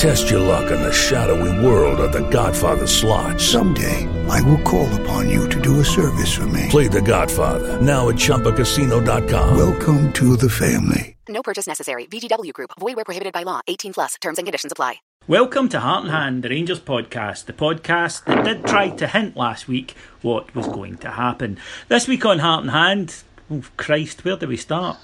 Test 0.00 0.30
your 0.30 0.40
luck 0.40 0.70
in 0.70 0.80
the 0.80 0.90
shadowy 0.90 1.52
world 1.62 2.00
of 2.00 2.10
the 2.10 2.26
Godfather 2.30 2.86
slot. 2.86 3.38
Someday, 3.38 4.08
I 4.30 4.40
will 4.40 4.62
call 4.62 4.88
upon 5.02 5.28
you 5.28 5.46
to 5.50 5.60
do 5.60 5.80
a 5.80 5.84
service 5.84 6.34
for 6.34 6.46
me. 6.46 6.68
Play 6.70 6.88
the 6.88 7.02
Godfather, 7.02 7.78
now 7.82 8.08
at 8.08 8.14
ChumbaCasino.com. 8.14 9.58
Welcome 9.58 10.10
to 10.14 10.38
the 10.38 10.48
family. 10.48 11.18
No 11.28 11.42
purchase 11.42 11.66
necessary. 11.66 12.06
VGW 12.06 12.54
Group. 12.54 12.70
Void 12.80 12.96
where 12.96 13.04
prohibited 13.04 13.34
by 13.34 13.42
law. 13.42 13.60
18 13.68 13.92
plus. 13.92 14.14
Terms 14.22 14.38
and 14.38 14.46
conditions 14.46 14.72
apply. 14.72 15.02
Welcome 15.28 15.68
to 15.68 15.80
Heart 15.80 16.04
and 16.04 16.12
Hand, 16.12 16.44
the 16.44 16.48
Rangers 16.48 16.80
podcast, 16.80 17.44
the 17.44 17.52
podcast 17.52 18.24
that 18.24 18.42
did 18.42 18.64
try 18.64 18.88
to 18.88 19.06
hint 19.06 19.36
last 19.36 19.68
week 19.68 19.94
what 20.22 20.54
was 20.54 20.66
going 20.66 20.96
to 20.96 21.10
happen. 21.10 21.58
This 21.88 22.08
week 22.08 22.24
on 22.24 22.38
Heart 22.38 22.62
and 22.62 22.70
Hand, 22.70 23.22
oh 23.50 23.64
Christ, 23.76 24.24
where 24.24 24.38
do 24.38 24.48
we 24.48 24.56
start? 24.56 24.96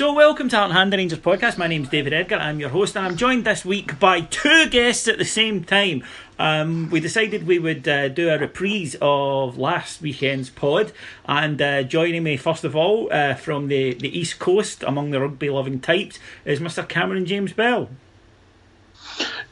So, 0.00 0.14
welcome 0.14 0.48
to 0.48 0.64
and 0.64 0.72
Hand 0.72 0.94
the 0.94 0.96
Rangers 0.96 1.18
podcast. 1.18 1.58
My 1.58 1.66
name's 1.66 1.90
David 1.90 2.14
Edgar. 2.14 2.36
I'm 2.36 2.58
your 2.58 2.70
host, 2.70 2.96
and 2.96 3.04
I'm 3.04 3.18
joined 3.18 3.44
this 3.44 3.66
week 3.66 3.98
by 4.00 4.22
two 4.22 4.66
guests 4.70 5.06
at 5.08 5.18
the 5.18 5.26
same 5.26 5.62
time. 5.62 6.02
Um, 6.38 6.88
we 6.88 7.00
decided 7.00 7.46
we 7.46 7.58
would 7.58 7.86
uh, 7.86 8.08
do 8.08 8.30
a 8.30 8.38
reprise 8.38 8.96
of 9.02 9.58
last 9.58 10.00
weekend's 10.00 10.48
pod, 10.48 10.92
and 11.26 11.60
uh, 11.60 11.82
joining 11.82 12.22
me 12.22 12.38
first 12.38 12.64
of 12.64 12.74
all 12.74 13.12
uh, 13.12 13.34
from 13.34 13.68
the, 13.68 13.92
the 13.92 14.18
East 14.18 14.38
Coast 14.38 14.82
among 14.84 15.10
the 15.10 15.20
rugby 15.20 15.50
loving 15.50 15.80
types 15.80 16.18
is 16.46 16.60
Mr. 16.60 16.88
Cameron 16.88 17.26
James 17.26 17.52
Bell. 17.52 17.90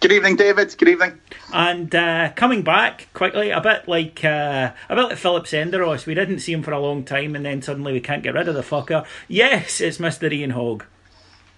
Good 0.00 0.12
evening, 0.12 0.36
David. 0.36 0.74
Good 0.78 0.88
evening. 0.88 1.20
And 1.52 1.94
uh, 1.94 2.32
coming 2.36 2.62
back 2.62 3.08
quickly, 3.14 3.50
a 3.50 3.60
bit 3.60 3.88
like 3.88 4.22
uh, 4.24 4.72
a 4.88 4.94
bit 4.94 5.02
like 5.02 5.16
Philip 5.16 5.44
Senderos. 5.44 6.04
We 6.04 6.14
didn't 6.14 6.40
see 6.40 6.52
him 6.52 6.62
for 6.62 6.72
a 6.72 6.80
long 6.80 7.04
time, 7.04 7.34
and 7.34 7.44
then 7.44 7.62
suddenly 7.62 7.92
we 7.92 8.00
can't 8.00 8.22
get 8.22 8.34
rid 8.34 8.48
of 8.48 8.54
the 8.54 8.62
fucker. 8.62 9.06
Yes, 9.28 9.80
it's 9.80 9.98
Mister 9.98 10.30
Ian 10.30 10.50
Hogg. 10.50 10.84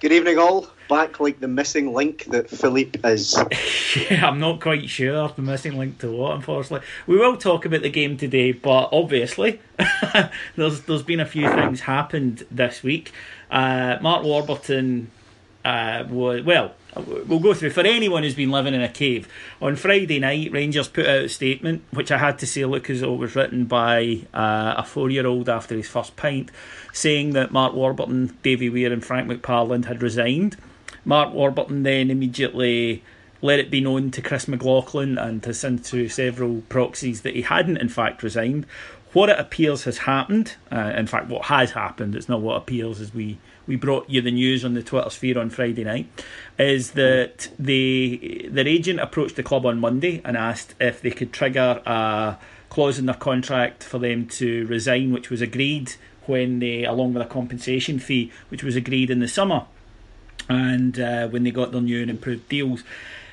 Good 0.01 0.12
evening, 0.12 0.39
all. 0.39 0.67
Back 0.89 1.21
like 1.21 1.41
the 1.41 1.49
missing 1.49 1.93
link 1.93 2.25
that 2.27 2.49
Philippe 2.49 3.01
is. 3.05 3.37
yeah, 4.11 4.27
I'm 4.27 4.41
not 4.41 4.61
quite 4.61 4.89
sure 4.89 5.28
the 5.28 5.43
missing 5.43 5.77
link 5.77 5.99
to 5.99 6.11
what. 6.11 6.37
Unfortunately, 6.37 6.87
we 7.07 7.19
will 7.19 7.37
talk 7.37 7.67
about 7.67 7.83
the 7.83 7.91
game 7.91 8.17
today, 8.17 8.53
but 8.53 8.89
obviously, 8.93 9.61
there's 10.57 10.83
there's 10.83 11.03
been 11.03 11.21
a 11.21 11.27
few 11.27 11.49
things 11.49 11.81
happened 11.81 12.47
this 12.51 12.83
week. 12.83 13.12
Uh, 13.51 13.99
Mark 14.01 14.22
Warburton 14.22 15.11
uh, 15.65 16.05
was 16.09 16.43
well 16.45 16.75
we'll 16.97 17.39
go 17.39 17.55
through 17.55 17.71
for 17.71 17.81
anyone 17.81 18.23
who's 18.23 18.34
been 18.34 18.51
living 18.51 18.75
in 18.75 18.83
a 18.83 18.89
cave. 18.89 19.28
On 19.61 19.77
Friday 19.77 20.19
night, 20.19 20.53
Rangers 20.53 20.89
put 20.89 21.06
out 21.06 21.25
a 21.25 21.28
statement, 21.28 21.83
which 21.91 22.11
I 22.11 22.19
had 22.19 22.39
to 22.41 22.47
say, 22.47 22.65
look, 22.65 22.91
as 22.91 23.03
it 23.03 23.06
was 23.06 23.37
written 23.37 23.65
by 23.65 24.21
uh, 24.34 24.75
a 24.77 24.84
four-year-old 24.84 25.49
after 25.49 25.77
his 25.77 25.89
first 25.89 26.17
pint, 26.17 26.51
saying 26.93 27.31
that 27.34 27.53
Mark 27.53 27.75
Warburton, 27.75 28.37
Davy 28.43 28.69
Weir, 28.69 28.93
and 28.93 29.05
Frank 29.05 29.31
McParland 29.31 29.84
had 29.84 30.03
resigned. 30.03 30.56
Mark 31.05 31.33
Warburton 31.33 31.83
then 31.83 32.11
immediately 32.11 33.03
let 33.43 33.59
it 33.59 33.71
be 33.71 33.81
known 33.81 34.11
to 34.11 34.21
Chris 34.21 34.47
McLaughlin 34.47 35.17
and 35.17 35.45
has 35.45 35.61
sent 35.61 35.84
to 35.87 36.09
several 36.09 36.62
proxies 36.69 37.22
that 37.22 37.34
he 37.34 37.43
hadn't, 37.43 37.78
in 37.78 37.89
fact, 37.89 38.22
resigned. 38.22 38.67
What 39.12 39.28
it 39.28 39.39
appears 39.39 39.84
has 39.84 39.99
happened, 39.99 40.57
uh, 40.71 40.93
in 40.97 41.07
fact, 41.07 41.28
what 41.28 41.47
has 41.47 41.72
happened, 41.72 42.15
it's 42.15 42.28
not 42.28 42.43
what 42.43 42.57
appears 42.57 43.01
as 43.01 43.15
we 43.15 43.39
we 43.70 43.76
brought 43.76 44.10
you 44.10 44.20
the 44.20 44.32
news 44.32 44.64
on 44.64 44.75
the 44.75 44.82
Twitter 44.82 45.08
sphere 45.10 45.38
on 45.38 45.48
Friday 45.48 45.84
night, 45.84 46.08
is 46.58 46.91
that 46.92 47.48
the 47.56 48.48
their 48.50 48.66
agent 48.66 48.98
approached 48.98 49.36
the 49.36 49.44
club 49.44 49.64
on 49.64 49.78
Monday 49.78 50.20
and 50.25 50.36
asked 50.36 50.75
if 50.81 51.00
they 51.00 51.12
could 51.12 51.32
trigger 51.32 51.80
a 51.86 52.36
clause 52.69 52.98
in 52.98 53.06
their 53.06 53.14
contract 53.14 53.84
for 53.84 54.00
them 54.00 54.26
to 54.26 54.66
resign, 54.66 55.12
which 55.12 55.30
was 55.30 55.41
agreed 55.41 55.94
when 56.26 56.59
they, 56.59 56.84
along 56.84 57.14
with 57.14 57.22
a 57.22 57.26
compensation 57.26 58.00
fee, 58.00 58.32
which 58.48 58.64
was 58.64 58.75
agreed 58.75 59.09
in 59.09 59.20
the 59.20 59.28
summer, 59.28 59.64
and 60.48 60.98
uh, 60.98 61.28
when 61.28 61.44
they 61.44 61.53
got 61.53 61.70
their 61.70 61.80
new 61.80 62.03
and 62.03 62.10
improved 62.10 62.48
deals. 62.48 62.82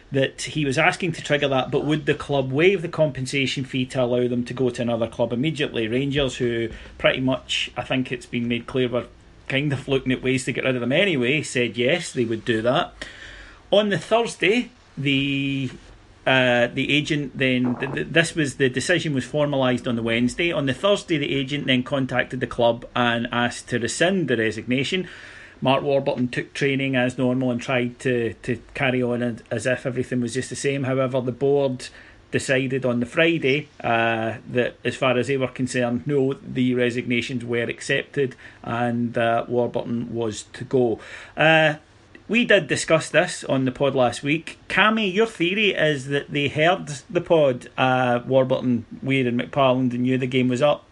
That 0.09 0.43
he 0.43 0.63
was 0.63 0.77
asking 0.77 1.13
to 1.13 1.21
trigger 1.21 1.49
that, 1.49 1.69
but 1.69 1.83
would 1.83 2.05
the 2.05 2.13
club 2.13 2.49
waive 2.49 2.81
the 2.81 2.87
compensation 2.87 3.65
fee 3.65 3.85
to 3.87 4.03
allow 4.03 4.27
them 4.29 4.45
to 4.45 4.53
go 4.53 4.69
to 4.69 4.81
another 4.81 5.07
club 5.07 5.33
immediately? 5.33 5.87
Rangers, 5.87 6.37
who 6.37 6.69
pretty 6.97 7.19
much, 7.19 7.71
I 7.75 7.81
think 7.81 8.09
it's 8.11 8.25
been 8.25 8.47
made 8.47 8.67
clear, 8.67 8.87
were 8.87 9.07
kind 9.47 9.71
of 9.73 9.87
looking 9.87 10.11
at 10.11 10.23
ways 10.23 10.45
to 10.45 10.51
get 10.51 10.63
rid 10.63 10.75
of 10.75 10.81
them 10.81 10.91
anyway, 10.91 11.41
said 11.41 11.77
yes, 11.77 12.11
they 12.11 12.25
would 12.25 12.45
do 12.45 12.61
that. 12.61 12.93
On 13.71 13.89
the 13.89 13.97
Thursday, 13.97 14.69
the 14.97 15.69
uh, 16.25 16.67
the 16.67 16.93
agent 16.93 17.37
then 17.37 17.75
th- 17.75 17.93
th- 17.93 18.07
this 18.09 18.35
was 18.35 18.57
the 18.57 18.67
decision 18.67 19.13
was 19.13 19.25
formalised 19.25 19.87
on 19.87 19.95
the 19.95 20.03
Wednesday. 20.03 20.51
On 20.51 20.65
the 20.65 20.73
Thursday, 20.73 21.17
the 21.17 21.33
agent 21.33 21.67
then 21.67 21.83
contacted 21.83 22.41
the 22.41 22.47
club 22.47 22.85
and 22.95 23.27
asked 23.31 23.69
to 23.69 23.79
rescind 23.79 24.27
the 24.27 24.35
resignation. 24.35 25.07
Mark 25.61 25.83
Warburton 25.83 26.27
took 26.27 26.53
training 26.53 26.95
as 26.95 27.17
normal 27.17 27.49
and 27.49 27.61
tried 27.61 27.97
to, 27.99 28.33
to 28.43 28.61
carry 28.73 29.01
on 29.01 29.41
as 29.49 29.65
if 29.65 29.85
everything 29.85 30.21
was 30.21 30.33
just 30.33 30.49
the 30.49 30.55
same. 30.55 30.83
However, 30.83 31.21
the 31.21 31.31
board 31.31 31.87
decided 32.37 32.85
on 32.85 32.99
the 32.99 33.05
Friday 33.05 33.67
uh, 33.83 34.38
that, 34.51 34.75
as 34.83 34.95
far 34.95 35.17
as 35.17 35.25
they 35.27 35.38
were 35.38 35.47
concerned, 35.47 36.06
no, 36.06 36.33
the 36.33 36.75
resignations 36.75 37.44
were 37.44 37.63
accepted 37.63 38.35
and 38.63 39.17
uh, 39.17 39.44
Warburton 39.47 40.13
was 40.13 40.44
to 40.53 40.63
go. 40.63 41.00
Uh, 41.35 41.75
we 42.27 42.45
did 42.45 42.67
discuss 42.67 43.09
this 43.09 43.44
on 43.45 43.65
the 43.65 43.71
pod 43.71 43.95
last 43.95 44.21
week. 44.21 44.59
Cammy, 44.69 45.12
your 45.12 45.25
theory 45.25 45.69
is 45.71 46.07
that 46.07 46.29
they 46.29 46.47
heard 46.47 46.88
the 47.09 47.21
pod, 47.21 47.69
uh, 47.77 48.19
Warburton, 48.27 48.85
Weir, 49.01 49.27
and 49.27 49.41
McParland, 49.41 49.94
and 49.94 50.01
knew 50.01 50.17
the 50.17 50.27
game 50.27 50.50
was 50.50 50.62
up. 50.62 50.83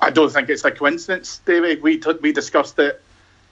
I 0.00 0.10
don't 0.10 0.30
think 0.30 0.48
it's 0.50 0.64
a 0.64 0.70
coincidence, 0.70 1.40
David. 1.44 1.82
We 1.82 1.98
t- 1.98 2.18
we 2.20 2.32
discussed 2.32 2.78
it 2.78 3.02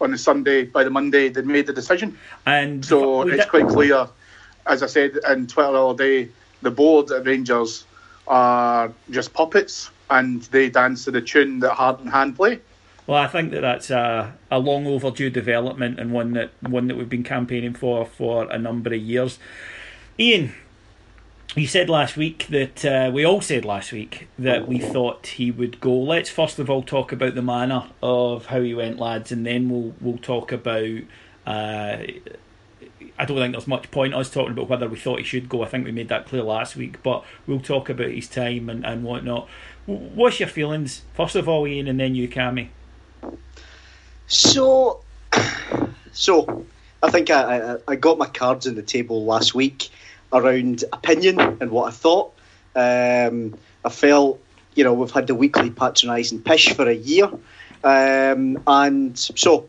on 0.01 0.11
the 0.11 0.19
Sunday. 0.19 0.65
By 0.65 0.85
the 0.85 0.91
Monday, 0.91 1.31
they 1.31 1.41
made 1.41 1.67
the 1.67 1.73
decision, 1.73 2.19
and 2.45 2.85
so 2.85 3.23
it's 3.23 3.47
quite 3.47 3.69
clear 3.69 4.09
as 4.67 4.83
I 4.83 4.87
said 4.87 5.19
in 5.29 5.47
Twitter 5.47 5.77
all 5.77 5.95
day, 5.95 6.29
the 6.63 6.71
board 6.71 7.11
at 7.11 7.27
Rangers 7.27 7.85
are 8.27 8.93
just 9.11 9.33
puppets 9.33 9.91
and 10.11 10.43
they 10.43 10.69
dance 10.69 11.05
to 11.05 11.11
the 11.11 11.21
tune 11.21 11.61
that 11.61 11.73
Heart 11.73 12.01
and 12.01 12.11
Hand 12.11 12.37
play. 12.37 12.61
Well, 13.07 13.21
I 13.21 13.27
think 13.27 13.51
that 13.51 13.63
that's 13.63 13.91
a, 13.91 14.37
a 14.51 14.59
long 14.59 14.87
overdue 14.87 15.31
development 15.31 15.99
and 15.99 16.13
one 16.13 16.33
that 16.35 16.51
one 16.61 16.87
that 16.87 16.97
we've 16.97 17.09
been 17.09 17.25
campaigning 17.25 17.75
for 17.75 18.07
for 18.07 18.51
a 18.51 18.59
number 18.59 18.95
of 18.95 19.01
years. 19.01 19.41
Ian, 20.21 20.53
you 21.57 21.67
said 21.67 21.91
last 21.91 22.17
week 22.17 22.47
that 22.51 22.85
uh, 22.85 23.11
we 23.13 23.25
all 23.25 23.41
said 23.41 23.65
last 23.65 23.91
week 23.91 24.29
that 24.39 24.69
we 24.69 24.79
thought 24.79 25.27
he 25.27 25.51
would 25.51 25.81
go. 25.81 25.93
Let's 25.93 26.31
first 26.31 26.61
of 26.61 26.71
all 26.71 26.83
talk 26.83 27.11
about 27.11 27.35
the 27.35 27.43
manner 27.43 27.87
of 28.03 28.47
how 28.47 28.61
he 28.61 28.73
went, 28.73 29.01
lads, 29.01 29.33
and 29.33 29.45
then 29.45 29.69
we'll 29.69 29.95
we'll 30.01 30.19
talk 30.19 30.53
about. 30.53 31.01
Uh, 31.45 31.99
I 33.23 33.25
don't 33.25 33.37
think 33.37 33.53
there's 33.53 33.69
much 33.69 33.89
point 33.93 34.15
us 34.15 34.31
talking 34.31 34.51
about 34.51 34.69
whether 34.69 34.89
we 34.89 34.99
thought 34.99 35.21
he 35.21 35.25
should 35.25 35.49
go. 35.49 35.63
I 35.63 35.69
think 35.69 35.85
we 35.85 35.93
made 35.93 36.09
that 36.09 36.27
clear 36.27 36.43
last 36.43 36.75
week, 36.75 37.01
but 37.05 37.23
we'll 37.47 37.61
talk 37.61 37.89
about 37.89 38.11
his 38.11 38.29
time 38.29 38.69
and, 38.69 38.85
and 38.85 39.05
whatnot. 39.05 39.49
What's 39.87 40.41
your 40.41 40.49
feelings? 40.49 41.03
First 41.15 41.37
of 41.37 41.49
all, 41.49 41.65
Ian, 41.65 41.87
and 41.87 42.01
then 42.01 42.17
you, 42.17 42.27
Cammy. 42.27 42.71
So, 44.27 45.05
so 46.13 46.67
I 47.01 47.13
think 47.13 47.31
I, 47.31 47.75
I, 47.75 47.77
I 47.87 47.95
got 47.95 48.19
my 48.19 48.27
cards 48.27 48.67
on 48.67 48.75
the 48.75 48.83
table 48.83 49.25
last 49.25 49.55
week 49.55 49.91
around 50.33 50.83
opinion 50.93 51.39
and 51.39 51.71
what 51.71 51.87
I 51.87 51.91
thought. 51.93 52.35
Um, 52.75 53.57
I 53.85 53.91
felt, 53.91 54.41
you 54.75 54.83
know, 54.83 54.95
we've 54.95 55.13
had 55.13 55.29
the 55.29 55.37
weekly 55.37 55.71
patronising 55.71 56.43
pish 56.43 56.75
for 56.75 56.89
a 56.89 56.93
year. 56.93 57.31
Um, 57.85 58.61
and 58.67 59.17
so, 59.17 59.69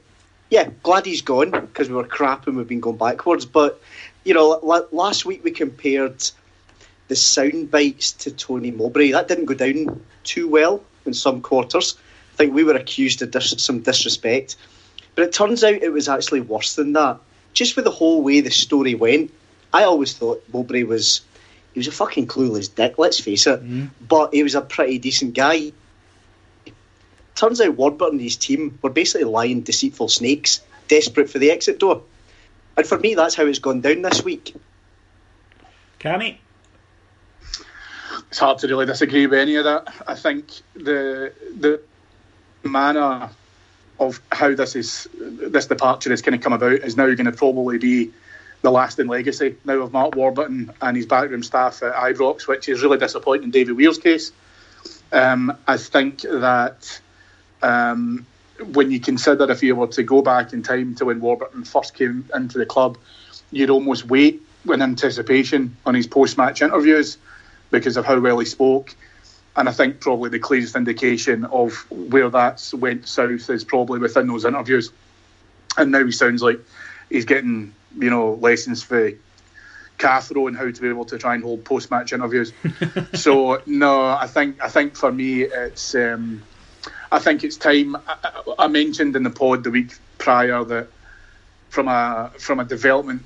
yeah, 0.54 0.70
glad 0.84 1.08
he's 1.08 1.24
gone 1.24 1.50
because 1.50 1.90
we 1.90 1.96
were 1.96 2.04
crap 2.04 2.46
and 2.46 2.56
we've 2.56 2.68
been 2.68 2.80
going 2.80 2.98
backwards. 2.98 3.44
But, 3.44 3.82
you 4.24 4.36
know, 4.36 4.54
l- 4.54 4.88
last 4.92 5.26
week 5.26 5.44
we 5.44 5.50
compared 5.50 6.30
the 7.08 7.16
sound 7.16 7.72
bites 7.72 8.12
to 8.12 8.30
Tony 8.30 8.70
Mowbray. 8.70 9.14
That 9.14 9.28
didn't 9.28 9.46
go 9.46 9.56
down 9.56 10.00
too 10.24 10.48
well 10.48 10.84
in 11.08 11.16
some 11.16 11.42
quarters. 11.42 11.98
I 12.34 12.36
think 12.36 12.54
we 12.54 12.64
were 12.64 12.76
accused 12.76 13.24
of 13.24 13.32
dis- 13.32 13.56
some 13.58 13.80
disrespect. 13.80 14.56
But 15.16 15.24
it 15.24 15.34
turns 15.34 15.64
out 15.64 15.74
it 15.74 15.92
was 15.92 16.08
actually 16.08 16.42
worse 16.42 16.76
than 16.76 16.94
that. 16.94 17.18
Just 17.54 17.76
with 17.76 17.86
the 17.86 17.92
whole 17.92 18.22
way 18.22 18.40
the 18.42 18.52
story 18.52 18.94
went, 18.94 19.34
I 19.74 19.86
always 19.86 20.14
thought 20.14 20.44
Mowbray 20.54 20.84
was 20.84 21.22
he 21.74 21.80
was 21.80 21.88
a 21.88 21.92
fucking 21.92 22.28
clueless 22.28 22.74
dick. 22.74 23.00
Let's 23.00 23.20
face 23.20 23.48
it, 23.48 23.64
mm. 23.64 23.90
but 24.08 24.36
he 24.36 24.44
was 24.44 24.54
a 24.54 24.62
pretty 24.62 25.00
decent 25.00 25.34
guy. 25.34 25.72
Turns 27.36 27.60
out 27.62 27.76
Warburton 27.76 28.16
and 28.16 28.22
his 28.22 28.38
team 28.38 28.78
were 28.82 28.90
basically 28.90 29.26
lying, 29.26 29.62
deceitful 29.62 30.10
snakes, 30.10 30.62
desperate 30.88 31.30
for 31.30 31.40
the 31.40 31.52
exit 31.52 31.80
door. 31.80 32.04
And 32.78 32.86
for 32.86 32.98
me, 33.00 33.16
that's 33.16 33.36
how 33.36 33.46
it's 33.46 33.60
gone 33.60 33.82
down 33.82 34.02
this 34.02 34.24
week. 34.24 34.56
Cammy? 36.00 36.38
It's 38.30 38.40
hard 38.40 38.60
to 38.60 38.68
really 38.68 38.86
disagree 38.86 39.28
with 39.28 39.40
any 39.40 39.56
of 39.56 39.66
that. 39.66 39.94
I 40.08 40.16
think 40.16 40.62
the 40.76 41.34
the 41.56 41.82
manner 42.64 43.30
of 44.00 44.22
how 44.32 44.56
this 44.56 44.76
is 44.76 45.08
this 45.14 45.68
departure 45.68 46.12
is 46.12 46.22
going 46.22 46.38
to 46.38 46.44
come 46.44 46.54
about 46.54 46.74
is 46.74 46.98
now 46.98 47.06
going 47.14 47.26
to 47.26 47.32
probably 47.32 47.78
be 47.78 48.12
the 48.64 48.72
lasting 48.72 49.08
legacy 49.08 49.56
now 49.66 49.82
of 49.82 49.94
Mark 49.94 50.16
Warburton 50.16 50.72
and 50.82 50.98
his 50.98 51.06
backroom 51.06 51.44
staff 51.44 51.84
at 51.84 51.94
Ibrox, 51.94 52.48
which 52.48 52.70
is 52.70 52.82
really 52.82 52.98
disappointing 52.98 53.46
in 53.46 53.52
David 53.52 53.76
Weir's 53.76 53.98
case. 53.98 54.32
Um, 55.12 55.56
I 55.68 55.78
think 55.78 56.22
that 56.22 57.00
um, 57.64 58.26
when 58.74 58.92
you 58.92 59.00
consider 59.00 59.50
if 59.50 59.64
you 59.64 59.76
were 59.76 59.88
to 59.88 60.04
go 60.04 60.22
back 60.22 60.54
in 60.54 60.62
time 60.62 60.96
to 60.96 61.06
when 61.06 61.20
Warburton 61.20 61.64
first 61.64 61.96
came 61.96 62.30
into 62.34 62.58
the 62.58 62.66
club, 62.66 62.98
you'd 63.52 63.70
almost 63.70 64.06
wait 64.06 64.42
in 64.72 64.82
anticipation 64.82 65.76
on 65.86 65.96
his 65.96 66.08
post-match 66.08 66.62
interviews 66.62 67.18
because 67.72 67.98
of 67.98 68.06
how 68.06 68.20
well 68.20 68.40
he 68.40 68.46
spoke. 68.46 68.96
And 69.56 69.68
I 69.68 69.72
think 69.72 70.00
probably 70.00 70.30
the 70.30 70.40
clearest 70.40 70.76
indication 70.76 71.46
of 71.46 71.74
where 71.90 72.30
that's 72.30 72.74
went 72.74 73.08
south 73.08 73.50
is 73.50 73.64
probably 73.64 74.00
within 74.00 74.28
those 74.28 74.46
interviews. 74.46 74.92
And 75.78 75.92
now 75.92 76.06
he 76.06 76.12
sounds 76.12 76.42
like 76.42 76.60
he's 77.10 77.26
getting 77.26 77.74
you 77.98 78.10
know, 78.10 78.34
lessons 78.34 78.84
for 78.84 79.12
Cathro 79.98 80.48
and 80.48 80.58
how 80.58 80.70
to 80.70 80.82
be 80.82 80.90
able 80.90 81.06
to 81.06 81.18
try 81.18 81.36
and 81.36 81.44
hold 81.44 81.64
post 81.66 81.92
match 81.92 82.14
interviews. 82.14 82.52
so 83.14 83.62
no, 83.66 84.06
I 84.06 84.28
think 84.28 84.62
I 84.62 84.70
think 84.70 84.96
for 84.96 85.12
me 85.12 85.44
it's 85.44 85.96
um, 85.96 86.44
I 87.14 87.20
think 87.20 87.44
it's 87.44 87.58
time. 87.58 87.96
I, 87.96 88.42
I, 88.58 88.68
mentioned 88.68 89.16
in 89.16 89.22
the 89.22 89.30
pod 89.30 89.64
the 89.64 89.70
week 89.70 89.94
prior 90.18 90.64
that 90.64 90.88
from 91.70 91.88
a 91.88 92.32
from 92.40 92.60
a 92.60 92.66
development 92.66 93.22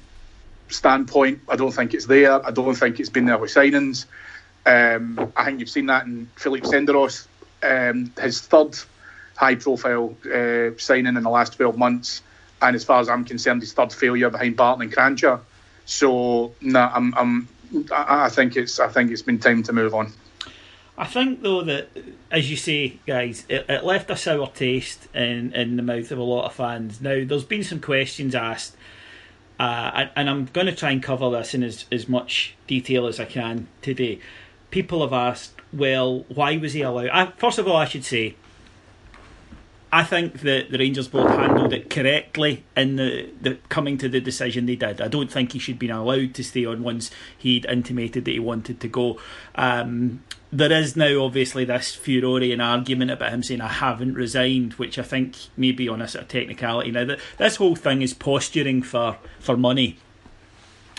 standpoint, 0.67 1.39
I 1.47 1.55
don't 1.55 1.71
think 1.71 1.93
it's 1.93 2.05
there. 2.05 2.45
I 2.45 2.51
don't 2.51 2.75
think 2.75 2.99
it's 2.99 3.09
been 3.09 3.25
there 3.25 3.37
with 3.37 3.51
signings. 3.51 4.05
Um, 4.65 5.31
I 5.37 5.45
think 5.45 5.61
you've 5.61 5.69
seen 5.69 5.85
that 5.85 6.05
in 6.05 6.29
Philippe 6.35 6.67
Senderos, 6.67 7.27
um, 7.63 8.11
his 8.19 8.41
third 8.41 8.77
high 9.37 9.55
profile 9.55 10.13
uh, 10.25 10.77
signing 10.77 11.15
in 11.15 11.23
the 11.23 11.29
last 11.29 11.53
12 11.53 11.77
months 11.77 12.21
and 12.61 12.75
as 12.75 12.83
far 12.83 12.99
as 12.99 13.07
I'm 13.07 13.23
concerned, 13.23 13.61
his 13.61 13.71
third 13.71 13.93
failure 13.93 14.29
behind 14.29 14.57
Barton 14.57 14.81
and 14.81 14.93
Kranjcar. 14.93 15.39
So 15.85 16.53
no, 16.59 16.79
nah, 16.79 16.91
I'm, 16.93 17.13
I'm, 17.15 17.47
I 17.91 18.27
think 18.27 18.57
it's, 18.57 18.81
I 18.81 18.89
think 18.89 19.11
it's 19.11 19.21
been 19.21 19.39
time 19.39 19.63
to 19.63 19.71
move 19.71 19.93
on. 19.93 20.11
I 20.97 21.05
think 21.05 21.43
though 21.43 21.61
that, 21.63 21.89
as 22.31 22.49
you 22.49 22.57
say, 22.57 22.99
guys, 23.05 23.45
it, 23.49 23.65
it, 23.69 23.83
left 23.83 24.09
a 24.09 24.15
sour 24.15 24.47
taste 24.47 25.07
in 25.13 25.53
in 25.53 25.77
the 25.77 25.83
mouth 25.83 26.11
of 26.11 26.17
a 26.17 26.23
lot 26.23 26.45
of 26.45 26.53
fans. 26.53 27.01
Now, 27.01 27.23
there's 27.23 27.43
been 27.43 27.63
some 27.63 27.79
questions 27.79 28.33
asked, 28.33 28.75
uh, 29.59 30.07
and 30.15 30.29
I'm 30.29 30.45
going 30.45 30.67
to 30.67 30.75
try 30.75 30.91
and 30.91 31.03
cover 31.03 31.29
this 31.29 31.53
in 31.53 31.63
as 31.63 31.85
as 31.91 32.09
much 32.09 32.55
detail 32.65 33.05
as 33.05 33.19
I 33.19 33.25
can 33.25 33.67
today. 33.81 34.19
People 34.71 35.01
have 35.01 35.13
asked, 35.13 35.53
well, 35.71 36.25
why 36.29 36.57
was 36.57 36.73
he 36.73 36.81
allowed? 36.81 37.09
I, 37.09 37.27
first 37.37 37.59
of 37.59 37.67
all, 37.67 37.77
I 37.77 37.85
should 37.85 38.03
say 38.03 38.35
I 39.91 40.03
think 40.03 40.41
that 40.41 40.69
the 40.69 40.77
Rangers 40.77 41.07
board 41.07 41.31
handled 41.31 41.71
it 41.71 41.89
correctly 41.89 42.63
in 42.75 42.97
the, 42.97 43.29
the 43.39 43.55
coming 43.69 43.97
to 43.99 44.09
the 44.09 44.19
decision 44.19 44.65
they 44.65 44.75
did. 44.75 44.99
I 44.99 45.07
don't 45.07 45.31
think 45.31 45.53
he 45.53 45.59
should 45.59 45.75
have 45.75 45.79
been 45.79 45.91
allowed 45.91 46.33
to 46.35 46.43
stay 46.43 46.65
on 46.65 46.83
once 46.83 47.09
he'd 47.37 47.65
intimated 47.65 48.25
that 48.25 48.31
he 48.31 48.39
wanted 48.39 48.81
to 48.81 48.87
go. 48.89 49.17
Um, 49.55 50.23
there 50.51 50.71
is 50.71 50.95
now 50.95 51.23
obviously 51.23 51.65
this 51.65 51.93
furore 51.93 52.41
and 52.41 52.61
argument 52.61 53.11
about 53.11 53.31
him 53.31 53.43
saying 53.43 53.61
I 53.61 53.67
haven't 53.67 54.13
resigned, 54.15 54.73
which 54.73 54.97
I 54.97 55.03
think 55.03 55.35
may 55.57 55.71
be 55.71 55.89
on 55.89 56.01
a 56.01 56.07
sort 56.07 56.23
of 56.23 56.29
technicality. 56.29 56.91
Now 56.91 57.05
that 57.05 57.19
this 57.37 57.57
whole 57.57 57.75
thing 57.75 58.01
is 58.01 58.13
posturing 58.13 58.81
for 58.81 59.17
for 59.39 59.57
money 59.57 59.97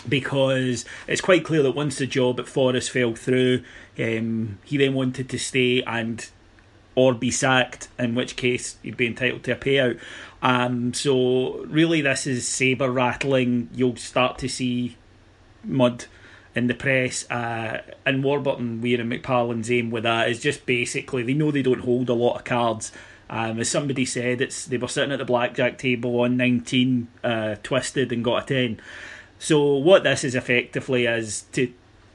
because 0.07 0.85
it's 1.07 1.21
quite 1.21 1.43
clear 1.43 1.63
that 1.63 1.71
once 1.71 1.97
the 1.97 2.07
job 2.07 2.39
at 2.39 2.47
Forest 2.47 2.91
fell 2.91 3.15
through, 3.15 3.63
um, 3.97 4.59
he 4.63 4.77
then 4.77 4.93
wanted 4.93 5.29
to 5.29 5.39
stay 5.39 5.81
and 5.83 6.29
or 6.95 7.13
be 7.13 7.31
sacked, 7.31 7.87
in 7.97 8.13
which 8.13 8.35
case 8.35 8.77
he'd 8.83 8.97
be 8.97 9.07
entitled 9.07 9.43
to 9.43 9.51
a 9.51 9.55
payout. 9.55 9.99
Um, 10.41 10.93
so 10.93 11.63
really, 11.65 12.01
this 12.01 12.27
is 12.27 12.47
saber 12.47 12.91
rattling. 12.91 13.69
You'll 13.73 13.95
start 13.95 14.37
to 14.39 14.49
see 14.49 14.97
mud 15.63 16.05
in 16.55 16.67
the 16.67 16.73
press. 16.73 17.29
Uh, 17.29 17.81
and 18.05 18.23
Warburton, 18.23 18.81
Weir 18.81 19.01
and 19.01 19.11
McParland's 19.11 19.71
aim 19.71 19.91
with 19.91 20.03
that 20.03 20.29
is 20.29 20.41
just 20.41 20.65
basically 20.65 21.23
they 21.23 21.33
know 21.33 21.51
they 21.51 21.61
don't 21.61 21.81
hold 21.81 22.09
a 22.09 22.13
lot 22.13 22.37
of 22.37 22.43
cards. 22.43 22.91
Um, 23.29 23.59
as 23.59 23.69
somebody 23.69 24.05
said, 24.05 24.41
it's 24.41 24.65
they 24.65 24.77
were 24.77 24.87
sitting 24.87 25.11
at 25.11 25.19
the 25.19 25.25
blackjack 25.25 25.77
table 25.77 26.19
on 26.21 26.35
19, 26.37 27.07
uh, 27.23 27.55
twisted 27.61 28.11
and 28.11 28.23
got 28.23 28.43
a 28.43 28.45
10. 28.47 28.81
So 29.37 29.75
what 29.75 30.03
this 30.03 30.23
is 30.23 30.35
effectively 30.35 31.05
is 31.05 31.43
to 31.53 31.71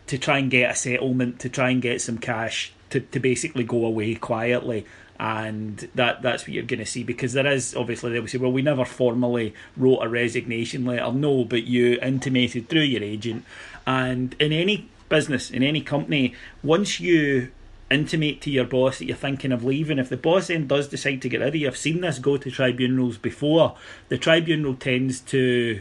to 0.06 0.18
try 0.18 0.38
and 0.38 0.50
get 0.50 0.70
a 0.70 0.74
settlement, 0.74 1.40
to 1.40 1.48
try 1.48 1.70
and 1.70 1.80
get 1.80 2.00
some 2.00 2.18
cash 2.18 2.72
to, 2.90 3.00
to 3.00 3.20
basically 3.20 3.64
go 3.64 3.86
away 3.86 4.14
quietly 4.14 4.84
and 5.18 5.88
that 5.94 6.22
that's 6.22 6.42
what 6.42 6.50
you're 6.50 6.64
going 6.64 6.80
to 6.80 6.86
see 6.86 7.04
because 7.04 7.34
there 7.34 7.46
is 7.46 7.74
obviously 7.76 8.10
they 8.12 8.18
will 8.18 8.26
say 8.26 8.38
well 8.38 8.50
we 8.50 8.62
never 8.62 8.84
formally 8.84 9.54
wrote 9.76 10.00
a 10.00 10.08
resignation 10.08 10.84
letter 10.84 11.12
no 11.12 11.44
but 11.44 11.64
you 11.64 11.98
intimated 12.02 12.68
through 12.68 12.80
your 12.80 13.02
agent 13.02 13.44
and 13.86 14.34
in 14.38 14.52
any 14.52 14.88
business 15.08 15.50
in 15.50 15.62
any 15.62 15.80
company 15.80 16.34
once 16.62 16.98
you 17.00 17.50
intimate 17.90 18.40
to 18.40 18.50
your 18.50 18.64
boss 18.64 18.98
that 18.98 19.04
you're 19.04 19.16
thinking 19.16 19.52
of 19.52 19.62
leaving 19.62 19.98
if 19.98 20.08
the 20.08 20.16
boss 20.16 20.46
then 20.48 20.66
does 20.66 20.88
decide 20.88 21.20
to 21.20 21.28
get 21.28 21.40
rid 21.40 21.48
of 21.48 21.54
you 21.54 21.68
i've 21.68 21.76
seen 21.76 22.00
this 22.00 22.18
go 22.18 22.36
to 22.36 22.50
tribunals 22.50 23.18
before 23.18 23.76
the 24.08 24.18
tribunal 24.18 24.74
tends 24.74 25.20
to 25.20 25.80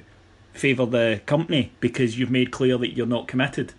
favour 0.52 0.86
the 0.86 1.22
company 1.26 1.72
because 1.80 2.20
you've 2.20 2.30
made 2.30 2.52
clear 2.52 2.78
that 2.78 2.96
you're 2.96 3.08
not 3.08 3.28
committed 3.28 3.74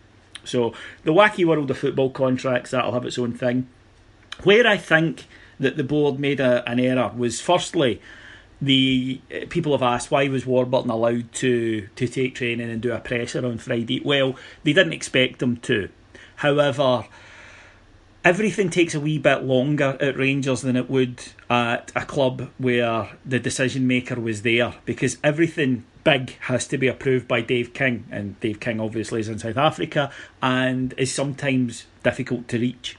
so 0.45 0.75
the 1.03 1.13
wacky 1.13 1.45
world 1.45 1.71
of 1.71 1.79
football 1.79 2.11
contracts 2.11 2.71
that'll 2.71 2.93
have 2.93 3.07
its 3.07 3.19
own 3.19 3.33
thing. 3.33 3.69
Where 4.43 4.67
I 4.67 4.77
think 4.77 5.27
that 5.59 5.77
the 5.77 5.85
board 5.85 6.19
made 6.19 6.41
a, 6.41 6.69
an 6.69 6.81
error 6.81 7.13
was 7.17 7.41
firstly 7.41 8.01
the 8.65 9.21
uh, 9.35 9.47
people 9.49 9.73
have 9.73 9.83
asked 9.83 10.11
why 10.11 10.29
was 10.29 10.47
Warburton 10.47 10.91
allowed 10.91 11.33
to 11.35 11.89
to 11.97 12.09
take 12.09 12.35
training 12.35 12.71
and 12.71 12.81
do 12.81 12.93
a 12.93 13.01
presser 13.01 13.45
on 13.45 13.59
Friday. 13.59 14.01
Well, 14.05 14.37
they 14.63 14.73
didn't 14.73 14.93
expect 14.93 15.43
him 15.43 15.59
to. 15.59 15.89
However, 16.37 17.07
everything 18.25 18.71
takes 18.71 18.95
a 18.95 19.01
wee 19.01 19.19
bit 19.19 19.45
longer 19.45 19.97
at 20.01 20.17
Rangers 20.17 20.63
than 20.63 20.77
it 20.77 20.89
would 20.89 21.23
at 21.51 21.93
a 21.95 22.05
club 22.05 22.51
where 22.59 23.11
the 23.25 23.39
decision 23.39 23.87
maker 23.87 24.19
was 24.19 24.43
there 24.43 24.75
because 24.85 25.19
everything 25.23 25.85
big 26.05 26.31
has 26.41 26.67
to 26.69 26.79
be 26.79 26.87
approved 26.87 27.27
by 27.27 27.41
Dave 27.41 27.73
King, 27.73 28.05
and 28.11 28.39
Dave 28.41 28.61
King 28.61 28.81
obviously 28.81 29.21
is 29.21 29.29
in 29.29 29.39
South 29.39 29.57
Africa 29.57 30.11
and 30.43 30.95
is 30.97 31.13
sometimes 31.13 31.87
difficult 32.03 32.47
to 32.49 32.59
reach. 32.59 32.99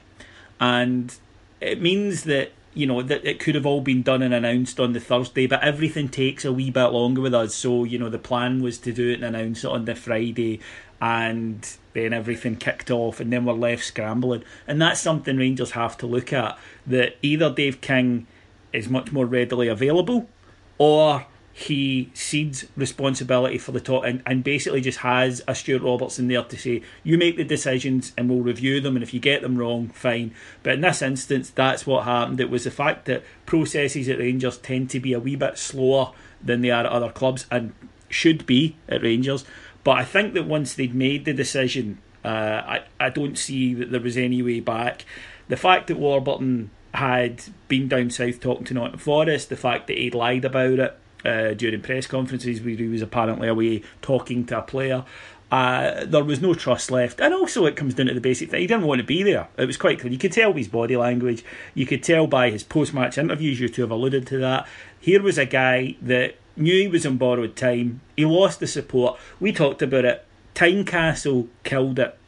And 0.60 1.14
it 1.60 1.80
means 1.80 2.24
that 2.24 2.52
you 2.76 2.86
know 2.86 3.00
that 3.00 3.24
it 3.24 3.40
could 3.40 3.54
have 3.54 3.64
all 3.64 3.80
been 3.80 4.02
done 4.02 4.20
and 4.20 4.34
announced 4.34 4.78
on 4.78 4.92
the 4.92 5.00
Thursday, 5.00 5.46
but 5.46 5.62
everything 5.62 6.08
takes 6.08 6.44
a 6.44 6.52
wee 6.52 6.70
bit 6.70 6.88
longer 6.88 7.22
with 7.22 7.34
us. 7.34 7.54
So 7.54 7.84
you 7.84 7.98
know 7.98 8.10
the 8.10 8.18
plan 8.18 8.62
was 8.62 8.78
to 8.78 8.92
do 8.92 9.10
it 9.10 9.22
and 9.22 9.24
announce 9.24 9.64
it 9.64 9.70
on 9.70 9.86
the 9.86 9.94
Friday, 9.94 10.60
and 11.00 11.66
then 11.94 12.12
everything 12.12 12.56
kicked 12.56 12.90
off, 12.90 13.18
and 13.18 13.32
then 13.32 13.46
we're 13.46 13.54
left 13.54 13.84
scrambling. 13.84 14.44
And 14.66 14.80
that's 14.80 15.00
something 15.00 15.38
Rangers 15.38 15.70
have 15.70 15.96
to 15.98 16.06
look 16.06 16.32
at. 16.34 16.58
That 16.86 17.16
either 17.22 17.50
Dave 17.50 17.80
King 17.80 18.26
is 18.74 18.90
much 18.90 19.10
more 19.10 19.24
readily 19.24 19.68
available, 19.68 20.28
or 20.76 21.26
he 21.58 22.10
cedes 22.12 22.66
responsibility 22.76 23.56
for 23.56 23.72
the 23.72 23.80
top 23.80 24.04
and, 24.04 24.22
and 24.26 24.44
basically 24.44 24.78
just 24.82 24.98
has 24.98 25.40
a 25.48 25.54
Stewart 25.54 25.80
Robertson 25.80 26.28
there 26.28 26.42
to 26.42 26.58
say, 26.58 26.82
you 27.02 27.16
make 27.16 27.38
the 27.38 27.44
decisions 27.44 28.12
and 28.14 28.28
we'll 28.28 28.42
review 28.42 28.78
them, 28.78 28.94
and 28.94 29.02
if 29.02 29.14
you 29.14 29.20
get 29.20 29.40
them 29.40 29.56
wrong, 29.56 29.88
fine. 29.88 30.34
But 30.62 30.74
in 30.74 30.80
this 30.82 31.00
instance, 31.00 31.48
that's 31.48 31.86
what 31.86 32.04
happened. 32.04 32.40
It 32.40 32.50
was 32.50 32.64
the 32.64 32.70
fact 32.70 33.06
that 33.06 33.24
processes 33.46 34.06
at 34.10 34.18
Rangers 34.18 34.58
tend 34.58 34.90
to 34.90 35.00
be 35.00 35.14
a 35.14 35.18
wee 35.18 35.34
bit 35.34 35.56
slower 35.56 36.12
than 36.44 36.60
they 36.60 36.70
are 36.70 36.84
at 36.84 36.92
other 36.92 37.10
clubs 37.10 37.46
and 37.50 37.72
should 38.10 38.44
be 38.44 38.76
at 38.86 39.02
Rangers. 39.02 39.46
But 39.82 39.92
I 39.92 40.04
think 40.04 40.34
that 40.34 40.44
once 40.44 40.74
they'd 40.74 40.94
made 40.94 41.24
the 41.24 41.32
decision, 41.32 42.02
uh, 42.22 42.28
I, 42.28 42.84
I 43.00 43.08
don't 43.08 43.38
see 43.38 43.72
that 43.72 43.90
there 43.90 44.00
was 44.02 44.18
any 44.18 44.42
way 44.42 44.60
back. 44.60 45.06
The 45.48 45.56
fact 45.56 45.86
that 45.86 45.96
Warburton 45.96 46.70
had 46.92 47.44
been 47.68 47.88
down 47.88 48.10
south 48.10 48.40
talking 48.40 48.66
to 48.66 48.74
Nottingham 48.74 48.98
Forest, 48.98 49.48
the 49.48 49.56
fact 49.56 49.86
that 49.86 49.96
he'd 49.96 50.14
lied 50.14 50.44
about 50.44 50.78
it, 50.78 50.98
uh, 51.24 51.54
during 51.54 51.80
press 51.80 52.06
conferences 52.06 52.60
where 52.60 52.74
he 52.74 52.88
was 52.88 53.02
apparently 53.02 53.48
away 53.48 53.82
talking 54.02 54.44
to 54.46 54.58
a 54.58 54.62
player. 54.62 55.04
Uh, 55.50 56.04
there 56.04 56.24
was 56.24 56.40
no 56.40 56.54
trust 56.54 56.90
left, 56.90 57.20
and 57.20 57.32
also 57.32 57.66
it 57.66 57.76
comes 57.76 57.94
down 57.94 58.06
to 58.06 58.14
the 58.14 58.20
basic 58.20 58.50
thing. 58.50 58.60
He 58.60 58.66
didn't 58.66 58.84
want 58.84 59.00
to 59.00 59.06
be 59.06 59.22
there. 59.22 59.46
It 59.56 59.66
was 59.66 59.76
quite 59.76 60.00
clear. 60.00 60.12
You 60.12 60.18
could 60.18 60.32
tell 60.32 60.52
by 60.52 60.58
his 60.58 60.68
body 60.68 60.96
language. 60.96 61.44
You 61.72 61.86
could 61.86 62.02
tell 62.02 62.26
by 62.26 62.50
his 62.50 62.64
post-match 62.64 63.16
interviews. 63.16 63.60
You 63.60 63.68
two 63.68 63.82
have 63.82 63.92
alluded 63.92 64.26
to 64.26 64.38
that. 64.38 64.66
Here 64.98 65.22
was 65.22 65.38
a 65.38 65.46
guy 65.46 65.96
that 66.02 66.34
knew 66.56 66.74
he 66.74 66.88
was 66.88 67.06
on 67.06 67.16
borrowed 67.16 67.54
time. 67.54 68.00
He 68.16 68.24
lost 68.24 68.58
the 68.58 68.66
support. 68.66 69.20
We 69.38 69.52
talked 69.52 69.82
about 69.82 70.04
it. 70.04 70.24
Tynecastle 70.56 71.48
killed 71.62 72.00
it 72.00 72.18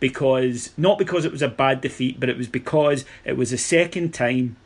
because 0.00 0.72
not 0.76 0.98
because 0.98 1.24
it 1.24 1.32
was 1.32 1.42
a 1.42 1.48
bad 1.48 1.80
defeat, 1.80 2.18
but 2.18 2.28
it 2.28 2.36
was 2.36 2.48
because 2.48 3.04
it 3.24 3.36
was 3.36 3.50
the 3.50 3.58
second 3.58 4.12
time 4.12 4.56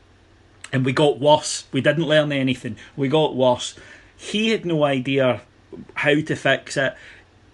and 0.73 0.85
we 0.85 0.93
got 0.93 1.19
worse. 1.19 1.65
We 1.73 1.81
didn't 1.81 2.07
learn 2.07 2.33
anything. 2.33 2.77
We 2.97 3.09
got 3.09 3.35
worse. 3.35 3.75
He 4.17 4.50
had 4.50 4.65
no 4.65 4.85
idea 4.85 5.43
how 5.95 6.21
to 6.21 6.37
fix 6.37 6.77
it. 6.77 6.95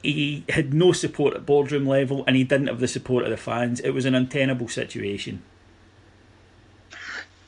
He 0.02 0.44
had 0.48 0.72
no 0.72 0.92
support 0.92 1.34
at 1.34 1.46
boardroom 1.46 1.86
level, 1.86 2.24
and 2.26 2.36
he 2.36 2.44
didn't 2.44 2.68
have 2.68 2.80
the 2.80 2.88
support 2.88 3.24
of 3.24 3.30
the 3.30 3.36
fans. 3.36 3.80
It 3.80 3.90
was 3.90 4.04
an 4.04 4.14
untenable 4.14 4.68
situation. 4.68 5.42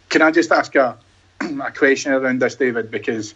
Can 0.09 0.23
I 0.23 0.31
just 0.31 0.51
ask 0.51 0.75
a, 0.75 0.97
a 1.41 1.71
question 1.71 2.13
around 2.13 2.41
this, 2.41 2.57
David? 2.57 2.91
Because 2.91 3.35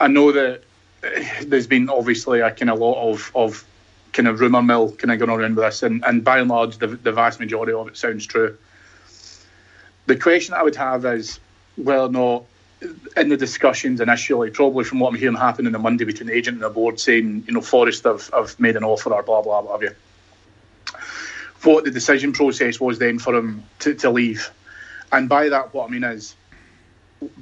I 0.00 0.08
know 0.08 0.32
that 0.32 0.62
eh, 1.04 1.44
there's 1.46 1.66
been 1.66 1.88
obviously 1.88 2.40
a 2.40 2.50
kind 2.50 2.70
of 2.70 2.78
lot 2.78 3.10
of, 3.10 3.30
of 3.34 3.64
kind 4.12 4.26
of 4.26 4.40
rumour 4.40 4.62
mill 4.62 4.92
kind 4.92 5.12
of 5.12 5.18
going 5.18 5.30
around 5.30 5.56
with 5.56 5.64
this, 5.64 5.82
and, 5.82 6.04
and 6.04 6.24
by 6.24 6.38
and 6.38 6.48
large, 6.48 6.78
the, 6.78 6.88
the 6.88 7.12
vast 7.12 7.38
majority 7.38 7.72
of 7.72 7.88
it 7.88 7.96
sounds 7.96 8.26
true. 8.26 8.56
The 10.06 10.16
question 10.16 10.54
I 10.54 10.62
would 10.62 10.76
have 10.76 11.04
is 11.04 11.38
whether 11.76 12.02
or 12.02 12.08
not 12.08 12.44
in 13.16 13.28
the 13.28 13.36
discussions 13.36 14.00
initially, 14.00 14.50
probably 14.50 14.84
from 14.84 15.00
what 15.00 15.12
I'm 15.12 15.18
hearing 15.18 15.36
happen 15.36 15.66
on 15.66 15.72
the 15.72 15.78
Monday 15.78 16.04
between 16.04 16.28
the 16.28 16.34
agent 16.34 16.56
and 16.56 16.64
the 16.64 16.70
board 16.70 16.98
saying, 16.98 17.44
you 17.46 17.54
know, 17.54 17.60
Forest 17.60 18.04
have, 18.04 18.28
have 18.30 18.58
made 18.58 18.76
an 18.76 18.84
offer 18.84 19.12
or 19.12 19.22
blah, 19.22 19.42
blah, 19.42 19.62
blah, 19.62 19.78
blah, 19.78 19.88
what 21.62 21.84
the 21.84 21.90
decision 21.90 22.32
process 22.32 22.80
was 22.80 22.98
then 22.98 23.18
for 23.18 23.34
him 23.34 23.62
to, 23.80 23.94
to 23.94 24.10
leave. 24.10 24.50
And 25.12 25.28
by 25.28 25.48
that, 25.48 25.72
what 25.72 25.88
I 25.88 25.92
mean 25.92 26.04
is, 26.04 26.34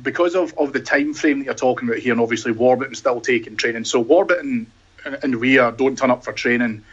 because 0.02 0.34
of, 0.34 0.52
of 0.58 0.74
the 0.74 0.80
time 0.80 1.14
frame 1.14 1.38
that 1.38 1.46
you're 1.46 1.54
talking 1.54 1.88
about 1.88 2.00
here, 2.00 2.12
and 2.12 2.20
obviously 2.20 2.52
Warburton 2.52 2.94
still 2.94 3.20
taking 3.20 3.56
training, 3.56 3.84
so 3.84 4.00
Warburton 4.00 4.70
and 5.22 5.36
Weir 5.36 5.72
don't 5.72 5.96
turn 5.96 6.10
up 6.10 6.22
for 6.22 6.32
training 6.32 6.84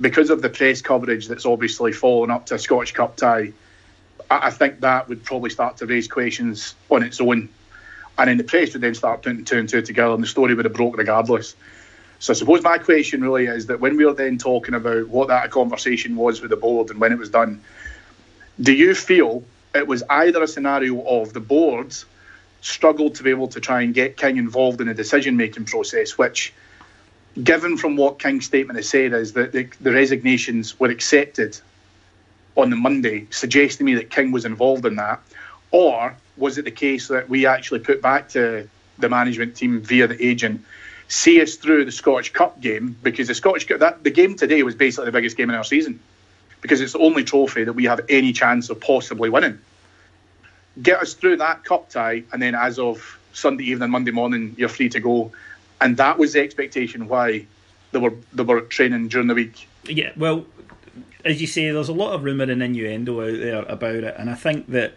because 0.00 0.30
of 0.30 0.42
the 0.42 0.48
press 0.48 0.82
coverage 0.82 1.28
that's 1.28 1.46
obviously 1.46 1.92
fallen 1.92 2.30
up 2.30 2.46
to 2.46 2.56
a 2.56 2.58
Scottish 2.58 2.92
Cup 2.92 3.16
tie 3.16 3.52
I, 4.42 4.50
think 4.50 4.80
that 4.80 5.08
would 5.08 5.24
probably 5.24 5.50
start 5.50 5.76
to 5.78 5.86
raise 5.86 6.08
questions 6.08 6.74
on 6.90 7.02
its 7.02 7.20
own. 7.20 7.48
And 8.16 8.28
then 8.28 8.36
the 8.36 8.44
press 8.44 8.72
would 8.72 8.82
then 8.82 8.94
start 8.94 9.22
putting 9.22 9.44
two 9.44 9.58
and 9.58 9.68
two 9.68 9.82
together, 9.82 10.14
and 10.14 10.22
the 10.22 10.26
story 10.26 10.54
would 10.54 10.64
have 10.64 10.74
broke 10.74 10.96
regardless. 10.96 11.56
So 12.20 12.32
I 12.32 12.36
suppose 12.36 12.62
my 12.62 12.78
question 12.78 13.22
really 13.22 13.46
is 13.46 13.66
that 13.66 13.80
when 13.80 13.96
we 13.96 14.04
were 14.04 14.14
then 14.14 14.38
talking 14.38 14.74
about 14.74 15.08
what 15.08 15.28
that 15.28 15.50
conversation 15.50 16.16
was 16.16 16.40
with 16.40 16.50
the 16.50 16.56
board 16.56 16.90
and 16.90 17.00
when 17.00 17.12
it 17.12 17.18
was 17.18 17.28
done, 17.28 17.60
do 18.60 18.72
you 18.72 18.94
feel 18.94 19.42
it 19.74 19.86
was 19.86 20.02
either 20.08 20.42
a 20.42 20.46
scenario 20.46 21.02
of 21.02 21.32
the 21.32 21.40
board 21.40 21.94
struggled 22.60 23.16
to 23.16 23.22
be 23.22 23.30
able 23.30 23.48
to 23.48 23.60
try 23.60 23.82
and 23.82 23.92
get 23.92 24.16
King 24.16 24.38
involved 24.38 24.80
in 24.80 24.86
the 24.86 24.94
decision 24.94 25.36
making 25.36 25.66
process, 25.66 26.16
which, 26.16 26.54
given 27.42 27.76
from 27.76 27.96
what 27.96 28.18
King's 28.18 28.46
statement 28.46 28.78
has 28.78 28.88
said, 28.88 29.12
is 29.12 29.32
that 29.34 29.52
the, 29.52 29.68
the 29.80 29.92
resignations 29.92 30.78
were 30.80 30.88
accepted 30.88 31.58
on 32.56 32.70
the 32.70 32.76
Monday, 32.76 33.26
suggesting 33.30 33.86
me 33.86 33.94
that 33.94 34.10
King 34.10 34.32
was 34.32 34.44
involved 34.44 34.86
in 34.86 34.96
that, 34.96 35.20
or 35.70 36.16
was 36.36 36.58
it 36.58 36.64
the 36.64 36.70
case 36.70 37.08
that 37.08 37.28
we 37.28 37.46
actually 37.46 37.80
put 37.80 38.00
back 38.00 38.28
to 38.30 38.68
the 38.98 39.08
management 39.08 39.56
team 39.56 39.80
via 39.80 40.06
the 40.06 40.24
agent, 40.24 40.64
see 41.08 41.40
us 41.40 41.56
through 41.56 41.84
the 41.84 41.92
Scottish 41.92 42.32
Cup 42.32 42.60
game 42.60 42.96
because 43.02 43.28
the 43.28 43.34
Scottish 43.34 43.66
Cup 43.66 43.80
that 43.80 44.04
the 44.04 44.10
game 44.10 44.36
today 44.36 44.62
was 44.62 44.74
basically 44.74 45.06
the 45.06 45.12
biggest 45.12 45.36
game 45.36 45.50
in 45.50 45.56
our 45.56 45.64
season 45.64 45.98
because 46.60 46.80
it's 46.80 46.92
the 46.92 46.98
only 46.98 47.24
trophy 47.24 47.64
that 47.64 47.74
we 47.74 47.84
have 47.84 48.00
any 48.08 48.32
chance 48.32 48.70
of 48.70 48.80
possibly 48.80 49.28
winning. 49.28 49.58
Get 50.82 51.00
us 51.00 51.14
through 51.14 51.36
that 51.36 51.62
cup 51.64 51.90
tie, 51.90 52.24
and 52.32 52.40
then 52.40 52.54
as 52.54 52.78
of 52.78 53.18
Sunday 53.32 53.64
evening, 53.64 53.90
Monday 53.90 54.12
morning, 54.12 54.54
you're 54.56 54.68
free 54.68 54.88
to 54.88 55.00
go. 55.00 55.30
And 55.80 55.96
that 55.98 56.18
was 56.18 56.32
the 56.32 56.40
expectation 56.40 57.06
why 57.08 57.46
they 57.92 57.98
were 57.98 58.14
they 58.32 58.42
were 58.42 58.62
training 58.62 59.08
during 59.08 59.26
the 59.26 59.34
week. 59.34 59.68
Yeah, 59.84 60.12
well, 60.16 60.46
as 61.24 61.40
you 61.40 61.46
say, 61.46 61.70
there's 61.70 61.88
a 61.88 61.94
lot 61.94 62.12
of 62.12 62.24
rumour 62.24 62.44
and 62.44 62.62
innuendo 62.62 63.20
out 63.20 63.38
there 63.38 63.62
about 63.62 64.04
it, 64.04 64.14
and 64.18 64.30
I 64.30 64.34
think 64.34 64.68
that. 64.68 64.94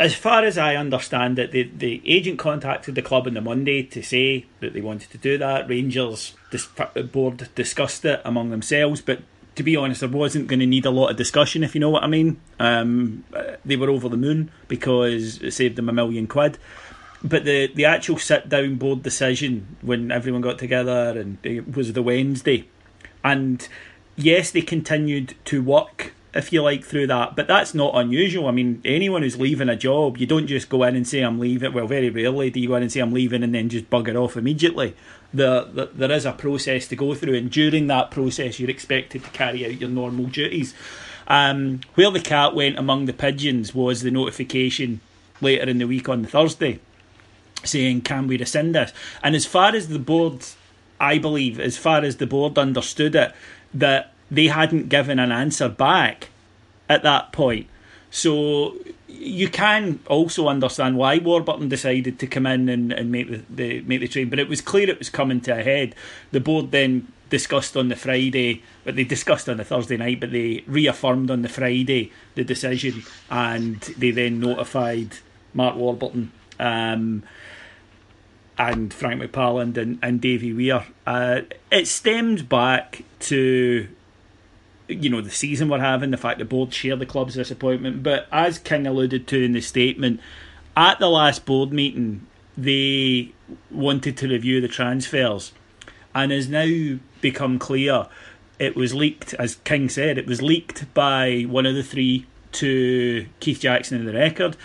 As 0.00 0.14
far 0.16 0.42
as 0.42 0.58
I 0.58 0.74
understand 0.74 1.38
it, 1.38 1.52
the, 1.52 1.62
the 1.62 2.02
agent 2.04 2.36
contacted 2.36 2.96
the 2.96 3.02
club 3.02 3.28
on 3.28 3.34
the 3.34 3.40
Monday 3.40 3.84
to 3.84 4.02
say 4.02 4.46
that 4.58 4.72
they 4.72 4.80
wanted 4.80 5.10
to 5.10 5.18
do 5.18 5.38
that. 5.38 5.68
Rangers 5.68 6.34
dis- 6.50 6.66
board 7.12 7.48
discussed 7.54 8.04
it 8.04 8.20
among 8.24 8.50
themselves, 8.50 9.00
but 9.00 9.20
to 9.54 9.62
be 9.62 9.76
honest, 9.76 10.00
there 10.00 10.08
wasn't 10.08 10.48
going 10.48 10.58
to 10.58 10.66
need 10.66 10.86
a 10.86 10.90
lot 10.90 11.10
of 11.10 11.16
discussion, 11.16 11.62
if 11.62 11.74
you 11.76 11.80
know 11.80 11.90
what 11.90 12.02
I 12.02 12.08
mean. 12.08 12.40
Um, 12.58 13.24
they 13.64 13.76
were 13.76 13.90
over 13.90 14.08
the 14.08 14.16
moon 14.16 14.50
because 14.66 15.40
it 15.40 15.52
saved 15.52 15.76
them 15.76 15.88
a 15.88 15.92
million 15.92 16.26
quid. 16.26 16.58
But 17.22 17.44
the, 17.44 17.68
the 17.68 17.84
actual 17.84 18.18
sit 18.18 18.48
down 18.48 18.76
board 18.76 19.04
decision 19.04 19.76
when 19.82 20.10
everyone 20.10 20.40
got 20.40 20.58
together 20.58 21.16
and 21.16 21.38
it 21.44 21.76
was 21.76 21.92
the 21.92 22.02
Wednesday, 22.02 22.66
and 23.22 23.68
yes, 24.16 24.50
they 24.50 24.62
continued 24.62 25.34
to 25.46 25.62
work, 25.62 26.12
if 26.34 26.52
you 26.52 26.62
like, 26.62 26.84
through 26.84 27.06
that, 27.08 27.36
but 27.36 27.46
that's 27.46 27.74
not 27.74 27.94
unusual. 27.94 28.48
I 28.48 28.52
mean, 28.52 28.80
anyone 28.84 29.22
who's 29.22 29.38
leaving 29.38 29.68
a 29.68 29.76
job, 29.76 30.18
you 30.18 30.26
don't 30.26 30.46
just 30.46 30.68
go 30.68 30.82
in 30.84 30.96
and 30.96 31.06
say, 31.06 31.20
I'm 31.20 31.38
leaving. 31.38 31.72
Well, 31.72 31.86
very 31.86 32.10
rarely 32.10 32.50
do 32.50 32.60
you 32.60 32.68
go 32.68 32.76
in 32.76 32.82
and 32.82 32.92
say, 32.92 33.00
I'm 33.00 33.12
leaving, 33.12 33.42
and 33.42 33.54
then 33.54 33.68
just 33.68 33.90
bugger 33.90 34.16
off 34.16 34.36
immediately. 34.36 34.94
The, 35.34 35.68
the, 35.72 35.90
there 35.94 36.12
is 36.12 36.26
a 36.26 36.32
process 36.32 36.86
to 36.88 36.96
go 36.96 37.14
through, 37.14 37.34
and 37.34 37.50
during 37.50 37.86
that 37.88 38.10
process, 38.10 38.60
you're 38.60 38.70
expected 38.70 39.24
to 39.24 39.30
carry 39.30 39.64
out 39.64 39.80
your 39.80 39.90
normal 39.90 40.26
duties. 40.26 40.74
Um, 41.28 41.80
where 41.94 42.10
the 42.10 42.20
cat 42.20 42.54
went 42.54 42.78
among 42.78 43.06
the 43.06 43.12
pigeons 43.12 43.74
was 43.74 44.02
the 44.02 44.10
notification 44.10 45.00
later 45.40 45.68
in 45.68 45.78
the 45.78 45.86
week 45.86 46.08
on 46.08 46.22
the 46.22 46.28
Thursday 46.28 46.80
saying, 47.64 48.02
Can 48.02 48.26
we 48.26 48.38
rescind 48.38 48.74
this? 48.74 48.92
And 49.22 49.34
as 49.34 49.46
far 49.46 49.74
as 49.74 49.88
the 49.88 49.98
board, 49.98 50.44
I 51.00 51.18
believe, 51.18 51.60
as 51.60 51.76
far 51.76 52.02
as 52.02 52.16
the 52.16 52.26
board 52.26 52.58
understood 52.58 53.14
it, 53.14 53.32
that 53.74 54.12
they 54.30 54.46
hadn't 54.46 54.88
given 54.88 55.18
an 55.18 55.32
answer 55.32 55.68
back 55.68 56.28
at 56.88 57.02
that 57.02 57.32
point. 57.32 57.66
So 58.10 58.76
you 59.08 59.48
can 59.48 60.00
also 60.06 60.48
understand 60.48 60.96
why 60.96 61.18
Warburton 61.18 61.68
decided 61.68 62.18
to 62.18 62.26
come 62.26 62.46
in 62.46 62.68
and, 62.68 62.92
and 62.92 63.10
make 63.10 63.30
the, 63.30 63.42
the 63.48 63.80
make 63.82 64.00
the 64.00 64.08
train, 64.08 64.28
but 64.28 64.38
it 64.38 64.48
was 64.48 64.60
clear 64.60 64.88
it 64.88 64.98
was 64.98 65.10
coming 65.10 65.40
to 65.42 65.58
a 65.58 65.62
head. 65.62 65.94
The 66.30 66.40
board 66.40 66.70
then 66.70 67.08
discussed 67.30 67.76
on 67.76 67.88
the 67.88 67.96
Friday, 67.96 68.62
but 68.84 68.96
they 68.96 69.04
discussed 69.04 69.48
on 69.48 69.56
the 69.56 69.64
Thursday 69.64 69.96
night, 69.96 70.20
but 70.20 70.32
they 70.32 70.64
reaffirmed 70.66 71.30
on 71.30 71.40
the 71.40 71.48
Friday 71.48 72.12
the 72.34 72.44
decision, 72.44 73.02
and 73.30 73.80
they 73.96 74.10
then 74.10 74.40
notified 74.40 75.16
Mark 75.54 75.76
Warburton. 75.76 76.30
Um, 76.60 77.22
and 78.58 78.92
Frank 78.92 79.20
McParland 79.22 79.76
and, 79.76 79.98
and 80.02 80.20
Davy 80.20 80.52
Weir. 80.52 80.86
Uh, 81.06 81.42
it 81.70 81.86
stems 81.86 82.42
back 82.42 83.04
to 83.20 83.88
you 84.88 85.08
know 85.08 85.20
the 85.20 85.30
season 85.30 85.68
we're 85.68 85.80
having, 85.80 86.10
the 86.10 86.16
fact 86.16 86.38
that 86.38 86.48
both 86.48 86.72
share 86.72 86.96
the 86.96 87.06
club's 87.06 87.34
disappointment. 87.34 88.02
But 88.02 88.26
as 88.30 88.58
King 88.58 88.86
alluded 88.86 89.26
to 89.28 89.42
in 89.42 89.52
the 89.52 89.60
statement, 89.60 90.20
at 90.76 90.98
the 90.98 91.08
last 91.08 91.44
board 91.44 91.72
meeting, 91.72 92.26
they 92.56 93.32
wanted 93.70 94.16
to 94.18 94.28
review 94.28 94.60
the 94.60 94.68
transfers, 94.68 95.52
and 96.14 96.32
has 96.32 96.48
now 96.48 96.98
become 97.20 97.58
clear. 97.58 98.06
It 98.58 98.76
was 98.76 98.94
leaked, 98.94 99.34
as 99.34 99.56
King 99.56 99.88
said, 99.88 100.18
it 100.18 100.26
was 100.26 100.40
leaked 100.40 100.92
by 100.94 101.42
one 101.42 101.66
of 101.66 101.74
the 101.74 101.82
three 101.82 102.26
to 102.52 103.26
Keith 103.40 103.60
Jackson 103.60 103.98
in 103.98 104.06
the 104.06 104.12
record 104.12 104.56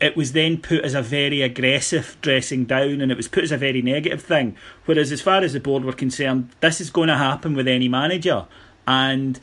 it 0.00 0.16
was 0.16 0.32
then 0.32 0.58
put 0.58 0.84
as 0.84 0.94
a 0.94 1.02
very 1.02 1.42
aggressive 1.42 2.16
dressing 2.20 2.64
down 2.64 3.00
and 3.00 3.10
it 3.10 3.16
was 3.16 3.28
put 3.28 3.44
as 3.44 3.52
a 3.52 3.56
very 3.56 3.80
negative 3.80 4.22
thing. 4.22 4.56
Whereas, 4.84 5.10
as 5.10 5.22
far 5.22 5.42
as 5.42 5.52
the 5.54 5.60
board 5.60 5.84
were 5.84 5.92
concerned, 5.92 6.50
this 6.60 6.80
is 6.80 6.90
going 6.90 7.08
to 7.08 7.16
happen 7.16 7.54
with 7.54 7.66
any 7.66 7.88
manager. 7.88 8.46
And 8.86 9.40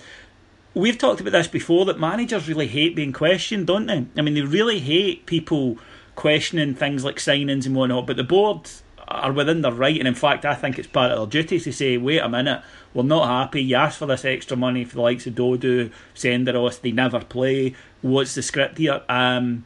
we've 0.74 0.98
talked 0.98 1.22
about 1.22 1.31
this 1.31 1.48
before 1.48 1.86
that 1.86 2.00
managers 2.00 2.48
really 2.48 2.67
hate 2.67 2.95
being 2.95 3.13
questioned, 3.13 3.67
don't 3.67 3.88
they? 3.88 4.05
I 4.15 4.22
mean, 4.22 4.36
they 4.36 4.41
really 4.41 4.79
hate 4.79 5.25
people 5.25 5.77
questioning 6.15 6.75
things 6.75 7.03
like 7.03 7.15
signings 7.17 7.65
and 7.65 7.75
whatnot, 7.75 8.05
but 8.05 8.17
the 8.17 8.24
board 8.24 8.69
are 9.07 9.31
within 9.31 9.62
their 9.62 9.72
right, 9.72 9.98
and 9.98 10.07
in 10.07 10.15
fact, 10.15 10.45
I 10.45 10.55
think 10.55 10.79
it's 10.79 10.88
part 10.88 11.12
of 11.12 11.17
their 11.17 11.41
duty 11.41 11.60
to 11.60 11.74
say, 11.74 11.98
wait 11.98 12.19
a 12.19 12.29
minute, 12.29 12.62
we're 12.93 13.03
not 13.03 13.27
happy. 13.27 13.62
You 13.62 13.75
asked 13.75 13.98
for 13.98 14.05
this 14.05 14.24
extra 14.24 14.55
money 14.55 14.86
for 14.86 14.95
the 14.95 15.01
likes 15.01 15.27
of 15.27 15.36
Dodo, 15.36 15.89
Senderos, 16.15 16.79
they 16.79 16.91
never 16.91 17.19
play. 17.19 17.75
What's 18.01 18.36
the 18.36 18.41
script 18.41 18.77
here? 18.77 19.01
Um, 19.10 19.65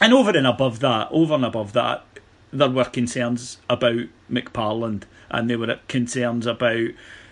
and 0.00 0.12
over 0.12 0.30
and 0.30 0.46
above 0.46 0.80
that, 0.80 1.08
over 1.10 1.34
and 1.34 1.44
above 1.44 1.72
that, 1.74 2.04
there 2.52 2.70
were 2.70 2.84
concerns 2.84 3.58
about 3.68 4.06
McParland, 4.30 5.04
and 5.30 5.48
there 5.48 5.58
were 5.58 5.78
concerns 5.88 6.46
about 6.46 6.88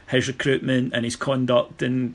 his 0.08 0.28
recruitment 0.28 0.94
and 0.94 1.04
his 1.04 1.16
conduct, 1.16 1.82
and 1.82 2.14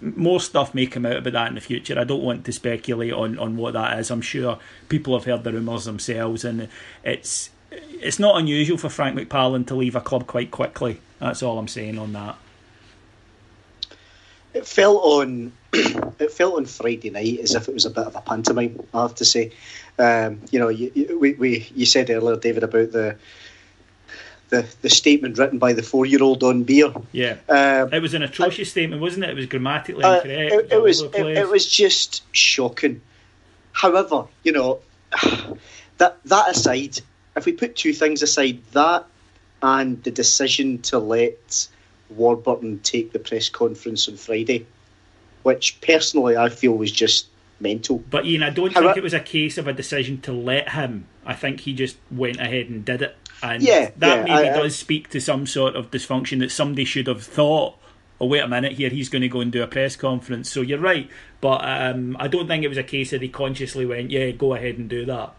more 0.00 0.40
stuff 0.40 0.74
may 0.74 0.86
come 0.86 1.04
out 1.04 1.16
about 1.16 1.32
that 1.32 1.48
in 1.48 1.54
the 1.54 1.60
future. 1.60 1.98
I 1.98 2.04
don't 2.04 2.22
want 2.22 2.44
to 2.44 2.52
speculate 2.52 3.12
on, 3.12 3.38
on 3.38 3.56
what 3.56 3.74
that 3.74 3.98
is. 3.98 4.10
I'm 4.10 4.22
sure 4.22 4.58
people 4.88 5.14
have 5.14 5.24
heard 5.24 5.44
the 5.44 5.52
rumours 5.52 5.84
themselves, 5.84 6.44
and 6.44 6.68
it's 7.04 7.50
it's 7.70 8.18
not 8.18 8.38
unusual 8.38 8.78
for 8.78 8.88
Frank 8.88 9.18
McParland 9.18 9.66
to 9.68 9.74
leave 9.74 9.94
a 9.94 10.00
club 10.00 10.26
quite 10.26 10.50
quickly. 10.50 11.00
That's 11.18 11.42
all 11.42 11.58
I'm 11.58 11.68
saying 11.68 11.98
on 11.98 12.12
that. 12.14 12.36
It 14.52 14.66
felt 14.66 15.02
on 15.02 15.52
it 16.20 16.32
felt 16.32 16.56
on 16.56 16.66
Friday 16.66 17.10
night 17.10 17.40
as 17.40 17.54
if 17.54 17.68
it 17.68 17.74
was 17.74 17.84
a 17.86 17.90
bit 17.90 18.06
of 18.06 18.16
a 18.16 18.20
pantomime. 18.20 18.80
I 18.94 19.02
have 19.02 19.14
to 19.16 19.24
say, 19.24 19.52
um, 19.98 20.40
you 20.50 20.58
know, 20.58 20.68
you, 20.68 20.90
you, 20.94 21.18
we, 21.18 21.32
we 21.34 21.68
you 21.74 21.86
said 21.86 22.10
earlier, 22.10 22.36
David, 22.36 22.62
about 22.62 22.92
the 22.92 23.16
the, 24.50 24.66
the 24.82 24.90
statement 24.90 25.38
written 25.38 25.58
by 25.58 25.72
the 25.72 25.82
four 25.82 26.04
year 26.06 26.22
old 26.22 26.42
on 26.42 26.64
beer. 26.64 26.92
Yeah, 27.12 27.36
Um, 27.48 27.92
it 27.92 28.02
was 28.02 28.14
an 28.14 28.22
atrocious 28.22 28.70
statement, 28.70 29.00
wasn't 29.00 29.24
it? 29.24 29.30
It 29.30 29.36
was 29.36 29.46
grammatically 29.46 30.04
Uh, 30.04 30.16
incorrect. 30.16 30.52
it, 30.52 30.72
it 30.72 30.82
was 30.82 31.02
it, 31.02 31.14
it 31.14 31.48
was 31.48 31.66
just 31.66 32.24
shocking. 32.32 33.00
However, 33.72 34.24
you 34.42 34.52
know 34.52 34.80
that 35.98 36.18
that 36.24 36.48
aside, 36.50 37.00
if 37.36 37.46
we 37.46 37.52
put 37.52 37.76
two 37.76 37.92
things 37.92 38.22
aside, 38.22 38.60
that 38.72 39.06
and 39.62 40.02
the 40.02 40.10
decision 40.10 40.78
to 40.82 40.98
let 40.98 41.68
Warburton 42.08 42.80
take 42.80 43.12
the 43.12 43.18
press 43.20 43.48
conference 43.48 44.08
on 44.08 44.16
Friday, 44.16 44.66
which 45.42 45.80
personally 45.80 46.36
I 46.36 46.48
feel 46.48 46.72
was 46.72 46.92
just 46.92 47.26
mental. 47.60 47.98
But 48.10 48.26
Ian, 48.26 48.42
I 48.42 48.50
don't 48.50 48.72
However- 48.72 48.88
think 48.88 48.98
it 48.98 49.02
was 49.02 49.14
a 49.14 49.20
case 49.20 49.58
of 49.58 49.66
a 49.68 49.72
decision 49.72 50.20
to 50.22 50.32
let 50.32 50.70
him. 50.70 51.06
I 51.26 51.34
think 51.34 51.60
he 51.60 51.72
just 51.74 51.96
went 52.10 52.38
ahead 52.40 52.68
and 52.68 52.84
did 52.84 53.02
it, 53.02 53.16
and 53.42 53.62
Yeah, 53.62 53.90
that 53.98 54.16
yeah, 54.28 54.34
maybe 54.34 54.48
I- 54.48 54.54
I- 54.54 54.56
does 54.56 54.76
speak 54.76 55.10
to 55.10 55.20
some 55.20 55.46
sort 55.46 55.76
of 55.76 55.90
dysfunction 55.90 56.38
that 56.40 56.50
somebody 56.50 56.84
should 56.84 57.06
have 57.06 57.22
thought. 57.22 57.74
Oh 58.22 58.26
wait 58.26 58.40
a 58.40 58.48
minute! 58.48 58.72
Here 58.72 58.90
he's 58.90 59.08
going 59.08 59.22
to 59.22 59.28
go 59.28 59.40
and 59.40 59.50
do 59.50 59.62
a 59.62 59.66
press 59.66 59.96
conference. 59.96 60.50
So 60.50 60.60
you're 60.60 60.78
right, 60.78 61.08
but 61.40 61.60
um, 61.64 62.16
I 62.20 62.28
don't 62.28 62.46
think 62.48 62.64
it 62.64 62.68
was 62.68 62.76
a 62.78 62.82
case 62.82 63.10
that 63.12 63.22
he 63.22 63.28
consciously 63.28 63.86
went, 63.86 64.10
"Yeah, 64.10 64.30
go 64.32 64.54
ahead 64.54 64.76
and 64.76 64.88
do 64.90 65.04
that." 65.06 65.32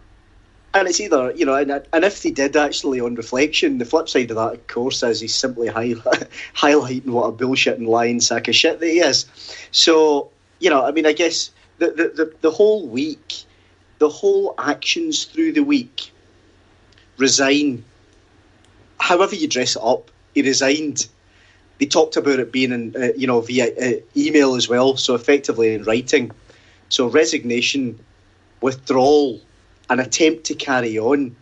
And 0.73 0.87
it's 0.87 1.01
either, 1.01 1.31
you 1.31 1.45
know, 1.45 1.55
and, 1.55 1.69
and 1.91 2.05
if 2.05 2.23
they 2.23 2.31
did 2.31 2.55
actually 2.55 3.01
on 3.01 3.15
reflection, 3.15 3.77
the 3.77 3.85
flip 3.85 4.07
side 4.07 4.31
of 4.31 4.37
that, 4.37 4.53
of 4.53 4.67
course, 4.67 5.03
is 5.03 5.19
he's 5.19 5.35
simply 5.35 5.67
high, 5.67 5.93
highlighting 6.55 7.07
what 7.07 7.25
a 7.25 7.31
bullshit 7.31 7.77
and 7.77 7.87
lying 7.87 8.21
sack 8.21 8.47
of 8.47 8.55
shit 8.55 8.79
that 8.79 8.87
he 8.87 8.99
is. 8.99 9.25
So, 9.71 10.29
you 10.59 10.69
know, 10.69 10.85
I 10.85 10.91
mean, 10.91 11.05
I 11.05 11.11
guess 11.11 11.51
the, 11.79 11.87
the, 11.87 12.23
the, 12.23 12.33
the 12.39 12.51
whole 12.51 12.87
week, 12.87 13.43
the 13.99 14.07
whole 14.07 14.55
actions 14.57 15.25
through 15.25 15.51
the 15.51 15.63
week, 15.63 16.11
resign, 17.17 17.83
however 18.97 19.35
you 19.35 19.47
dress 19.47 19.75
it 19.75 19.81
up, 19.83 20.09
he 20.33 20.41
resigned. 20.41 21.07
They 21.79 21.85
talked 21.85 22.15
about 22.15 22.39
it 22.39 22.51
being 22.51 22.71
in, 22.71 22.95
uh, 22.95 23.09
you 23.17 23.27
know, 23.27 23.41
via 23.41 23.73
uh, 23.75 23.99
email 24.15 24.55
as 24.55 24.69
well, 24.69 24.95
so 24.95 25.15
effectively 25.15 25.73
in 25.73 25.83
writing. 25.83 26.31
So 26.87 27.07
resignation, 27.07 27.99
withdrawal, 28.61 29.41
an 29.91 29.99
attempt 29.99 30.45
to 30.45 30.55
carry 30.55 30.97
on. 30.97 31.35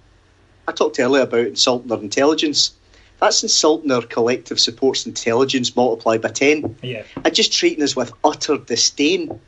I 0.67 0.71
talked 0.71 0.99
earlier 0.99 1.21
about 1.21 1.45
insulting 1.45 1.87
their 1.87 1.99
intelligence. 1.99 2.71
That's 3.19 3.43
insulting 3.43 3.89
their 3.89 4.01
collective 4.01 4.59
support's 4.59 5.05
intelligence 5.05 5.75
multiplied 5.75 6.21
by 6.21 6.29
10. 6.29 6.77
Yeah, 6.81 7.03
And 7.23 7.35
just 7.35 7.53
treating 7.53 7.83
us 7.83 7.95
with 7.95 8.11
utter 8.23 8.57
disdain. 8.57 9.39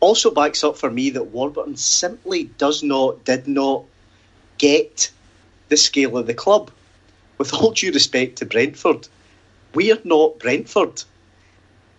Also 0.00 0.30
backs 0.30 0.64
up 0.64 0.78
for 0.78 0.90
me 0.90 1.10
that 1.10 1.24
Warburton 1.24 1.76
simply 1.76 2.44
does 2.56 2.82
not, 2.82 3.24
did 3.24 3.46
not 3.46 3.84
get 4.56 5.10
the 5.68 5.76
scale 5.76 6.16
of 6.16 6.26
the 6.26 6.34
club. 6.34 6.70
With 7.36 7.52
all 7.52 7.72
due 7.72 7.92
respect 7.92 8.36
to 8.36 8.46
Brentford, 8.46 9.06
we 9.74 9.92
are 9.92 10.00
not 10.04 10.38
Brentford. 10.38 11.02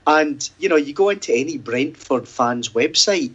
And, 0.07 0.49
you 0.57 0.69
know, 0.69 0.75
you 0.75 0.93
go 0.93 1.09
into 1.09 1.33
any 1.33 1.57
Brentford 1.59 2.27
fan's 2.27 2.69
website, 2.69 3.33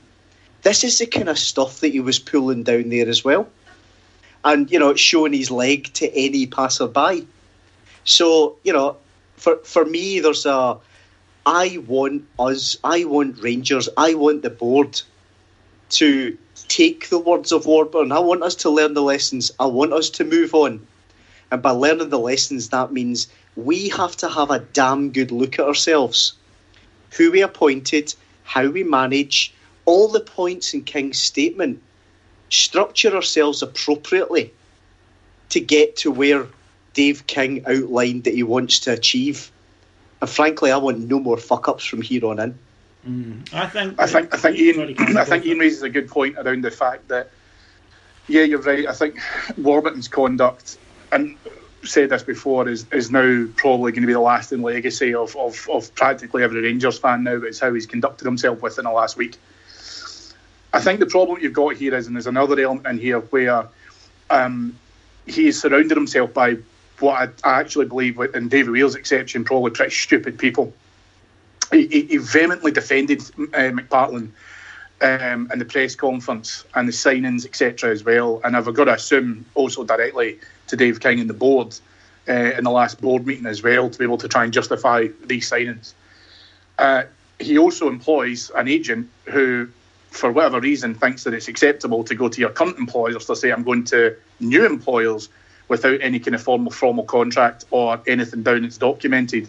this 0.62 0.85
is 0.85 0.98
the 0.98 1.07
kind 1.07 1.29
of 1.29 1.38
stuff 1.38 1.81
that 1.81 1.88
he 1.88 2.01
was 2.01 2.18
pulling 2.18 2.62
down 2.62 2.88
there 2.88 3.09
as 3.09 3.25
well. 3.25 3.48
And, 4.44 4.70
you 4.70 4.79
know, 4.79 4.94
showing 4.94 5.33
his 5.33 5.51
leg 5.51 5.92
to 5.94 6.12
any 6.16 6.46
passerby. 6.46 7.27
So, 8.05 8.57
you 8.64 8.72
know, 8.72 8.96
for, 9.37 9.57
for 9.59 9.85
me, 9.85 10.20
there's 10.20 10.46
a. 10.46 10.79
I 11.44 11.79
want 11.88 12.25
us, 12.38 12.77
I 12.85 13.05
want 13.05 13.42
Rangers, 13.42 13.88
I 13.96 14.14
want 14.14 14.42
the 14.42 14.51
board 14.51 15.03
to 15.90 16.38
take 16.68 17.09
the 17.09 17.18
words 17.18 17.51
of 17.51 17.66
Warburton. 17.66 18.12
I 18.12 18.20
want 18.20 18.44
us 18.44 18.55
to 18.57 18.70
learn 18.70 18.94
the 18.94 19.03
lessons. 19.03 19.51
I 19.59 19.66
want 19.66 19.92
us 19.92 20.09
to 20.11 20.25
move 20.25 20.55
on. 20.55 20.87
And 21.51 21.61
by 21.61 21.70
learning 21.70 22.11
the 22.11 22.18
lessons, 22.18 22.68
that 22.68 22.92
means 22.92 23.27
we 23.57 23.88
have 23.90 24.16
to 24.18 24.29
have 24.29 24.51
a 24.51 24.61
damn 24.61 25.11
good 25.11 25.33
look 25.33 25.59
at 25.59 25.66
ourselves. 25.66 26.33
Who 27.16 27.33
we 27.33 27.42
appointed, 27.42 28.14
how 28.44 28.68
we 28.68 28.85
manage, 28.85 29.53
all 29.84 30.08
the 30.08 30.20
points 30.20 30.74
in 30.74 30.84
King's 30.84 31.18
statement. 31.18 31.82
Structure 32.48 33.14
ourselves 33.14 33.62
appropriately 33.62 34.52
to 35.50 35.60
get 35.60 35.96
to 35.96 36.10
where 36.10 36.46
Dave 36.94 37.26
King 37.26 37.64
outlined 37.66 38.24
that 38.24 38.34
he 38.34 38.42
wants 38.42 38.80
to 38.80 38.92
achieve. 38.92 39.50
And 40.20 40.28
frankly, 40.28 40.70
I 40.70 40.76
want 40.76 40.98
no 40.98 41.18
more 41.18 41.38
fuck 41.38 41.68
ups 41.68 41.84
from 41.84 42.02
here 42.02 42.26
on 42.26 42.38
in. 42.38 42.58
Mm. 43.06 43.54
I 43.54 43.66
think. 43.66 44.00
I 44.00 44.06
think 44.06 44.34
I 44.34 44.36
think 44.36 44.58
Ian 44.58 45.16
I 45.16 45.24
think 45.24 45.44
Ian 45.44 45.58
raises 45.58 45.82
a 45.82 45.88
good 45.88 46.08
point 46.08 46.36
around 46.38 46.62
the 46.62 46.70
fact 46.70 47.08
that 47.08 47.30
yeah, 48.28 48.42
you're 48.42 48.60
right. 48.60 48.86
I 48.86 48.92
think 48.92 49.18
Warburton's 49.56 50.08
conduct 50.08 50.78
and 51.10 51.36
said 51.84 52.10
this 52.10 52.22
before 52.22 52.68
is 52.68 52.86
is 52.92 53.10
now 53.10 53.46
probably 53.56 53.92
going 53.92 54.02
to 54.02 54.06
be 54.06 54.12
the 54.12 54.20
lasting 54.20 54.62
legacy 54.62 55.14
of, 55.14 55.34
of, 55.36 55.68
of 55.70 55.92
practically 55.94 56.44
every 56.44 56.62
Rangers 56.62 56.98
fan 56.98 57.24
now. 57.24 57.34
It's 57.36 57.58
how 57.58 57.74
he's 57.74 57.86
conducted 57.86 58.24
himself 58.24 58.62
within 58.62 58.84
the 58.84 58.92
last 58.92 59.16
week. 59.16 59.36
I 60.72 60.80
think 60.80 61.00
the 61.00 61.06
problem 61.06 61.40
you've 61.40 61.52
got 61.52 61.76
here 61.76 61.94
is, 61.94 62.06
and 62.06 62.16
there's 62.16 62.26
another 62.26 62.58
element 62.58 62.87
in 62.87 62.98
here 62.98 63.20
where 63.20 63.68
um, 64.30 64.76
he's 65.26 65.61
surrounded 65.61 65.96
himself 65.96 66.32
by 66.32 66.56
what 66.98 67.32
I, 67.44 67.61
actually 67.61 67.87
believe, 67.87 68.18
in 68.18 68.48
David 68.48 68.70
Weir's 68.70 68.94
exception, 68.94 69.44
probably 69.44 69.72
pretty 69.72 69.92
stupid 69.92 70.38
people. 70.38 70.72
He, 71.70 71.87
he, 71.87 72.02
he 72.02 72.16
vehemently 72.18 72.70
defended 72.70 73.20
uh, 73.20 73.72
McPartland 73.72 74.30
um, 75.00 75.50
in 75.52 75.58
the 75.58 75.64
press 75.64 75.94
conference 75.94 76.64
and 76.74 76.88
the 76.88 76.92
signings, 76.92 77.44
etc., 77.44 77.90
as 77.90 78.04
well. 78.04 78.40
And 78.44 78.56
I've 78.56 78.72
got 78.72 78.85
to 78.85 78.94
assume 78.94 79.44
also 79.54 79.85
directly 79.85 80.38
to 80.68 80.76
Dave 80.76 81.00
King 81.00 81.20
and 81.20 81.28
the 81.28 81.35
board 81.35 81.76
uh, 82.28 82.32
in 82.32 82.64
the 82.64 82.70
last 82.70 83.00
board 83.00 83.26
meeting 83.26 83.46
as 83.46 83.62
well 83.62 83.90
to 83.90 83.98
be 83.98 84.04
able 84.04 84.18
to 84.18 84.28
try 84.28 84.44
and 84.44 84.52
justify 84.52 85.08
these 85.24 85.50
signings. 85.50 85.92
Uh, 86.78 87.04
he 87.38 87.58
also 87.58 87.88
employs 87.88 88.50
an 88.54 88.68
agent 88.68 89.11
who, 89.24 89.68
for 90.12 90.31
whatever 90.31 90.61
reason, 90.61 90.94
thinks 90.94 91.25
that 91.25 91.35
it's 91.35 91.48
acceptable 91.48 92.05
to 92.05 92.14
go 92.14 92.29
to 92.29 92.40
your 92.40 92.51
current 92.51 92.79
employers 92.79 93.25
to 93.27 93.35
say, 93.35 93.51
I'm 93.51 93.62
going 93.64 93.85
to 93.85 94.16
new 94.40 94.64
employers 94.66 95.29
without 95.68 96.01
any 96.03 96.18
kind 96.20 96.35
of 96.35 96.42
formal 96.42 96.70
formal 96.70 97.05
contract 97.05 97.64
or 97.70 98.01
anything 98.07 98.42
down 98.42 98.62
that's 98.62 98.79
documented. 98.79 99.48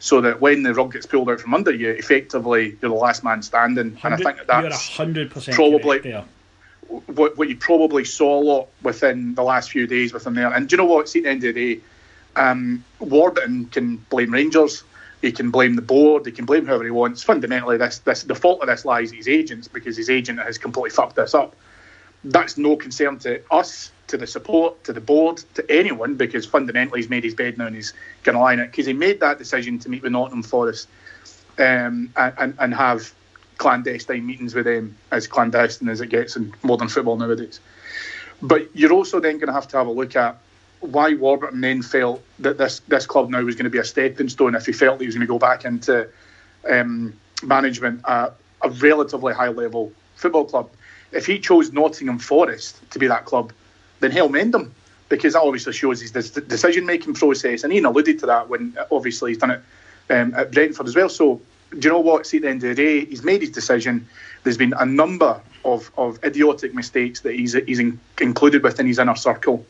So 0.00 0.20
that 0.22 0.40
when 0.40 0.62
the 0.62 0.72
rug 0.72 0.92
gets 0.92 1.06
pulled 1.06 1.28
out 1.28 1.40
from 1.40 1.54
under 1.54 1.72
you, 1.72 1.90
effectively 1.90 2.76
you're 2.80 2.90
the 2.90 2.96
last 2.96 3.22
man 3.24 3.42
standing. 3.42 3.98
And 4.02 4.14
I 4.14 4.16
think 4.16 4.36
that 4.38 4.46
that's 4.46 4.88
hundred 4.96 5.30
percent 5.30 5.56
probably- 5.56 5.98
what, 6.88 7.36
what 7.36 7.48
you 7.48 7.56
probably 7.56 8.04
saw 8.04 8.40
a 8.40 8.42
lot 8.42 8.68
within 8.82 9.34
the 9.34 9.42
last 9.42 9.70
few 9.70 9.86
days 9.86 10.12
within 10.12 10.34
there. 10.34 10.50
And 10.52 10.68
do 10.68 10.74
you 10.74 10.78
know 10.78 10.86
what? 10.86 11.08
See, 11.08 11.18
at 11.18 11.24
the 11.24 11.28
end 11.30 11.44
of 11.44 11.54
the 11.54 11.74
day, 11.76 11.80
um, 12.36 12.82
Warburton 12.98 13.66
can 13.66 13.96
blame 14.08 14.32
Rangers. 14.32 14.84
He 15.20 15.32
can 15.32 15.50
blame 15.50 15.74
the 15.74 15.82
board. 15.82 16.26
He 16.26 16.32
can 16.32 16.44
blame 16.44 16.66
whoever 16.66 16.84
he 16.84 16.90
wants. 16.90 17.22
Fundamentally, 17.22 17.76
this, 17.76 17.98
this 17.98 18.22
the 18.22 18.34
fault 18.34 18.60
of 18.60 18.68
this 18.68 18.84
lies 18.84 19.10
his 19.10 19.28
agents 19.28 19.66
because 19.66 19.96
his 19.96 20.10
agent 20.10 20.38
has 20.38 20.58
completely 20.58 20.90
fucked 20.90 21.16
this 21.16 21.34
up. 21.34 21.56
That's 22.24 22.56
no 22.56 22.76
concern 22.76 23.18
to 23.20 23.42
us, 23.50 23.92
to 24.08 24.16
the 24.16 24.26
support, 24.26 24.84
to 24.84 24.92
the 24.92 25.00
board, 25.00 25.42
to 25.54 25.70
anyone 25.70 26.14
because 26.14 26.46
fundamentally 26.46 27.00
he's 27.00 27.10
made 27.10 27.24
his 27.24 27.34
bed 27.34 27.58
now 27.58 27.66
and 27.66 27.76
he's 27.76 27.94
going 28.22 28.34
to 28.34 28.40
lie 28.40 28.52
in 28.52 28.60
it 28.60 28.70
because 28.70 28.86
he 28.86 28.92
made 28.92 29.20
that 29.20 29.38
decision 29.38 29.78
to 29.80 29.88
meet 29.88 30.02
with 30.02 30.12
Nottingham 30.12 30.42
Forest 30.42 30.88
um, 31.58 32.12
and, 32.16 32.54
and, 32.58 32.74
have 32.74 33.12
clandestine 33.56 34.24
meetings 34.24 34.54
with 34.54 34.64
them, 34.64 34.96
as 35.10 35.26
clandestine 35.26 35.88
as 35.88 36.00
it 36.00 36.08
gets 36.08 36.36
in 36.36 36.54
modern 36.62 36.88
football 36.88 37.16
nowadays. 37.16 37.60
But 38.40 38.74
you're 38.74 38.92
also 38.92 39.18
then 39.18 39.38
going 39.38 39.48
to 39.48 39.52
have 39.52 39.66
to 39.68 39.78
have 39.78 39.88
a 39.88 39.90
look 39.90 40.14
at 40.14 40.38
why 40.80 41.14
Warburton 41.14 41.60
then 41.60 41.82
felt 41.82 42.22
that 42.38 42.58
this, 42.58 42.80
this 42.88 43.06
club 43.06 43.30
now 43.30 43.42
was 43.42 43.54
going 43.54 43.64
to 43.64 43.70
be 43.70 43.78
a 43.78 43.84
stepping 43.84 44.28
stone 44.28 44.54
if 44.54 44.66
he 44.66 44.72
felt 44.72 45.00
he 45.00 45.06
was 45.06 45.14
going 45.14 45.26
to 45.26 45.32
go 45.32 45.38
back 45.38 45.64
into 45.64 46.08
um, 46.68 47.14
management 47.42 48.00
at 48.06 48.34
a 48.62 48.70
relatively 48.70 49.34
high 49.34 49.48
level 49.48 49.92
football 50.14 50.44
club. 50.44 50.70
If 51.12 51.26
he 51.26 51.38
chose 51.38 51.72
Nottingham 51.72 52.18
Forest 52.18 52.78
to 52.90 52.98
be 52.98 53.06
that 53.06 53.24
club, 53.24 53.52
then 54.00 54.10
hell 54.10 54.28
mend 54.28 54.54
him 54.54 54.74
because 55.08 55.32
that 55.32 55.42
obviously 55.42 55.72
shows 55.72 56.00
his 56.00 56.10
decision 56.10 56.84
making 56.84 57.14
process. 57.14 57.64
And 57.64 57.72
Ian 57.72 57.86
alluded 57.86 58.18
to 58.20 58.26
that 58.26 58.48
when 58.48 58.76
obviously 58.90 59.30
he's 59.30 59.38
done 59.38 59.52
it 59.52 59.62
um, 60.10 60.34
at 60.34 60.52
Brentford 60.52 60.86
as 60.86 60.94
well. 60.94 61.08
So, 61.08 61.40
do 61.70 61.78
you 61.78 61.90
know 61.90 62.00
what? 62.00 62.26
See, 62.26 62.38
at 62.38 62.42
the 62.42 62.50
end 62.50 62.62
of 62.62 62.68
the 62.68 62.74
day, 62.74 63.04
he's 63.06 63.22
made 63.22 63.40
his 63.40 63.50
decision. 63.50 64.06
There's 64.42 64.58
been 64.58 64.74
a 64.78 64.86
number 64.86 65.40
of, 65.64 65.90
of 65.96 66.22
idiotic 66.24 66.74
mistakes 66.74 67.20
that 67.20 67.34
he's, 67.34 67.54
he's 67.54 67.78
in, 67.78 67.98
included 68.20 68.62
within 68.62 68.86
his 68.86 68.98
inner 68.98 69.16
circle. 69.16 69.64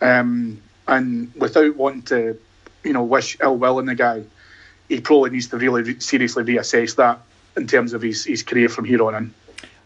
Um, 0.00 0.60
and 0.88 1.32
without 1.34 1.76
wanting 1.76 2.02
to, 2.02 2.38
you 2.84 2.92
know, 2.92 3.04
wish 3.04 3.36
ill 3.40 3.56
will 3.56 3.78
on 3.78 3.86
the 3.86 3.94
guy, 3.94 4.24
he 4.88 5.00
probably 5.00 5.30
needs 5.30 5.48
to 5.48 5.56
really 5.56 5.82
re- 5.82 6.00
seriously 6.00 6.44
reassess 6.44 6.96
that 6.96 7.20
in 7.56 7.66
terms 7.66 7.92
of 7.92 8.02
his, 8.02 8.24
his 8.24 8.42
career 8.42 8.68
from 8.68 8.84
here 8.84 9.02
on 9.02 9.14
in. 9.14 9.34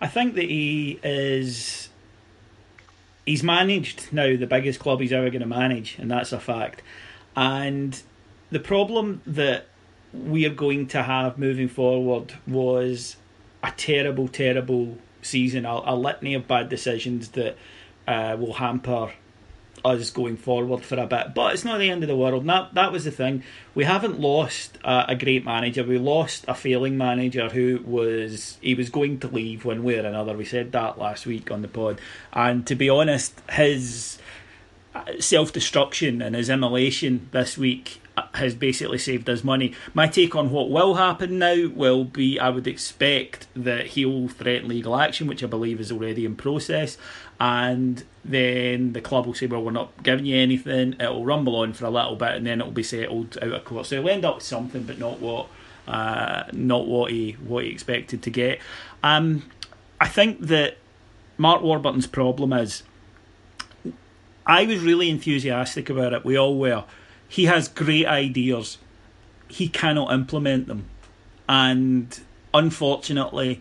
I 0.01 0.07
think 0.07 0.35
that 0.35 0.45
he 0.45 0.99
is. 1.03 1.89
He's 3.27 3.43
managed 3.43 4.13
now 4.13 4.37
the 4.37 4.47
biggest 4.47 4.81
club 4.81 5.01
he's 5.01 5.13
ever 5.13 5.31
going 5.31 5.41
to 5.41 5.47
manage, 5.47 5.99
and 5.99 6.11
that's 6.11 6.33
a 6.33 6.41
fact. 6.41 6.83
And 7.35 8.01
the 8.51 8.61
problem 8.61 9.23
that 9.27 9.67
we 10.13 10.45
are 10.47 10.55
going 10.55 10.87
to 10.89 11.03
have 11.03 11.39
moving 11.39 11.69
forward 11.69 12.35
was 12.47 13.17
a 13.63 13.73
terrible, 13.77 14.29
terrible 14.29 14.99
season, 15.23 15.65
a, 15.65 15.81
a 15.87 15.97
litany 15.97 16.35
of 16.35 16.47
bad 16.47 16.69
decisions 16.69 17.31
that 17.31 17.57
uh, 18.07 18.37
will 18.39 18.55
hamper 18.55 19.13
us 19.85 20.11
going 20.11 20.37
forward 20.37 20.83
for 20.83 20.99
a 20.99 21.07
bit. 21.07 21.35
But 21.35 21.55
it's 21.55 21.65
not 21.65 21.79
the 21.79 21.91
end 21.91 22.03
of 22.03 22.09
the 22.09 22.17
world. 22.17 22.47
That 22.47 22.75
that 22.75 22.93
was 22.93 23.05
the 23.05 23.11
thing. 23.11 23.43
We 23.75 23.85
haven't 23.85 24.19
lost 24.19 24.79
a, 24.83 25.11
a, 25.11 25.15
great 25.15 25.45
manager. 25.45 25.85
We 25.85 25.99
lost 25.99 26.45
a 26.49 26.55
failing 26.55 26.97
manager 26.97 27.49
who 27.51 27.81
was 27.85 28.57
he 28.63 28.75
was 28.75 28.89
going 28.89 29.21
to 29.21 29.29
leave 29.29 29.65
one 29.65 29.85
way 29.85 29.99
or 29.99 30.07
another. 30.07 30.37
We 30.37 30.45
said 30.45 30.73
that 30.73 30.99
last 30.99 31.27
week 31.27 31.51
on 31.51 31.63
the 31.63 31.69
pod. 31.69 32.01
And 32.33 32.67
to 32.67 32.75
be 32.75 32.89
honest, 32.89 33.41
his 33.51 34.19
uh, 34.95 35.21
self 35.21 35.53
destruction 35.53 36.23
and 36.23 36.35
his 36.35 36.49
immolation 36.49 37.29
this 37.33 37.59
week 37.59 38.01
has 38.35 38.55
basically 38.55 38.99
saved 38.99 39.29
us 39.29 39.43
money. 39.45 39.75
My 39.93 40.07
take 40.07 40.35
on 40.35 40.51
what 40.51 40.71
will 40.71 40.95
happen 40.95 41.39
now 41.39 41.69
will 41.69 42.05
be 42.05 42.39
I 42.39 42.49
would 42.49 42.67
expect 42.67 43.49
that 43.57 43.89
he'll 43.89 44.29
threaten 44.29 44.69
legal 44.69 44.97
action, 44.97 45.27
which 45.27 45.43
I 45.43 45.47
believe 45.47 45.81
is 45.81 45.91
already 45.91 46.25
in 46.25 46.37
process, 46.37 46.97
and 47.41 48.05
then 48.25 48.93
the 48.93 49.01
club 49.01 49.27
will 49.27 49.35
say, 49.35 49.47
Well, 49.47 49.63
we're 49.63 49.71
not 49.71 50.03
giving 50.03 50.27
you 50.27 50.37
anything. 50.37 50.95
It'll 50.99 51.25
rumble 51.25 51.57
on 51.57 51.73
for 51.73 51.85
a 51.85 51.91
little 51.91 52.17
bit 52.17 52.33
and 52.33 52.47
then 52.47 52.61
it'll 52.61 52.73
be 52.73 52.83
settled 52.83 53.37
out 53.43 53.53
of 53.53 53.65
court. 53.65 53.87
So 53.87 54.01
he'll 54.01 54.11
end 54.11 54.25
up 54.25 54.37
with 54.37 54.45
something, 54.45 54.85
but 54.85 54.99
not 54.99 55.21
what 55.21 55.49
uh, 55.87 56.45
not 56.53 56.87
what 56.87 57.11
he 57.11 57.33
what 57.33 57.65
he 57.65 57.71
expected 57.71 58.23
to 58.23 58.31
get. 58.31 58.61
Um, 59.03 59.45
I 60.01 60.09
think 60.09 60.41
that 60.41 60.79
Mark 61.37 61.63
Warburton's 61.63 62.07
problem 62.07 62.53
is 62.53 62.83
I 64.47 64.65
was 64.65 64.81
really 64.81 65.11
enthusiastic 65.11 65.91
about 65.91 66.13
it. 66.13 66.25
We 66.25 66.39
all 66.39 66.59
were 66.59 66.85
he 67.29 67.47
has 67.47 67.69
great 67.69 68.07
ideas. 68.07 68.79
He 69.49 69.69
cannot 69.69 70.13
implement 70.13 70.67
them. 70.69 70.85
And 71.49 72.19
unfortunately, 72.53 73.61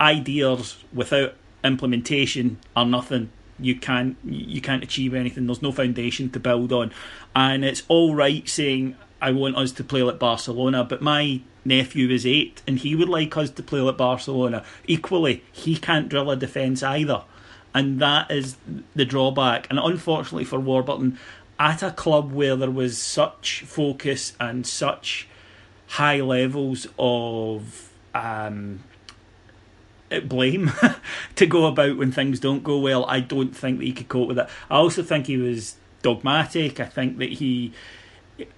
ideas 0.00 0.82
without 0.92 1.34
implementation 1.64 2.58
are 2.76 2.86
nothing. 2.86 3.30
You 3.58 3.76
can't 3.76 4.16
you 4.24 4.60
can't 4.60 4.82
achieve 4.82 5.14
anything. 5.14 5.46
There's 5.46 5.62
no 5.62 5.72
foundation 5.72 6.30
to 6.30 6.40
build 6.40 6.72
on. 6.72 6.92
And 7.34 7.64
it's 7.64 7.82
all 7.88 8.14
right 8.14 8.48
saying 8.48 8.96
I 9.20 9.32
want 9.32 9.56
us 9.56 9.72
to 9.72 9.84
play 9.84 10.02
like 10.02 10.18
Barcelona, 10.18 10.84
but 10.84 11.02
my 11.02 11.40
nephew 11.64 12.08
is 12.08 12.24
eight 12.26 12.62
and 12.66 12.78
he 12.78 12.94
would 12.94 13.08
like 13.08 13.36
us 13.36 13.50
to 13.50 13.62
play 13.62 13.80
like 13.80 13.96
Barcelona. 13.96 14.64
Equally, 14.86 15.42
he 15.52 15.76
can't 15.76 16.08
drill 16.08 16.30
a 16.30 16.36
defence 16.36 16.82
either. 16.82 17.24
And 17.74 18.00
that 18.00 18.30
is 18.30 18.56
the 18.94 19.04
drawback. 19.04 19.66
And 19.70 19.78
unfortunately 19.78 20.44
for 20.44 20.58
Warburton, 20.58 21.18
at 21.58 21.82
a 21.82 21.90
club 21.90 22.32
where 22.32 22.56
there 22.56 22.70
was 22.70 22.96
such 22.96 23.62
focus 23.62 24.34
and 24.40 24.66
such 24.66 25.28
high 25.88 26.20
levels 26.20 26.86
of 26.98 27.90
um, 28.14 28.84
blame 30.28 30.72
to 31.36 31.46
go 31.46 31.66
about 31.66 31.96
when 31.96 32.12
things 32.12 32.40
don't 32.40 32.64
go 32.64 32.78
well, 32.78 33.04
I 33.06 33.20
don't 33.20 33.54
think 33.54 33.78
that 33.78 33.84
he 33.84 33.92
could 33.92 34.08
cope 34.08 34.28
with 34.28 34.38
it. 34.38 34.48
I 34.70 34.76
also 34.76 35.02
think 35.02 35.26
he 35.26 35.36
was 35.36 35.76
dogmatic. 36.02 36.80
I 36.80 36.84
think 36.84 37.18
that 37.18 37.32
he, 37.32 37.72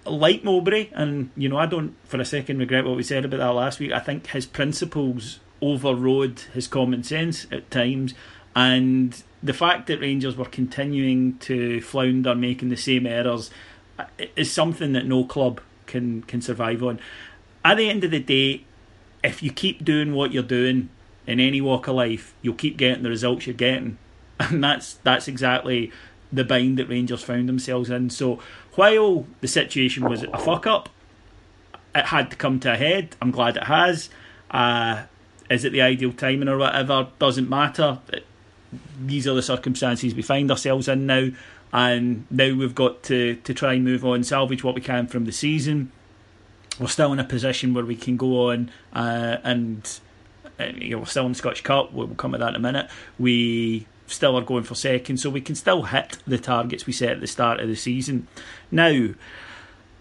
like 0.05 0.43
Mowbray, 0.43 0.89
and 0.93 1.29
you 1.35 1.49
know, 1.49 1.57
I 1.57 1.65
don't 1.65 1.95
for 2.05 2.19
a 2.19 2.25
second 2.25 2.59
regret 2.59 2.85
what 2.85 2.95
we 2.95 3.03
said 3.03 3.25
about 3.25 3.37
that 3.37 3.49
last 3.49 3.79
week. 3.79 3.91
I 3.91 3.99
think 3.99 4.27
his 4.27 4.45
principles 4.45 5.39
overrode 5.61 6.39
his 6.53 6.67
common 6.67 7.03
sense 7.03 7.47
at 7.51 7.69
times, 7.69 8.13
and 8.55 9.21
the 9.43 9.53
fact 9.53 9.87
that 9.87 9.99
Rangers 9.99 10.35
were 10.35 10.45
continuing 10.45 11.37
to 11.39 11.81
flounder, 11.81 12.35
making 12.35 12.69
the 12.69 12.77
same 12.77 13.05
errors, 13.05 13.49
uh, 13.97 14.05
is 14.35 14.51
something 14.51 14.93
that 14.93 15.05
no 15.05 15.23
club 15.23 15.61
can 15.85 16.23
can 16.23 16.41
survive 16.41 16.83
on. 16.83 16.99
At 17.63 17.77
the 17.77 17.89
end 17.89 18.03
of 18.03 18.11
the 18.11 18.19
day, 18.19 18.65
if 19.23 19.43
you 19.43 19.51
keep 19.51 19.83
doing 19.83 20.13
what 20.13 20.31
you're 20.31 20.41
doing 20.43 20.89
in 21.27 21.39
any 21.39 21.61
walk 21.61 21.87
of 21.87 21.95
life, 21.95 22.33
you'll 22.41 22.55
keep 22.55 22.77
getting 22.77 23.03
the 23.03 23.09
results 23.09 23.47
you're 23.47 23.53
getting, 23.53 23.97
and 24.39 24.63
that's 24.63 24.95
that's 25.03 25.27
exactly 25.27 25.91
the 26.31 26.43
bind 26.43 26.77
that 26.77 26.87
Rangers 26.89 27.23
found 27.23 27.49
themselves 27.49 27.89
in. 27.89 28.09
So 28.09 28.39
while 28.75 29.25
the 29.41 29.47
situation 29.47 30.07
was 30.07 30.23
a 30.23 30.37
fuck 30.37 30.65
up, 30.65 30.89
it 31.93 32.05
had 32.05 32.29
to 32.31 32.37
come 32.37 32.59
to 32.61 32.73
a 32.73 32.77
head. 32.77 33.15
I'm 33.21 33.31
glad 33.31 33.57
it 33.57 33.65
has. 33.65 34.09
Uh, 34.49 35.03
is 35.49 35.65
it 35.65 35.71
the 35.71 35.81
ideal 35.81 36.13
timing 36.13 36.47
or 36.47 36.57
whatever? 36.57 37.09
Doesn't 37.19 37.49
matter. 37.49 37.99
These 38.99 39.27
are 39.27 39.33
the 39.33 39.41
circumstances 39.41 40.15
we 40.15 40.21
find 40.21 40.49
ourselves 40.49 40.87
in 40.87 41.05
now, 41.05 41.29
and 41.73 42.25
now 42.31 42.53
we've 42.53 42.75
got 42.75 43.03
to, 43.03 43.35
to 43.35 43.53
try 43.53 43.73
and 43.73 43.83
move 43.83 44.05
on, 44.05 44.23
salvage 44.23 44.63
what 44.63 44.75
we 44.75 44.81
can 44.81 45.07
from 45.07 45.25
the 45.25 45.31
season. 45.33 45.91
We're 46.79 46.87
still 46.87 47.11
in 47.11 47.19
a 47.19 47.25
position 47.25 47.73
where 47.73 47.85
we 47.85 47.97
can 47.97 48.15
go 48.15 48.49
on 48.51 48.71
uh, 48.93 49.37
and 49.43 49.99
you 50.69 50.91
know, 50.91 50.99
we're 50.99 51.05
still 51.05 51.25
in 51.25 51.31
the 51.31 51.37
Scottish 51.37 51.61
Cup. 51.61 51.91
We'll 51.91 52.07
come 52.09 52.33
at 52.33 52.39
that 52.39 52.49
in 52.49 52.55
a 52.55 52.59
minute. 52.59 52.89
We 53.19 53.87
still 54.07 54.37
are 54.37 54.41
going 54.41 54.63
for 54.63 54.75
second, 54.75 55.17
so 55.17 55.29
we 55.29 55.41
can 55.41 55.55
still 55.55 55.83
hit 55.83 56.17
the 56.27 56.37
targets 56.37 56.85
we 56.85 56.93
set 56.93 57.11
at 57.11 57.21
the 57.21 57.27
start 57.27 57.59
of 57.59 57.67
the 57.67 57.75
season. 57.75 58.27
Now, 58.69 59.09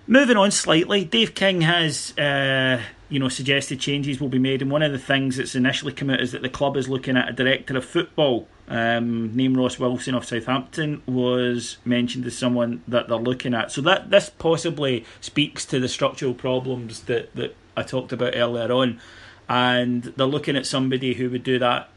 moving 0.06 0.36
on 0.36 0.50
slightly, 0.50 1.04
Dave 1.04 1.34
King 1.34 1.62
has 1.62 2.16
uh, 2.18 2.82
you 3.08 3.18
know 3.18 3.28
suggested 3.28 3.80
changes 3.80 4.20
will 4.20 4.28
be 4.28 4.38
made, 4.38 4.62
and 4.62 4.70
one 4.70 4.82
of 4.82 4.92
the 4.92 4.98
things 4.98 5.36
that's 5.36 5.54
initially 5.54 5.92
come 5.92 6.10
out 6.10 6.20
is 6.20 6.32
that 6.32 6.42
the 6.42 6.48
club 6.48 6.76
is 6.76 6.88
looking 6.88 7.16
at 7.16 7.28
a 7.28 7.32
director 7.32 7.76
of 7.76 7.84
football 7.84 8.48
um, 8.70 9.34
name 9.34 9.56
Ross 9.56 9.80
Wilson 9.80 10.14
of 10.14 10.24
Southampton 10.24 11.02
was 11.04 11.78
mentioned 11.84 12.24
as 12.24 12.38
someone 12.38 12.82
that 12.86 13.08
they're 13.08 13.18
looking 13.18 13.52
at. 13.52 13.72
So 13.72 13.80
that 13.82 14.10
this 14.10 14.30
possibly 14.30 15.04
speaks 15.20 15.66
to 15.66 15.80
the 15.80 15.88
structural 15.88 16.34
problems 16.34 17.00
that, 17.02 17.34
that 17.34 17.56
I 17.76 17.82
talked 17.82 18.12
about 18.12 18.36
earlier 18.36 18.70
on, 18.70 19.00
and 19.50 20.04
they're 20.16 20.26
looking 20.26 20.56
at 20.56 20.64
somebody 20.64 21.14
who 21.14 21.28
would 21.28 21.42
do 21.42 21.58
that. 21.58 21.88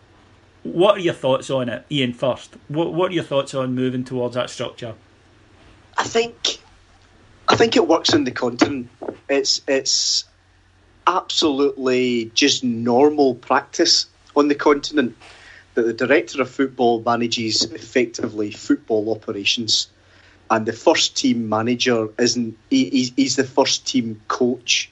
What 0.63 0.97
are 0.97 1.01
your 1.01 1.13
thoughts 1.13 1.51
on 1.51 1.69
it, 1.69 1.85
Ian? 1.91 2.13
First, 2.13 2.55
what 2.67 2.93
what 2.93 3.11
are 3.11 3.13
your 3.13 3.23
thoughts 3.23 3.53
on 3.53 3.75
moving 3.75 4.03
towards 4.03 4.33
that 4.35 4.49
structure? 4.49 4.95
I 5.95 6.03
think, 6.03 6.57
I 7.47 7.55
think 7.55 7.75
it 7.75 7.87
works 7.87 8.11
in 8.11 8.23
the 8.23 8.31
continent. 8.31 8.89
It's 9.29 9.61
it's 9.67 10.25
absolutely 11.05 12.31
just 12.33 12.63
normal 12.63 13.35
practice 13.35 14.07
on 14.35 14.47
the 14.47 14.55
continent 14.55 15.15
that 15.75 15.83
the 15.83 15.93
director 15.93 16.41
of 16.41 16.49
football 16.49 17.03
manages 17.05 17.63
effectively 17.63 18.49
football 18.49 19.11
operations, 19.11 19.89
and 20.49 20.65
the 20.65 20.73
first 20.73 21.15
team 21.15 21.49
manager 21.49 22.07
isn't. 22.17 22.57
He, 22.71 23.11
he's 23.15 23.35
the 23.35 23.43
first 23.43 23.85
team 23.85 24.21
coach, 24.27 24.89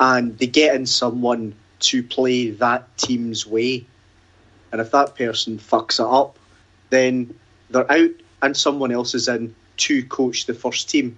and 0.00 0.36
they 0.38 0.46
get 0.46 0.74
in 0.74 0.86
someone 0.86 1.54
to 1.80 2.02
play 2.02 2.50
that 2.50 2.96
team's 2.96 3.46
way, 3.46 3.86
and 4.72 4.80
if 4.80 4.90
that 4.90 5.14
person 5.14 5.58
fucks 5.58 6.00
it 6.00 6.12
up, 6.12 6.38
then 6.88 7.34
they're 7.68 7.90
out, 7.90 8.10
and 8.42 8.56
someone 8.56 8.90
else 8.90 9.14
is 9.14 9.28
in 9.28 9.54
to 9.76 10.04
coach 10.06 10.46
the 10.46 10.54
first 10.54 10.88
team. 10.88 11.16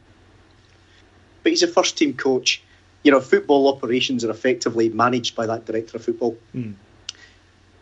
But 1.43 1.51
he's 1.51 1.63
a 1.63 1.69
first 1.69 1.97
team 1.97 2.15
coach. 2.15 2.63
You 3.05 3.13
know, 3.13 3.21
football 3.21 3.69
operations 3.69 4.25
are 4.25 4.31
effectively 4.31 4.89
managed 4.89 5.35
by 5.35 5.47
that 5.47 5.65
director 5.65 5.97
of 5.97 6.05
football. 6.05 6.37
Mm. 6.55 6.75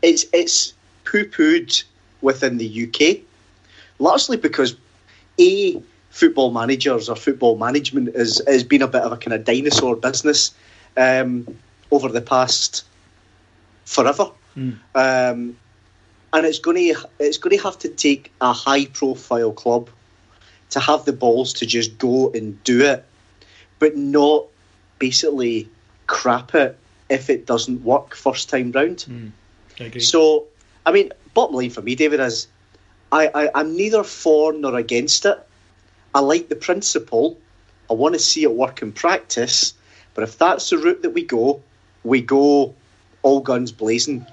It's 0.02 0.24
it's 0.32 0.74
poo 1.04 1.26
pooed 1.26 1.82
within 2.22 2.58
the 2.58 2.88
UK, 2.88 3.18
largely 3.98 4.36
because 4.36 4.76
A, 5.38 5.82
football 6.10 6.50
managers 6.50 7.08
or 7.08 7.16
football 7.16 7.56
management 7.56 8.10
is, 8.14 8.42
has 8.46 8.64
been 8.64 8.82
a 8.82 8.88
bit 8.88 9.02
of 9.02 9.12
a 9.12 9.16
kind 9.16 9.34
of 9.34 9.44
dinosaur 9.44 9.96
business 9.96 10.52
um, 10.96 11.46
over 11.90 12.09
the 12.09 12.20
past 12.20 12.85
forever. 13.85 14.31
Mm. 14.57 14.79
Um, 14.94 15.57
and 16.33 16.46
it's 16.46 16.59
going 16.59 16.76
to 16.76 17.09
it's 17.18 17.38
going 17.38 17.57
to 17.57 17.62
have 17.62 17.79
to 17.81 17.88
take 17.88 18.33
a 18.40 18.53
high 18.53 18.87
profile 18.87 19.53
club 19.53 19.90
to 20.70 20.81
have 20.81 21.05
the 21.05 21.12
balls 21.12 21.53
to 21.55 21.66
just 21.66 21.98
go 21.98 22.31
and 22.33 22.62
do 22.64 22.85
it, 22.85 23.05
but 23.79 23.96
not 23.96 24.46
basically 24.98 25.68
crap 26.07 26.55
it 26.55 26.79
if 27.09 27.29
it 27.29 27.46
doesn't 27.46 27.83
work 27.83 28.14
first 28.14 28.48
time 28.48 28.70
round. 28.72 29.33
I 29.81 29.85
agree. 29.85 30.00
So, 30.00 30.46
I 30.87 30.92
mean, 30.92 31.12
bottom 31.35 31.57
line 31.57 31.70
for 31.70 31.83
me, 31.83 31.96
David, 31.96 32.20
is 32.20 32.46
I, 33.11 33.31
I, 33.35 33.50
I'm 33.55 33.76
neither 33.76 34.05
for 34.05 34.53
nor 34.53 34.76
against 34.76 35.26
it. 35.26 35.38
I 36.14 36.20
like 36.20 36.48
the 36.48 36.57
principle. 36.57 37.38
I 37.90 37.94
want 37.94 38.14
to 38.14 38.20
see 38.20 38.44
it 38.44 38.53
work 38.53 38.83
in 38.83 38.92
practice. 38.92 39.74
But 40.20 40.28
if 40.28 40.37
that's 40.37 40.68
the 40.68 40.76
route 40.76 41.00
that 41.00 41.14
we 41.14 41.24
go, 41.24 41.62
we 42.04 42.20
go 42.20 42.74
all 43.22 43.40
guns 43.40 43.72
blazing. 43.72 44.26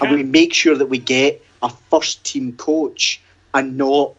And 0.00 0.10
we 0.10 0.24
make 0.24 0.52
sure 0.52 0.74
that 0.76 0.86
we 0.86 0.98
get 0.98 1.40
a 1.62 1.68
first 1.88 2.24
team 2.24 2.54
coach 2.54 3.20
and 3.54 3.78
not 3.78 4.14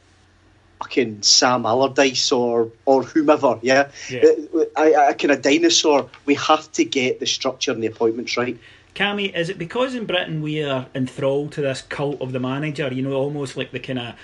fucking 0.79 1.21
Sam 1.23 1.65
Allardyce 1.65 2.31
or 2.31 2.71
or 2.86 3.03
whomever. 3.03 3.60
Yeah, 3.62 3.89
Yeah. 4.10 4.21
Uh, 4.55 4.63
I, 4.77 5.08
I 5.10 5.13
kind 5.13 5.31
of 5.31 5.41
dinosaur. 5.41 6.10
We 6.25 6.36
have 6.36 6.71
to 6.71 6.86
get 6.86 7.19
the 7.19 7.27
structure 7.27 7.73
and 7.73 7.84
the 7.84 7.88
appointments 7.88 8.38
right. 8.38 8.58
Cammy, 8.95 9.36
is 9.36 9.49
it 9.49 9.58
because 9.58 9.95
in 9.95 10.05
Britain 10.05 10.41
we 10.41 10.63
are 10.63 10.88
enthralled 10.95 11.51
to 11.53 11.62
this 11.62 11.81
cult 11.81 12.21
of 12.21 12.31
the 12.31 12.39
manager? 12.39 12.88
You 12.93 13.01
know, 13.01 13.15
almost 13.15 13.58
like 13.58 13.71
the 13.71 13.81
kind 13.81 13.99
of 13.99 14.15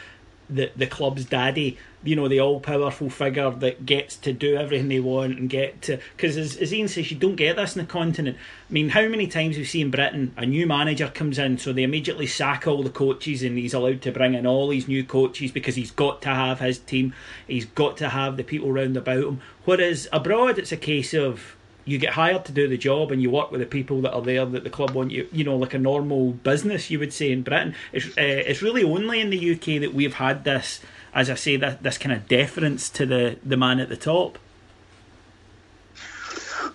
the 0.51 0.71
the 0.75 0.87
club's 0.87 1.25
daddy. 1.25 1.77
You 2.03 2.15
know, 2.15 2.27
the 2.27 2.39
all 2.39 2.59
powerful 2.59 3.11
figure 3.11 3.51
that 3.51 3.85
gets 3.85 4.15
to 4.17 4.33
do 4.33 4.55
everything 4.55 4.87
they 4.87 4.99
want 4.99 5.37
and 5.37 5.47
get 5.47 5.83
to. 5.83 5.99
Because 6.15 6.35
as, 6.35 6.57
as 6.57 6.73
Ian 6.73 6.87
says, 6.87 7.11
you 7.11 7.17
don't 7.17 7.35
get 7.35 7.57
this 7.57 7.75
in 7.75 7.81
the 7.83 7.87
continent. 7.87 8.37
I 8.67 8.73
mean, 8.73 8.89
how 8.89 9.07
many 9.07 9.27
times 9.27 9.55
we 9.55 9.65
see 9.65 9.81
in 9.81 9.91
Britain 9.91 10.33
a 10.35 10.47
new 10.47 10.65
manager 10.65 11.09
comes 11.09 11.37
in, 11.37 11.59
so 11.59 11.71
they 11.71 11.83
immediately 11.83 12.25
sack 12.25 12.65
all 12.65 12.81
the 12.81 12.89
coaches 12.89 13.43
and 13.43 13.55
he's 13.55 13.75
allowed 13.75 14.01
to 14.01 14.11
bring 14.11 14.33
in 14.33 14.47
all 14.47 14.67
these 14.69 14.87
new 14.87 15.03
coaches 15.03 15.51
because 15.51 15.75
he's 15.75 15.91
got 15.91 16.23
to 16.23 16.29
have 16.29 16.59
his 16.59 16.79
team, 16.79 17.13
he's 17.45 17.65
got 17.65 17.97
to 17.97 18.09
have 18.09 18.35
the 18.35 18.43
people 18.43 18.71
round 18.71 18.97
about 18.97 19.23
him. 19.23 19.41
Whereas 19.65 20.07
abroad, 20.11 20.57
it's 20.57 20.71
a 20.71 20.77
case 20.77 21.13
of 21.13 21.55
you 21.85 21.97
get 21.97 22.13
hired 22.13 22.45
to 22.45 22.51
do 22.51 22.67
the 22.67 22.77
job 22.77 23.11
and 23.11 23.21
you 23.21 23.29
work 23.29 23.51
with 23.51 23.59
the 23.59 23.65
people 23.65 24.01
that 24.01 24.13
are 24.13 24.21
there 24.21 24.45
that 24.45 24.63
the 24.63 24.69
club 24.69 24.91
want 24.91 25.11
you 25.11 25.27
you 25.31 25.43
know 25.43 25.55
like 25.55 25.73
a 25.73 25.79
normal 25.79 26.31
business 26.31 26.89
you 26.89 26.99
would 26.99 27.13
say 27.13 27.31
in 27.31 27.41
Britain 27.41 27.75
it's 27.91 28.07
uh, 28.09 28.11
it's 28.21 28.61
really 28.61 28.83
only 28.83 29.19
in 29.19 29.29
the 29.29 29.53
UK 29.53 29.81
that 29.81 29.93
we've 29.93 30.15
had 30.15 30.43
this 30.43 30.79
as 31.13 31.29
I 31.29 31.35
say 31.35 31.57
that 31.57 31.83
this 31.83 31.97
kind 31.97 32.13
of 32.13 32.27
deference 32.27 32.89
to 32.91 33.05
the 33.05 33.37
the 33.43 33.57
man 33.57 33.79
at 33.79 33.89
the 33.89 33.97
top 33.97 34.37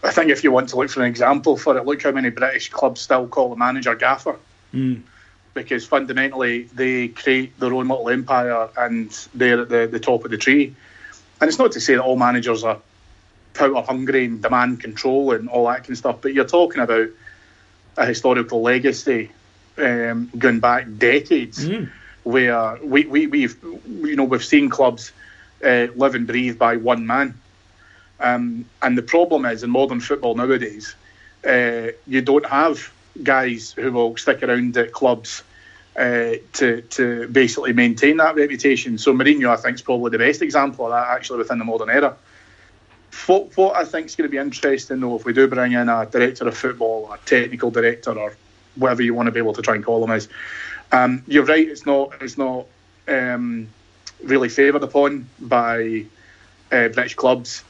I 0.03 0.13
think 0.13 0.31
if 0.31 0.45
you 0.45 0.53
want 0.53 0.69
to 0.71 0.77
look 0.77 0.91
for 0.91 1.01
an 1.01 1.07
example 1.09 1.57
for 1.57 1.77
it, 1.77 1.85
look 1.85 2.03
how 2.03 2.13
many 2.13 2.31
British 2.31 2.69
clubs 2.69 3.01
still 3.01 3.27
call 3.27 3.51
the 3.51 3.57
manager 3.57 3.95
gaffer. 3.95 4.37
Because 5.55 5.87
fundamentally, 5.87 6.65
they 6.75 7.09
create 7.09 7.59
their 7.59 7.73
own 7.73 7.89
little 7.89 8.09
empire 8.11 8.69
and 8.77 9.11
they're 9.35 9.63
at 9.63 9.69
the, 9.69 9.89
the 9.91 10.01
top 10.01 10.25
of 10.25 10.31
the 10.31 10.37
tree. 10.37 10.75
And 11.41 11.49
it's 11.49 11.59
not 11.59 11.73
to 11.73 11.81
say 11.81 11.95
that 11.95 12.03
all 12.03 12.17
managers 12.17 12.63
are 12.63 12.81
power 13.57 13.83
hungry 13.83 14.25
and 14.27 14.43
demand 14.43 14.81
control 14.81 15.33
and 15.33 15.49
all 15.49 15.67
that 15.67 15.79
kind 15.79 15.91
of 15.91 15.99
stuff, 15.99 16.17
but 16.21 16.35
you're 16.35 16.45
talking 16.45 16.83
about 16.83 17.09
a 17.97 18.07
historical 18.07 18.63
legacy 18.63 19.31
um, 19.79 20.31
going 20.37 20.61
back 20.61 20.87
decades 20.99 21.65
where 22.25 22.77
we, 22.83 23.07
we, 23.07 23.27
we've, 23.27 23.57
you 23.63 24.17
know, 24.17 24.25
we've 24.25 24.45
seen 24.45 24.69
clubs 24.69 25.13
uh, 25.65 25.87
live 25.95 26.15
and 26.15 26.27
breathe 26.27 26.59
by 26.59 26.77
one 26.77 27.07
man. 27.07 27.35
Um, 28.19 28.65
and 28.83 28.97
the 28.97 29.03
problem 29.03 29.45
is 29.45 29.63
in 29.63 29.71
modern 29.71 30.01
football 30.01 30.35
nowadays, 30.35 30.95
uh, 31.47 31.89
you 32.07 32.23
don't 32.23 32.47
have 32.47 32.93
guys 33.23 33.73
who 33.73 33.93
will 33.93 34.17
stick 34.17 34.43
around 34.43 34.77
at 34.77 34.93
clubs 34.93 35.43
uh, 35.97 36.35
to 36.53 36.83
to 36.83 37.29
basically 37.29 37.73
maintain 37.73 38.19
that 38.19 38.35
reputation. 38.37 38.99
So 38.99 39.13
Mourinho, 39.13 39.49
I 39.49 39.57
think, 39.57 39.77
is 39.77 39.83
probably 39.83 40.11
the 40.11 40.19
best 40.19 40.43
example 40.43 40.87
of 40.87 40.93
that 40.93 41.09
actually 41.09 41.39
within 41.39 41.59
the 41.59 41.65
modern 41.65 41.91
era. 41.91 42.17
What, 43.27 43.57
what 43.57 43.77
I 43.77 43.85
think 43.85 44.07
is 44.07 44.17
going 44.17 44.29
to 44.29 44.33
be 44.33 44.39
interesting 44.39 45.01
though, 45.01 45.17
if 45.17 45.25
we 45.25 45.33
do 45.33 45.49
bring 45.49 45.73
in 45.73 45.89
a 45.89 46.07
director 46.07 46.47
of 46.47 46.57
football, 46.57 47.13
a 47.13 47.19
technical 47.25 47.71
director, 47.71 48.13
or 48.13 48.37
whatever 48.77 49.03
you 49.03 49.15
want 49.15 49.27
to 49.27 49.33
be 49.33 49.39
able 49.39 49.55
to 49.55 49.63
try 49.63 49.75
and 49.75 49.85
call 49.85 50.01
them 50.01 50.11
is, 50.11 50.29
um, 50.93 51.23
you're 51.27 51.45
right. 51.45 51.67
It's 51.67 51.87
not 51.87 52.13
it's 52.21 52.39
not 52.39 52.67
um, 53.09 53.69
really 54.23 54.49
favoured 54.49 54.83
upon 54.83 55.29
by 55.41 56.05
uh, 56.71 56.89
British 56.89 57.15
clubs. 57.15 57.65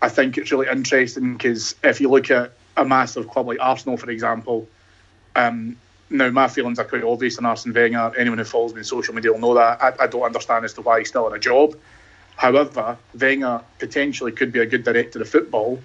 I 0.00 0.08
think 0.08 0.36
it's 0.36 0.50
really 0.50 0.68
interesting 0.68 1.34
because 1.34 1.74
if 1.82 2.00
you 2.00 2.10
look 2.10 2.30
at 2.30 2.52
a 2.76 2.84
massive 2.84 3.28
club 3.28 3.46
like 3.46 3.58
Arsenal, 3.60 3.96
for 3.96 4.10
example, 4.10 4.68
um, 5.36 5.76
now 6.10 6.28
my 6.30 6.48
feelings 6.48 6.78
are 6.78 6.84
quite 6.84 7.04
obvious 7.04 7.38
on 7.38 7.46
Arsene 7.46 7.72
Wenger. 7.72 8.12
Anyone 8.18 8.38
who 8.38 8.44
follows 8.44 8.74
me 8.74 8.80
on 8.80 8.84
social 8.84 9.14
media 9.14 9.32
will 9.32 9.38
know 9.38 9.54
that. 9.54 9.82
I, 9.82 10.04
I 10.04 10.06
don't 10.06 10.22
understand 10.22 10.64
as 10.64 10.74
to 10.74 10.82
why 10.82 10.98
he's 10.98 11.08
still 11.08 11.28
in 11.28 11.34
a 11.34 11.38
job. 11.38 11.76
However, 12.36 12.98
Wenger 13.18 13.60
potentially 13.78 14.32
could 14.32 14.52
be 14.52 14.60
a 14.60 14.66
good 14.66 14.84
director 14.84 15.20
of 15.20 15.28
football, 15.28 15.80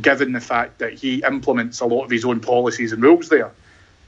given 0.00 0.32
the 0.32 0.40
fact 0.40 0.78
that 0.78 0.94
he 0.94 1.22
implements 1.26 1.80
a 1.80 1.86
lot 1.86 2.04
of 2.04 2.10
his 2.10 2.24
own 2.24 2.40
policies 2.40 2.92
and 2.92 3.02
rules 3.02 3.28
there. 3.28 3.50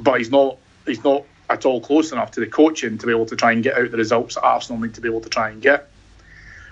But 0.01 0.19
he's 0.19 0.31
not 0.31 0.57
he's 0.87 1.05
not 1.05 1.25
at 1.49 1.67
all 1.67 1.81
close 1.81 2.13
enough 2.13 2.31
to 2.33 2.41
the 2.41 2.47
coaching 2.47 2.97
to 2.99 3.07
be 3.07 3.13
able 3.13 3.27
to 3.27 3.37
try 3.37 3.53
and 3.53 3.63
get 3.63 3.77
out 3.77 3.91
the 3.91 3.97
results 3.97 4.37
that 4.37 4.43
Arsenal 4.43 4.81
need 4.81 4.95
to 4.95 5.01
be 5.01 5.09
able 5.09 5.21
to 5.21 5.29
try 5.29 5.51
and 5.51 5.61
get. 5.61 5.91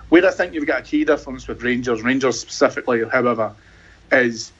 Where 0.07 0.25
I 0.25 0.31
think 0.31 0.53
you've 0.53 0.65
got 0.65 0.79
a 0.79 0.83
key 0.83 1.05
difference 1.05 1.47
with 1.47 1.61
Rangers, 1.61 2.01
Rangers 2.01 2.39
specifically, 2.39 3.03
however, 3.07 3.53
is 4.11 4.51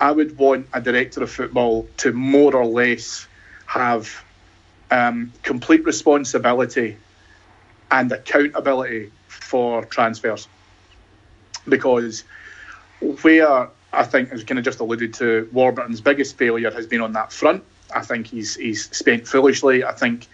I 0.00 0.12
would 0.12 0.36
want 0.36 0.68
a 0.72 0.80
director 0.80 1.22
of 1.22 1.30
football 1.30 1.88
to 1.98 2.12
more 2.12 2.54
or 2.54 2.66
less 2.66 3.26
have 3.66 4.22
um, 4.90 5.32
complete 5.42 5.84
responsibility 5.84 6.98
and 7.90 8.12
accountability 8.12 9.10
for 9.52 9.84
transfers. 9.84 10.48
Because 11.68 12.24
where 13.20 13.68
I 13.92 14.04
think, 14.04 14.32
as 14.32 14.44
kind 14.44 14.58
of 14.58 14.64
just 14.64 14.80
alluded 14.80 15.12
to, 15.14 15.46
Warburton's 15.52 16.00
biggest 16.00 16.38
failure 16.38 16.70
has 16.70 16.86
been 16.86 17.02
on 17.02 17.12
that 17.12 17.30
front. 17.34 17.62
I 17.94 18.00
think 18.00 18.28
he's 18.28 18.54
he's 18.56 18.88
spent 18.96 19.28
foolishly. 19.28 19.84
I 19.84 19.92
think 19.92 20.26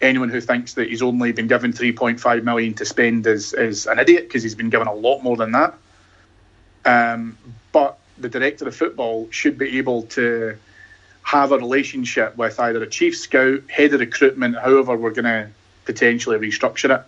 anyone 0.00 0.30
who 0.30 0.40
thinks 0.40 0.74
that 0.74 0.88
he's 0.88 1.00
only 1.00 1.30
been 1.30 1.46
given 1.46 1.72
3.5 1.72 2.42
million 2.42 2.74
to 2.74 2.84
spend 2.84 3.24
is 3.28 3.54
is 3.54 3.86
an 3.86 4.00
idiot 4.00 4.24
because 4.24 4.42
he's 4.42 4.56
been 4.56 4.70
given 4.70 4.88
a 4.88 4.94
lot 4.94 5.22
more 5.22 5.36
than 5.36 5.52
that. 5.52 5.74
Um, 6.84 7.38
but 7.70 7.98
the 8.18 8.28
director 8.28 8.66
of 8.66 8.74
football 8.74 9.28
should 9.30 9.56
be 9.56 9.78
able 9.78 10.02
to 10.18 10.56
have 11.22 11.52
a 11.52 11.58
relationship 11.58 12.36
with 12.36 12.58
either 12.58 12.82
a 12.82 12.88
chief 12.88 13.16
scout, 13.16 13.62
head 13.68 13.94
of 13.94 14.00
recruitment, 14.00 14.56
however 14.56 14.96
we're 14.96 15.10
going 15.10 15.24
to 15.24 15.48
potentially 15.84 16.36
restructure 16.38 16.98
it, 16.98 17.04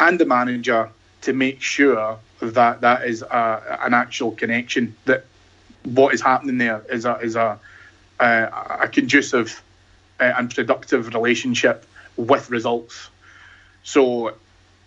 and 0.00 0.18
the 0.18 0.24
manager 0.24 0.90
to 1.22 1.32
make 1.32 1.60
sure 1.60 2.18
that 2.40 2.80
that 2.80 3.06
is 3.06 3.22
a, 3.22 3.78
an 3.82 3.94
actual 3.94 4.32
connection. 4.32 4.96
That 5.04 5.24
what 5.84 6.14
is 6.14 6.20
happening 6.20 6.58
there 6.58 6.82
is 6.90 7.04
a 7.04 7.18
is 7.18 7.36
a 7.36 7.58
a, 8.20 8.88
conducive 8.92 9.62
uh, 10.18 10.32
and 10.36 10.54
productive 10.54 11.14
relationship 11.14 11.86
with 12.16 12.50
results. 12.50 13.08
So 13.82 14.34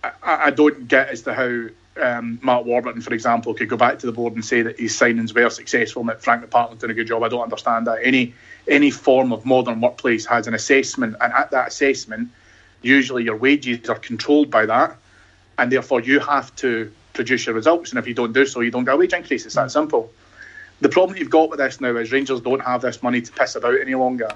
I, 0.04 0.12
I 0.24 0.52
don't 0.52 0.88
get 0.88 1.10
as 1.10 1.24
to 1.24 1.34
how 1.34 1.68
um, 2.02 2.40
Mark 2.42 2.66
Warburton, 2.66 3.02
for 3.02 3.14
example, 3.14 3.54
could 3.54 3.70
go 3.70 3.78
back 3.78 4.00
to 4.00 4.06
the 4.06 4.12
board 4.12 4.34
and 4.34 4.44
say 4.44 4.62
that 4.64 4.80
his 4.80 4.94
signings 4.94 5.34
were 5.34 5.50
successful 5.50 6.02
and 6.02 6.10
that 6.10 6.22
Frank 6.24 6.48
McPartland 6.48 6.80
did 6.80 6.90
a 6.90 6.94
good 6.94 7.08
job. 7.08 7.24
I 7.24 7.30
don't 7.30 7.42
understand 7.42 7.88
that. 7.88 8.00
Any 8.04 8.34
any 8.68 8.92
form 8.92 9.34
of 9.34 9.46
modern 9.46 9.82
workplace 9.82 10.26
has 10.28 10.48
an 10.48 10.54
assessment, 10.54 11.16
and 11.20 11.34
at 11.34 11.52
that 11.52 11.68
assessment, 11.68 12.30
usually 12.82 13.24
your 13.24 13.36
wages 13.36 13.90
are 13.90 14.00
controlled 14.00 14.50
by 14.50 14.66
that, 14.66 14.98
and 15.58 15.72
therefore 15.72 16.02
you 16.02 16.20
have 16.20 16.56
to 16.58 16.92
produce 17.14 17.46
your 17.46 17.56
results. 17.56 17.92
And 17.92 18.00
if 18.00 18.08
you 18.08 18.14
don't 18.14 18.34
do 18.34 18.46
so, 18.46 18.62
you 18.62 18.72
don't 18.72 18.86
get 18.86 18.96
a 18.96 18.98
wage 18.98 19.14
increase. 19.14 19.46
It's 19.46 19.56
that 19.56 19.68
mm. 19.68 19.72
simple. 19.72 20.12
The 20.82 20.90
problem 20.90 21.18
you've 21.18 21.30
got 21.30 21.50
with 21.50 21.60
this 21.60 21.80
now 21.80 21.96
is 21.96 22.12
Rangers 22.12 22.42
don't 22.42 22.60
have 22.62 22.82
this 22.82 23.02
money 23.02 23.22
to 23.22 23.32
piss 23.32 23.56
about 23.56 23.80
any 23.80 23.96
longer. 23.96 24.30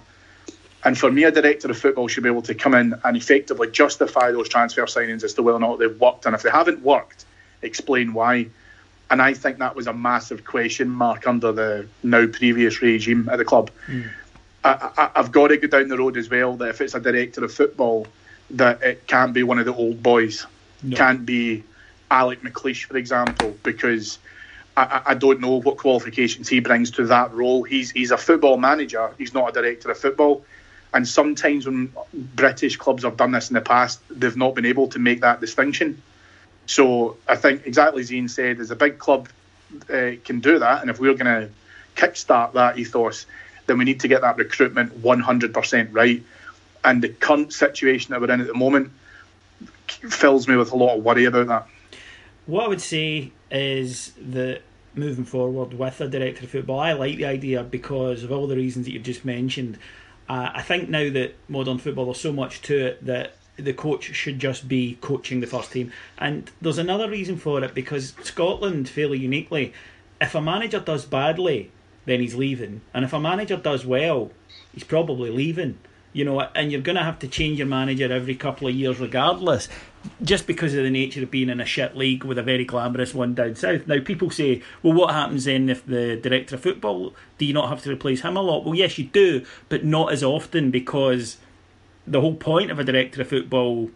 And 0.83 0.97
for 0.97 1.11
me, 1.11 1.23
a 1.23 1.31
director 1.31 1.69
of 1.69 1.77
football 1.77 2.07
should 2.07 2.23
be 2.23 2.29
able 2.29 2.43
to 2.43 2.55
come 2.55 2.73
in 2.73 2.93
and 3.03 3.17
effectively 3.17 3.69
justify 3.69 4.31
those 4.31 4.47
transfer 4.47 4.85
signings 4.85 5.23
as 5.23 5.33
to 5.33 5.43
whether 5.43 5.57
or 5.57 5.59
not 5.59 5.79
they've 5.79 5.99
worked. 5.99 6.25
And 6.25 6.35
if 6.35 6.43
they 6.43 6.49
haven't 6.49 6.81
worked, 6.81 7.25
explain 7.61 8.13
why. 8.13 8.47
And 9.09 9.21
I 9.21 9.33
think 9.33 9.57
that 9.57 9.75
was 9.75 9.87
a 9.87 9.93
massive 9.93 10.45
question 10.45 10.89
mark 10.89 11.27
under 11.27 11.51
the 11.51 11.87
now 12.03 12.27
previous 12.27 12.81
regime 12.81 13.27
at 13.29 13.37
the 13.37 13.45
club. 13.45 13.71
Mm. 13.87 14.09
I, 14.63 14.91
I, 14.97 15.11
I've 15.15 15.31
got 15.31 15.47
to 15.47 15.57
go 15.57 15.67
down 15.67 15.87
the 15.87 15.97
road 15.97 16.17
as 16.17 16.29
well 16.29 16.55
that 16.57 16.69
if 16.69 16.81
it's 16.81 16.95
a 16.95 16.99
director 16.99 17.43
of 17.43 17.53
football, 17.53 18.07
that 18.51 18.81
it 18.83 19.07
can't 19.07 19.33
be 19.33 19.43
one 19.43 19.59
of 19.59 19.65
the 19.65 19.73
old 19.73 20.01
boys. 20.03 20.45
Can't 20.97 21.25
be 21.25 21.63
Alec 22.11 22.41
McLeish, 22.41 22.85
for 22.85 22.97
example, 22.97 23.57
because 23.63 24.19
I, 24.75 24.83
I- 24.83 25.11
I 25.11 25.13
don't 25.15 25.39
know 25.41 25.59
what 25.61 25.77
qualifications 25.77 26.47
he 26.47 26.59
brings 26.59 26.91
to 26.91 27.05
that 27.07 27.33
role. 27.33 27.63
He's 27.63 27.91
he's 27.91 28.11
a 28.11 28.17
football 28.17 28.57
manager. 28.57 29.11
He's 29.17 29.33
not 29.33 29.49
a 29.49 29.51
director 29.53 29.91
of 29.91 29.97
football. 29.97 30.45
And 30.93 31.07
sometimes 31.07 31.65
when 31.65 31.91
British 32.13 32.77
clubs 32.77 33.03
have 33.03 33.17
done 33.17 33.31
this 33.31 33.49
in 33.49 33.55
the 33.55 33.61
past, 33.61 33.99
they've 34.09 34.37
not 34.37 34.55
been 34.55 34.65
able 34.65 34.87
to 34.89 34.99
make 34.99 35.21
that 35.21 35.41
distinction. 35.41 36.01
So 36.65 37.17
I 37.27 37.35
think 37.35 37.65
exactly 37.65 38.01
as 38.01 38.11
Ian 38.11 38.29
said, 38.29 38.59
as 38.59 38.71
a 38.71 38.75
big 38.75 38.97
club 38.97 39.29
uh, 39.89 40.11
can 40.23 40.39
do 40.39 40.59
that, 40.59 40.81
and 40.81 40.89
if 40.89 40.99
we're 40.99 41.13
going 41.13 41.25
to 41.25 41.49
kickstart 41.95 42.53
that 42.53 42.77
ethos, 42.77 43.25
then 43.65 43.77
we 43.77 43.85
need 43.85 43.99
to 44.01 44.07
get 44.07 44.21
that 44.21 44.37
recruitment 44.37 45.01
100% 45.01 45.89
right. 45.91 46.23
And 46.83 47.01
the 47.01 47.09
current 47.09 47.51
situation 47.53 48.11
that 48.11 48.21
we're 48.21 48.31
in 48.31 48.41
at 48.41 48.47
the 48.47 48.53
moment 48.53 48.91
fills 49.91 50.47
me 50.47 50.55
with 50.55 50.71
a 50.71 50.75
lot 50.75 50.97
of 50.97 51.03
worry 51.03 51.25
about 51.25 51.47
that. 51.47 51.67
What 52.45 52.65
I 52.65 52.67
would 52.67 52.81
say 52.81 53.31
is 53.51 54.13
that 54.19 54.61
moving 54.97 55.25
forward 55.25 55.73
with 55.73 56.01
a 56.01 56.07
director 56.07 56.43
of 56.43 56.51
football. 56.51 56.79
I 56.79 56.93
like 56.93 57.17
the 57.17 57.25
idea 57.25 57.63
because 57.63 58.23
of 58.23 58.31
all 58.31 58.47
the 58.47 58.55
reasons 58.55 58.85
that 58.85 58.91
you've 58.91 59.03
just 59.03 59.23
mentioned. 59.23 59.77
Uh, 60.27 60.49
I 60.53 60.61
think 60.61 60.89
now 60.89 61.09
that 61.11 61.35
modern 61.47 61.77
football, 61.77 62.05
there's 62.05 62.19
so 62.19 62.33
much 62.33 62.61
to 62.63 62.87
it 62.87 63.05
that 63.05 63.35
the 63.55 63.73
coach 63.73 64.13
should 64.15 64.39
just 64.39 64.67
be 64.67 64.97
coaching 65.01 65.39
the 65.39 65.47
first 65.47 65.71
team. 65.71 65.91
And 66.17 66.49
there's 66.61 66.77
another 66.77 67.09
reason 67.09 67.37
for 67.37 67.63
it 67.63 67.73
because 67.73 68.13
Scotland, 68.23 68.89
fairly 68.89 69.19
uniquely, 69.19 69.73
if 70.19 70.35
a 70.35 70.41
manager 70.41 70.79
does 70.79 71.05
badly, 71.05 71.71
then 72.05 72.19
he's 72.19 72.35
leaving. 72.35 72.81
And 72.93 73.05
if 73.05 73.13
a 73.13 73.19
manager 73.19 73.57
does 73.57 73.85
well, 73.85 74.31
he's 74.73 74.83
probably 74.83 75.29
leaving. 75.29 75.77
You 76.17 76.25
know, 76.25 76.41
and 76.55 76.71
you're 76.71 76.81
going 76.81 76.95
to 76.95 77.03
have 77.03 77.19
to 77.19 77.27
change 77.27 77.59
your 77.59 77.67
manager 77.67 78.11
every 78.11 78.33
couple 78.33 78.67
of 78.67 78.73
years 78.73 78.99
regardless, 78.99 79.69
just 80.23 80.47
because 80.47 80.73
of 80.73 80.83
the 80.83 80.89
nature 80.89 81.21
of 81.21 81.29
being 81.29 81.47
in 81.47 81.61
a 81.61 81.65
shit 81.65 81.95
league 81.95 82.23
with 82.23 82.39
a 82.39 82.41
very 82.41 82.65
glamorous 82.65 83.13
one 83.13 83.35
down 83.35 83.53
south. 83.53 83.85
Now, 83.85 83.99
people 83.99 84.31
say, 84.31 84.63
well, 84.81 84.93
what 84.93 85.13
happens 85.13 85.45
then 85.45 85.69
if 85.69 85.85
the 85.85 86.15
director 86.15 86.55
of 86.55 86.61
football, 86.61 87.13
do 87.37 87.45
you 87.45 87.53
not 87.53 87.69
have 87.69 87.83
to 87.83 87.91
replace 87.91 88.21
him 88.21 88.35
a 88.35 88.41
lot? 88.41 88.65
Well, 88.65 88.73
yes, 88.73 88.97
you 88.97 89.03
do, 89.03 89.45
but 89.69 89.85
not 89.85 90.11
as 90.11 90.23
often 90.23 90.71
because 90.71 91.37
the 92.07 92.19
whole 92.19 92.33
point 92.33 92.71
of 92.71 92.79
a 92.79 92.83
director 92.83 93.21
of 93.21 93.27
football 93.27 93.91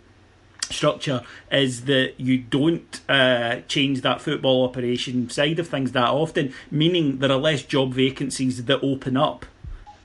structure 0.70 1.24
is 1.52 1.86
that 1.86 2.14
you 2.20 2.38
don't 2.38 3.02
uh, 3.10 3.62
change 3.68 4.02
that 4.02 4.22
football 4.22 4.64
operation 4.64 5.28
side 5.28 5.58
of 5.58 5.68
things 5.68 5.92
that 5.94 6.10
often, 6.10 6.54
meaning 6.70 7.18
there 7.18 7.32
are 7.32 7.40
less 7.40 7.64
job 7.64 7.96
vacancies 7.96 8.64
that 8.66 8.80
open 8.84 9.18
up. 9.18 9.48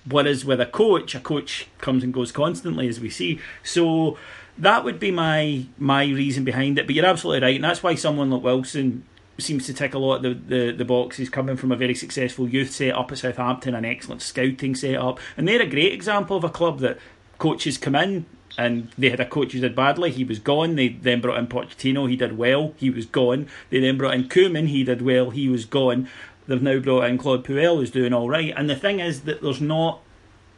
Whereas 0.09 0.45
with 0.45 0.61
a 0.61 0.67
coach, 0.67 1.15
a 1.15 1.21
coach 1.21 1.67
comes 1.79 2.05
and 2.05 2.15
goes 2.15 2.33
constantly, 2.33 2.89
as 2.89 3.01
we 3.01 3.11
see. 3.11 3.41
So 3.63 4.17
that 4.59 4.85
would 4.85 5.01
be 5.01 5.11
my 5.11 5.67
my 5.79 6.05
reason 6.05 6.45
behind 6.45 6.79
it. 6.79 6.87
But 6.87 6.95
you're 6.95 7.07
absolutely 7.07 7.47
right, 7.47 7.57
and 7.57 7.65
that's 7.65 7.83
why 7.83 7.95
someone 7.95 8.31
like 8.31 8.43
Wilson 8.43 9.05
seems 9.39 9.67
to 9.67 9.75
tick 9.75 9.95
a 9.95 9.99
lot 9.99 10.25
of 10.25 10.49
the, 10.49 10.57
the, 10.57 10.73
the 10.73 10.85
boxes 10.85 11.29
coming 11.29 11.57
from 11.57 11.73
a 11.73 11.77
very 11.77 11.95
successful 11.95 12.49
youth 12.49 12.71
set 12.71 12.95
up 12.95 13.13
at 13.13 13.19
Southampton, 13.19 13.75
an 13.75 13.85
excellent 13.85 14.23
scouting 14.23 14.75
set 14.75 14.97
up. 14.97 15.21
And 15.37 15.47
they're 15.47 15.61
a 15.61 15.67
great 15.67 15.93
example 15.93 16.37
of 16.37 16.45
a 16.45 16.49
club 16.49 16.81
that 16.81 16.99
coaches 17.39 17.77
come 17.77 17.95
in 17.95 18.25
and 18.59 18.91
they 18.97 19.11
had 19.11 19.21
a 19.21 19.27
coach 19.27 19.53
who 19.53 19.61
did 19.61 19.77
badly, 19.77 20.11
he 20.11 20.25
was 20.25 20.39
gone. 20.39 20.77
They 20.77 20.89
then 20.89 21.21
brought 21.21 21.39
in 21.39 21.47
Pochettino, 21.47 22.09
he 22.09 22.17
did 22.17 22.39
well, 22.39 22.73
he 22.77 22.89
was 22.89 23.07
gone. 23.07 23.49
They 23.71 23.81
then 23.81 23.99
brought 23.99 24.15
in 24.15 24.29
Koeman, 24.29 24.69
he 24.69 24.85
did 24.85 25.03
well, 25.03 25.31
he 25.31 25.49
was 25.49 25.65
gone. 25.65 26.09
They've 26.47 26.63
now 26.63 26.79
brought 26.79 27.05
in 27.05 27.19
Claude 27.19 27.45
Puel, 27.45 27.77
who's 27.77 27.91
doing 27.91 28.13
all 28.13 28.29
right. 28.29 28.53
And 28.57 28.71
the 28.71 28.77
thing 28.77 29.01
is 29.01 29.23
that 29.23 29.43
there's 29.43 29.61
not 29.61 30.01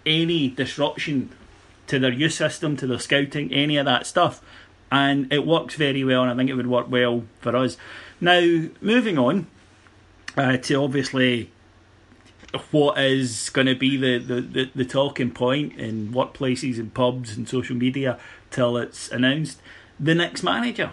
any 0.05 0.49
disruption 0.49 1.31
to 1.87 1.99
their 1.99 2.13
youth 2.13 2.35
system, 2.35 2.77
to 2.77 2.87
their 2.87 2.99
scouting, 2.99 3.53
any 3.53 3.77
of 3.77 3.87
that 3.87 4.07
stuff. 4.07 4.43
And 4.91 5.33
it 5.33 5.47
works 5.47 5.75
very 5.75 6.05
well, 6.05 6.23
and 6.23 6.31
I 6.31 6.37
think 6.37 6.51
it 6.51 6.55
would 6.55 6.67
work 6.67 6.91
well 6.91 7.25
for 7.41 7.57
us. 7.57 7.77
Now, 8.21 8.41
moving 8.81 9.19
on 9.19 9.47
uh, 10.37 10.57
to 10.57 10.75
obviously 10.77 11.51
what 12.71 12.99
is 12.99 13.51
going 13.51 13.67
to 13.67 13.75
be 13.75 13.97
the, 13.97 14.19
the, 14.19 14.41
the, 14.41 14.71
the, 14.75 14.85
talking 14.85 15.31
point 15.31 15.77
in 15.77 16.13
workplaces 16.13 16.79
and 16.79 16.95
pubs 16.95 17.37
and 17.37 17.47
social 17.47 17.77
media 17.77 18.19
till 18.51 18.79
it's 18.79 19.11
announced 19.11 19.61
the 20.01 20.15
next 20.15 20.43
manager. 20.43 20.93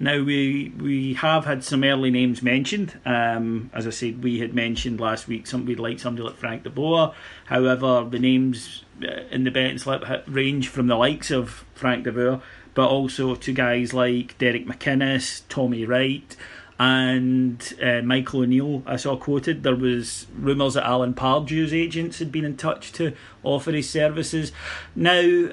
Now 0.00 0.22
we 0.22 0.72
we 0.78 1.14
have 1.14 1.44
had 1.44 1.62
some 1.62 1.84
early 1.84 2.10
names 2.10 2.42
mentioned. 2.42 2.98
Um, 3.04 3.70
as 3.72 3.86
I 3.86 3.90
said, 3.90 4.22
we 4.22 4.40
had 4.40 4.52
mentioned 4.54 5.00
last 5.00 5.28
week 5.28 5.46
some 5.46 5.66
we'd 5.66 5.78
like 5.78 6.00
somebody 6.00 6.26
like 6.26 6.36
Frank 6.36 6.64
de 6.64 6.70
Boer. 6.70 7.14
However, 7.46 8.06
the 8.08 8.18
names 8.18 8.84
uh, 9.02 9.22
in 9.30 9.44
the 9.44 9.50
betting 9.50 9.78
slip 9.78 10.04
range 10.26 10.68
from 10.68 10.88
the 10.88 10.96
likes 10.96 11.30
of 11.30 11.64
Frank 11.74 12.04
de 12.04 12.12
Boer, 12.12 12.42
but 12.74 12.88
also 12.88 13.34
to 13.36 13.52
guys 13.52 13.94
like 13.94 14.36
Derek 14.38 14.66
McInnes, 14.66 15.42
Tommy 15.48 15.84
Wright, 15.84 16.36
and 16.78 17.72
uh, 17.80 18.02
Michael 18.02 18.40
O'Neill. 18.40 18.82
I 18.86 18.96
saw 18.96 19.16
quoted 19.16 19.62
there 19.62 19.76
was 19.76 20.26
rumours 20.36 20.74
that 20.74 20.84
Alan 20.84 21.14
Pardew's 21.14 21.72
agents 21.72 22.18
had 22.18 22.32
been 22.32 22.44
in 22.44 22.56
touch 22.56 22.92
to 22.92 23.14
offer 23.44 23.70
his 23.70 23.88
services. 23.88 24.50
Now, 24.96 25.50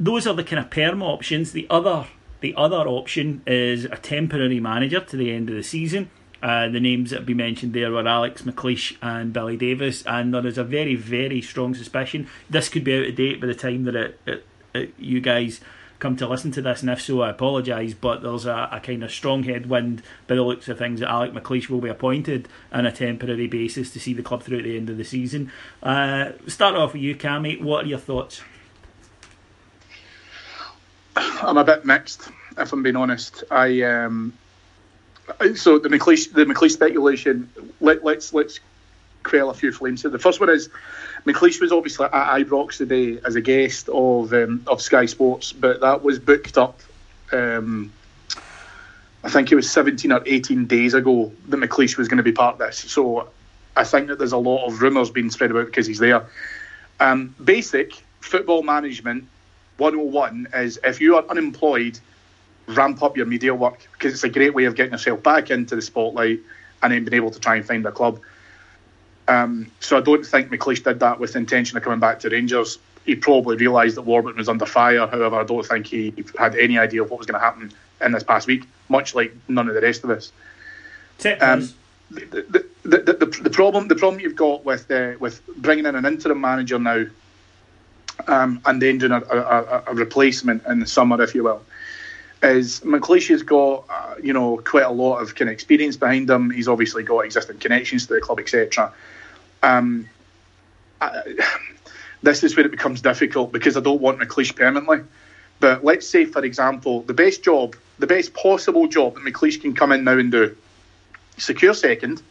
those 0.00 0.26
are 0.26 0.34
the 0.34 0.42
kind 0.42 0.58
of 0.58 0.70
perm 0.70 1.02
options. 1.02 1.52
The 1.52 1.68
other 1.70 2.08
the 2.40 2.54
other 2.56 2.86
option 2.88 3.42
is 3.46 3.84
a 3.84 3.96
temporary 3.96 4.60
manager 4.60 5.00
to 5.00 5.16
the 5.16 5.32
end 5.32 5.48
of 5.50 5.56
the 5.56 5.62
season. 5.62 6.10
Uh, 6.42 6.68
the 6.68 6.80
names 6.80 7.10
that 7.10 7.24
been 7.24 7.38
mentioned 7.38 7.72
there 7.72 7.90
were 7.90 8.06
Alex 8.06 8.42
McLeish 8.42 8.98
and 9.00 9.32
Billy 9.32 9.56
Davies, 9.56 10.04
and 10.04 10.34
there 10.34 10.46
is 10.46 10.58
a 10.58 10.64
very, 10.64 10.94
very 10.94 11.40
strong 11.40 11.74
suspicion 11.74 12.28
this 12.50 12.68
could 12.68 12.84
be 12.84 12.98
out 12.98 13.06
of 13.06 13.16
date 13.16 13.40
by 13.40 13.46
the 13.46 13.54
time 13.54 13.84
that 13.84 13.96
it, 13.96 14.20
it, 14.26 14.46
it, 14.74 14.94
you 14.98 15.22
guys 15.22 15.60
come 16.04 16.16
to 16.16 16.28
listen 16.28 16.52
to 16.52 16.60
this, 16.60 16.82
and 16.82 16.90
if 16.90 17.00
so, 17.00 17.22
I 17.22 17.30
apologise. 17.30 17.94
But 17.94 18.20
there's 18.20 18.44
a, 18.44 18.68
a, 18.70 18.78
kind 18.78 19.02
of 19.02 19.10
strong 19.10 19.44
headwind 19.44 20.02
by 20.26 20.34
the 20.34 20.42
looks 20.42 20.68
of 20.68 20.76
things 20.76 21.00
that 21.00 21.08
Alec 21.08 21.32
McLeish 21.32 21.70
will 21.70 21.80
be 21.80 21.88
appointed 21.88 22.46
on 22.70 22.84
a 22.84 22.92
temporary 22.92 23.46
basis 23.46 23.90
to 23.92 24.00
see 24.00 24.12
the 24.12 24.22
club 24.22 24.42
through 24.42 24.58
at 24.58 24.64
the 24.64 24.76
end 24.76 24.90
of 24.90 24.98
the 24.98 25.04
season. 25.04 25.50
Uh, 25.82 26.32
start 26.46 26.74
off 26.74 26.92
with 26.92 27.00
you, 27.00 27.14
Cammy. 27.14 27.58
What 27.58 27.86
are 27.86 27.88
your 27.88 27.98
thoughts? 27.98 28.42
I'm 31.16 31.58
a 31.58 31.64
bit 31.64 31.84
mixed, 31.84 32.28
if 32.58 32.72
I'm 32.72 32.82
being 32.82 32.96
honest. 32.96 33.44
I 33.50 33.82
um, 33.82 34.32
so 35.54 35.78
the 35.78 35.88
McLeish 35.88 36.32
the 36.32 36.44
McLeish 36.44 36.72
speculation. 36.72 37.50
Let, 37.80 38.04
let's 38.04 38.32
let's 38.32 38.60
quell 39.22 39.50
a 39.50 39.54
few 39.54 39.72
flames 39.72 40.02
here. 40.02 40.10
The 40.10 40.18
first 40.18 40.40
one 40.40 40.50
is 40.50 40.68
McLeish 41.26 41.60
was 41.60 41.72
obviously 41.72 42.06
at 42.06 42.12
Ibrox 42.12 42.78
today 42.78 43.18
as 43.24 43.36
a 43.36 43.40
guest 43.40 43.88
of 43.88 44.32
um, 44.32 44.64
of 44.66 44.82
Sky 44.82 45.06
Sports, 45.06 45.52
but 45.52 45.80
that 45.80 46.02
was 46.02 46.18
booked 46.18 46.58
up. 46.58 46.80
Um, 47.32 47.92
I 49.22 49.30
think 49.30 49.50
it 49.50 49.54
was 49.54 49.70
17 49.70 50.12
or 50.12 50.22
18 50.26 50.66
days 50.66 50.92
ago 50.92 51.32
that 51.48 51.56
McLeish 51.56 51.96
was 51.96 52.08
going 52.08 52.18
to 52.18 52.22
be 52.22 52.32
part 52.32 52.54
of 52.54 52.58
this. 52.58 52.76
So 52.76 53.28
I 53.74 53.84
think 53.84 54.08
that 54.08 54.18
there's 54.18 54.32
a 54.32 54.38
lot 54.38 54.66
of 54.66 54.82
rumours 54.82 55.10
being 55.10 55.30
spread 55.30 55.50
about 55.50 55.66
because 55.66 55.86
he's 55.86 55.98
there. 55.98 56.26
Um, 57.00 57.34
basic 57.42 57.94
football 58.20 58.62
management 58.62 59.26
101 59.78 60.48
is 60.54 60.78
if 60.84 61.00
you 61.00 61.16
are 61.16 61.24
unemployed, 61.28 61.98
ramp 62.66 63.02
up 63.02 63.16
your 63.16 63.26
media 63.26 63.54
work 63.54 63.86
because 63.92 64.12
it's 64.12 64.24
a 64.24 64.28
great 64.28 64.54
way 64.54 64.64
of 64.64 64.74
getting 64.74 64.92
yourself 64.92 65.22
back 65.22 65.50
into 65.50 65.76
the 65.76 65.82
spotlight 65.82 66.40
and 66.82 66.92
then 66.92 67.04
being 67.04 67.14
able 67.14 67.30
to 67.30 67.40
try 67.40 67.56
and 67.56 67.66
find 67.66 67.84
a 67.86 67.92
club. 67.92 68.20
Um, 69.26 69.70
so 69.80 69.96
I 69.96 70.00
don't 70.00 70.24
think 70.24 70.50
McLeish 70.50 70.84
did 70.84 71.00
that 71.00 71.18
with 71.18 71.32
the 71.32 71.38
intention 71.38 71.76
of 71.76 71.82
coming 71.82 72.00
back 72.00 72.20
to 72.20 72.28
Rangers. 72.28 72.78
He 73.06 73.16
probably 73.16 73.56
realised 73.56 73.96
that 73.96 74.02
Warburton 74.02 74.38
was 74.38 74.48
under 74.48 74.66
fire. 74.66 75.06
However, 75.06 75.36
I 75.36 75.44
don't 75.44 75.66
think 75.66 75.86
he 75.86 76.14
had 76.38 76.56
any 76.56 76.78
idea 76.78 77.02
of 77.02 77.10
what 77.10 77.18
was 77.18 77.26
going 77.26 77.40
to 77.40 77.44
happen 77.44 77.72
in 78.00 78.12
this 78.12 78.22
past 78.22 78.46
week, 78.46 78.64
much 78.88 79.14
like 79.14 79.34
none 79.48 79.68
of 79.68 79.74
the 79.74 79.80
rest 79.80 80.04
of 80.04 80.10
us. 80.10 80.32
Um, 81.40 81.68
the, 82.10 82.20
the, 82.24 82.66
the, 82.82 83.12
the, 83.14 83.26
the 83.42 83.50
problem 83.50 83.88
the 83.88 83.94
problem 83.94 84.20
you've 84.20 84.36
got 84.36 84.64
with 84.64 84.90
uh, 84.90 85.14
with 85.18 85.44
bringing 85.56 85.86
in 85.86 85.94
an 85.94 86.04
interim 86.04 86.40
manager 86.40 86.78
now 86.78 87.06
um, 88.26 88.60
and 88.64 88.80
then 88.80 88.98
doing 88.98 89.12
a, 89.12 89.20
a, 89.20 89.82
a, 89.88 89.94
replacement 89.94 90.64
in 90.66 90.80
the 90.80 90.86
summer, 90.86 91.20
if 91.22 91.34
you 91.34 91.44
will, 91.44 91.62
is 92.42 92.80
McLeish 92.80 93.28
has 93.28 93.42
got 93.42 93.84
uh, 93.88 94.14
you 94.22 94.32
know 94.32 94.58
quite 94.58 94.84
a 94.84 94.90
lot 94.90 95.18
of 95.18 95.34
kind 95.34 95.48
of 95.48 95.52
experience 95.52 95.96
behind 95.96 96.30
him. 96.30 96.50
He's 96.50 96.68
obviously 96.68 97.02
got 97.02 97.20
existing 97.20 97.58
connections 97.58 98.06
to 98.06 98.14
the 98.14 98.20
club, 98.20 98.40
etc. 98.40 98.92
Um, 99.62 100.08
this 102.22 102.44
is 102.44 102.56
where 102.56 102.66
it 102.66 102.70
becomes 102.70 103.00
difficult 103.00 103.52
because 103.52 103.76
I 103.76 103.80
don't 103.80 104.00
want 104.00 104.18
McLeish 104.18 104.54
permanently. 104.54 105.00
But 105.60 105.84
let's 105.84 106.06
say, 106.06 106.24
for 106.24 106.44
example, 106.44 107.02
the 107.02 107.14
best 107.14 107.42
job, 107.42 107.76
the 107.98 108.06
best 108.06 108.34
possible 108.34 108.86
job 108.86 109.14
that 109.14 109.24
McLeish 109.24 109.60
can 109.60 109.74
come 109.74 109.92
in 109.92 110.04
now 110.04 110.18
and 110.18 110.30
do, 110.30 110.56
secure 111.38 111.74
second, 111.74 112.22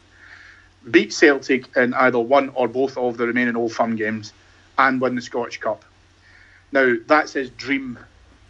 beat 0.90 1.14
Celtic 1.14 1.76
in 1.76 1.94
either 1.94 2.20
one 2.20 2.50
or 2.50 2.68
both 2.68 2.98
of 2.98 3.18
the 3.18 3.26
remaining 3.26 3.56
Old 3.56 3.72
Firm 3.74 3.96
games, 3.96 4.34
and 4.78 5.02
win 5.02 5.16
the 5.16 5.22
Scottish 5.22 5.60
Cup. 5.60 5.84
Now 6.72 6.96
that's 7.06 7.34
his 7.34 7.50
dream, 7.52 8.00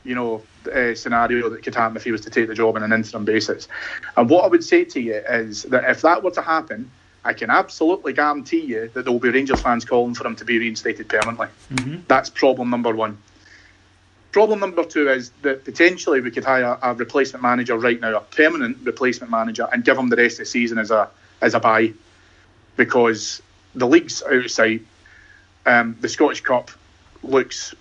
you 0.04 0.16
know, 0.16 0.42
uh, 0.74 0.96
scenario 0.96 1.50
that 1.50 1.64
could 1.64 1.76
happen 1.76 1.98
if 1.98 2.04
he 2.04 2.12
was 2.12 2.22
to 2.22 2.30
take 2.30 2.48
the 2.48 2.56
job 2.56 2.76
on 2.76 2.84
an 2.84 2.94
interim 2.94 3.26
basis. 3.26 3.68
And 4.16 4.30
what 4.30 4.46
I 4.46 4.48
would 4.48 4.64
say 4.64 4.86
to 4.86 5.00
you 5.02 5.16
is 5.16 5.64
that 5.64 5.90
if 5.90 6.02
that 6.02 6.24
were 6.24 6.32
to 6.32 6.42
happen, 6.42 6.90
I 7.26 7.34
can 7.34 7.50
absolutely 7.50 8.14
guarantee 8.14 8.62
you 8.62 8.90
that 8.94 9.04
there 9.04 9.12
will 9.12 9.20
be 9.20 9.30
Rangers 9.30 9.62
fans 9.62 9.86
calling 9.86 10.14
for 10.14 10.28
him 10.28 10.36
to 10.38 10.46
be 10.46 10.60
reinstated 10.60 11.08
permanently. 11.08 11.48
Mm-hmm. 11.74 12.02
That's 12.08 12.30
problem 12.30 12.70
number 12.70 12.94
one. 12.94 13.18
Problem 14.34 14.60
number 14.60 14.84
two 14.84 15.10
is 15.10 15.32
that 15.44 15.64
potentially 15.64 16.20
we 16.20 16.32
could 16.32 16.44
hire 16.44 16.78
a 16.82 16.94
replacement 16.96 17.44
manager 17.44 17.78
right 17.78 18.00
now, 18.02 18.18
a 18.18 18.22
permanent 18.22 18.78
replacement 18.84 19.32
manager, 19.32 19.68
and 19.72 19.86
give 19.86 19.98
him 19.98 20.10
the 20.10 20.16
rest 20.16 20.34
of 20.34 20.40
the 20.40 20.46
season 20.46 20.80
as 20.80 20.92
a 20.92 21.10
as 21.42 21.54
a 21.54 21.60
buy, 21.60 21.94
because 22.76 23.42
the 23.76 23.88
league's 23.88 24.24
out 24.24 24.34
of 24.34 24.52
sight. 24.52 24.86
Um, 25.66 25.98
the 26.02 26.10
Scottish 26.10 26.42
Cup 26.42 26.72
looks 27.24 27.74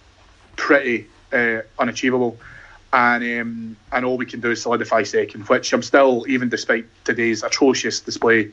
pretty 0.57 1.09
uh, 1.33 1.63
unachievable 1.79 2.39
and 2.93 3.41
um, 3.41 3.77
and 3.91 4.05
all 4.05 4.19
we 4.19 4.27
can 4.27 4.41
do 4.41 4.51
is 4.51 4.63
solidify 4.63 5.03
second, 5.05 5.49
which 5.49 5.73
I'm 5.73 5.83
still, 5.83 6.27
even 6.29 6.49
despite 6.49 6.87
today's 7.05 7.43
atrocious 7.43 8.01
display, 8.01 8.51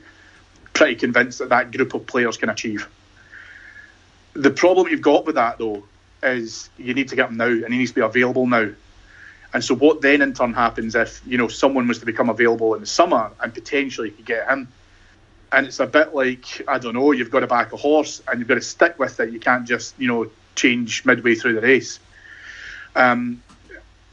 pretty 0.74 0.96
convinced 0.96 1.40
that 1.40 1.50
that 1.50 1.72
group 1.72 1.94
of 1.94 2.06
players 2.08 2.38
can 2.38 2.50
achieve. 2.50 2.88
The 4.34 4.52
problem 4.52 4.88
you've 4.88 5.02
got 5.02 5.26
with 5.26 5.36
that 5.36 5.58
though 5.58 5.84
is 6.24 6.70
you 6.78 6.94
need 6.94 7.10
to 7.10 7.16
get 7.16 7.30
him 7.30 7.38
now, 7.38 7.48
and 7.48 7.74
he 7.74 7.80
needs 7.80 7.92
to 7.92 7.96
be 7.96 8.02
available 8.02 8.48
now. 8.48 8.70
And 9.54 9.64
so, 9.64 9.76
what 9.76 10.02
then 10.02 10.22
in 10.22 10.34
turn 10.34 10.54
happens 10.54 10.96
if 10.96 11.22
you 11.28 11.38
know 11.38 11.50
someone 11.50 11.88
was 11.88 12.00
to 12.00 12.06
become 12.06 12.30
available 12.30 12.76
in 12.76 12.82
the 12.82 12.88
summer 12.88 13.32
and 13.42 13.54
potentially 13.54 14.12
could 14.12 14.26
get 14.26 14.48
him? 14.48 14.70
And 15.52 15.68
it's 15.68 15.80
a 15.80 15.88
bit 15.88 16.14
like 16.14 16.62
I 16.68 16.80
don't 16.80 16.94
know, 16.94 17.12
you've 17.12 17.32
got 17.32 17.42
to 17.42 17.48
back 17.48 17.74
a 17.74 17.78
horse 17.78 18.22
and 18.28 18.40
you've 18.40 18.48
got 18.48 18.56
to 18.56 18.62
stick 18.62 19.00
with 19.00 19.20
it. 19.20 19.32
You 19.32 19.40
can't 19.40 19.68
just 19.68 19.96
you 20.00 20.08
know 20.08 20.30
change 20.56 21.06
midway 21.06 21.36
through 21.36 21.54
the 21.54 21.62
race. 21.62 22.00
Um, 22.96 23.42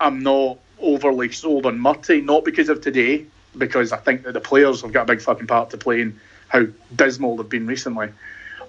I'm 0.01 0.23
not 0.23 0.59
overly 0.79 1.33
sold 1.33 1.67
on 1.67 1.79
Murty, 1.79 2.21
not 2.21 2.45
because 2.45 2.69
of 2.69 2.81
today, 2.81 3.27
because 3.57 3.93
I 3.93 3.97
think 3.97 4.25
that 4.25 4.33
the 4.33 4.41
players 4.41 4.83
have 4.83 4.93
got 4.93 5.03
a 5.03 5.07
big 5.07 5.23
fucking 5.23 5.47
part 5.47 5.71
to 5.71 5.79
play 5.79 6.03
in 6.03 6.21
how 6.49 6.67
dismal 6.95 7.37
they've 7.37 7.49
been 7.49 7.67
recently. 7.67 8.11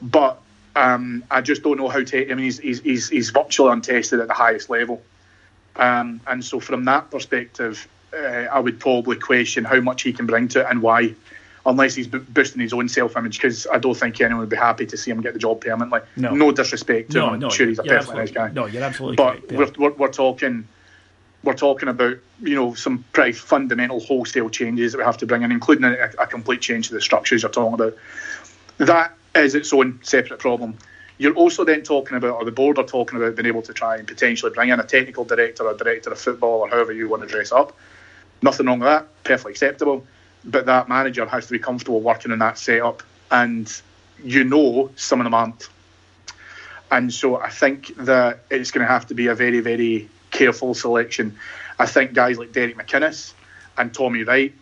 But 0.01 0.41
um, 0.75 1.23
I 1.29 1.41
just 1.41 1.63
don't 1.63 1.77
know 1.77 1.89
how 1.89 2.03
to. 2.03 2.31
I 2.31 2.33
mean, 2.35 2.45
he's, 2.45 2.59
he's, 2.59 3.09
he's, 3.09 3.29
virtually 3.31 3.71
untested 3.71 4.19
at 4.19 4.27
the 4.27 4.33
highest 4.33 4.69
level. 4.69 5.01
Um, 5.75 6.21
and 6.27 6.43
so, 6.43 6.59
from 6.59 6.85
that 6.85 7.11
perspective, 7.11 7.87
uh, 8.13 8.17
I 8.17 8.59
would 8.59 8.79
probably 8.79 9.17
question 9.17 9.63
how 9.65 9.79
much 9.79 10.03
he 10.03 10.13
can 10.13 10.25
bring 10.25 10.47
to 10.49 10.61
it 10.61 10.67
and 10.69 10.81
why, 10.81 11.15
unless 11.67 11.93
he's 11.93 12.07
boosting 12.07 12.61
his 12.61 12.73
own 12.73 12.89
self 12.89 13.15
image, 13.15 13.37
because 13.37 13.67
I 13.67 13.77
don't 13.77 13.93
think 13.95 14.19
anyone 14.21 14.39
would 14.39 14.49
be 14.49 14.55
happy 14.55 14.85
to 14.87 14.97
see 14.97 15.11
him 15.11 15.21
get 15.21 15.33
the 15.33 15.39
job 15.39 15.61
permanently. 15.61 15.99
No. 16.15 16.51
disrespect 16.51 17.11
to 17.11 17.17
No, 17.19 17.27
him. 17.27 17.33
I'm 17.33 17.39
no, 17.41 17.49
sure 17.49 17.67
he's 17.67 17.77
a 17.77 17.83
perfectly 17.83 18.15
nice 18.15 18.31
guy. 18.31 18.49
no, 18.51 18.65
you're 18.65 18.83
absolutely 18.83 19.17
But 19.17 19.47
correct, 19.47 19.51
yeah. 19.51 19.57
we're, 19.57 19.89
we're, 19.89 19.95
we're 19.97 20.11
talking. 20.11 20.67
We're 21.43 21.53
talking 21.53 21.87
about 21.87 22.17
you 22.41 22.55
know 22.55 22.73
some 22.73 23.05
pretty 23.13 23.33
fundamental 23.33 23.99
wholesale 23.99 24.49
changes 24.49 24.91
that 24.93 24.97
we 24.97 25.03
have 25.03 25.17
to 25.17 25.27
bring 25.27 25.43
in, 25.43 25.51
including 25.51 25.85
a, 25.85 26.09
a 26.19 26.25
complete 26.25 26.61
change 26.61 26.87
to 26.87 26.95
the 26.95 27.01
structures 27.01 27.43
you're 27.43 27.51
talking 27.51 27.75
about. 27.75 27.95
That 28.77 29.13
is 29.35 29.53
its 29.53 29.71
own 29.71 29.99
separate 30.03 30.39
problem. 30.39 30.77
You're 31.19 31.33
also 31.35 31.63
then 31.63 31.83
talking 31.83 32.15
about, 32.17 32.31
or 32.35 32.45
the 32.45 32.51
board 32.51 32.77
are 32.79 32.83
talking 32.85 33.17
about, 33.17 33.35
being 33.35 33.47
able 33.47 33.61
to 33.63 33.73
try 33.73 33.97
and 33.97 34.07
potentially 34.07 34.51
bring 34.51 34.69
in 34.69 34.79
a 34.79 34.83
technical 34.83 35.25
director, 35.25 35.63
or 35.63 35.73
director 35.75 36.11
of 36.11 36.19
football, 36.19 36.61
or 36.61 36.69
however 36.69 36.91
you 36.91 37.07
want 37.09 37.23
to 37.23 37.27
dress 37.27 37.51
up. 37.51 37.75
Nothing 38.41 38.65
wrong 38.67 38.79
with 38.79 38.87
that, 38.87 39.07
perfectly 39.23 39.51
acceptable. 39.51 40.05
But 40.47 40.65
that 40.65 40.87
manager 40.87 41.25
has 41.25 41.45
to 41.47 41.51
be 41.51 41.59
comfortable 41.59 42.01
working 42.01 42.31
in 42.31 42.39
that 42.39 42.57
setup, 42.57 43.03
and 43.29 43.69
you 44.23 44.43
know 44.43 44.89
some 44.95 45.19
of 45.19 45.25
them 45.25 45.33
aren't. 45.33 45.69
And 46.89 47.13
so 47.13 47.35
I 47.37 47.49
think 47.49 47.93
that 47.97 48.39
it's 48.49 48.71
going 48.71 48.85
to 48.85 48.91
have 48.91 49.07
to 49.07 49.13
be 49.13 49.27
a 49.27 49.35
very, 49.35 49.59
very 49.59 50.09
careful 50.31 50.73
selection. 50.73 51.37
I 51.77 51.85
think 51.85 52.13
guys 52.13 52.37
like 52.37 52.53
Derek 52.53 52.77
McInnes 52.77 53.33
and 53.77 53.93
Tommy 53.93 54.23
Wright 54.23 54.53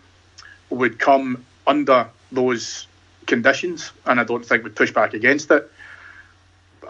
would 0.70 0.98
come 0.98 1.46
under 1.68 2.10
those 2.32 2.88
conditions, 3.28 3.92
and 4.06 4.20
I 4.20 4.24
don't 4.24 4.46
think 4.46 4.64
would 4.64 4.76
push 4.76 4.92
back 4.92 5.14
against 5.14 5.52
it. 5.52 5.72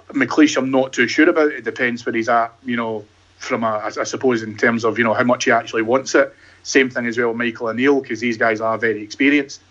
McLeish, 0.09 0.57
I'm 0.57 0.71
not 0.71 0.93
too 0.93 1.07
sure 1.07 1.29
about. 1.29 1.51
It 1.51 1.63
depends 1.63 2.05
where 2.05 2.15
he's 2.15 2.29
at, 2.29 2.53
you 2.63 2.77
know, 2.77 3.05
from 3.37 3.63
a, 3.63 3.91
I 3.97 4.03
suppose 4.03 4.43
in 4.43 4.57
terms 4.57 4.85
of 4.85 4.97
you 4.97 5.03
know 5.03 5.13
how 5.13 5.23
much 5.23 5.45
he 5.45 5.51
actually 5.51 5.81
wants 5.81 6.15
it. 6.15 6.33
Same 6.66 6.89
thing 6.89 7.05
as 7.05 7.16
well, 7.16 7.32
Michael 7.36 7.68
O'Neill, 7.68 8.01
because 8.01 8.20
these 8.20 8.38
guys 8.38 8.59
are 8.59 8.76
very 8.76 9.03
experienced. 9.03 9.61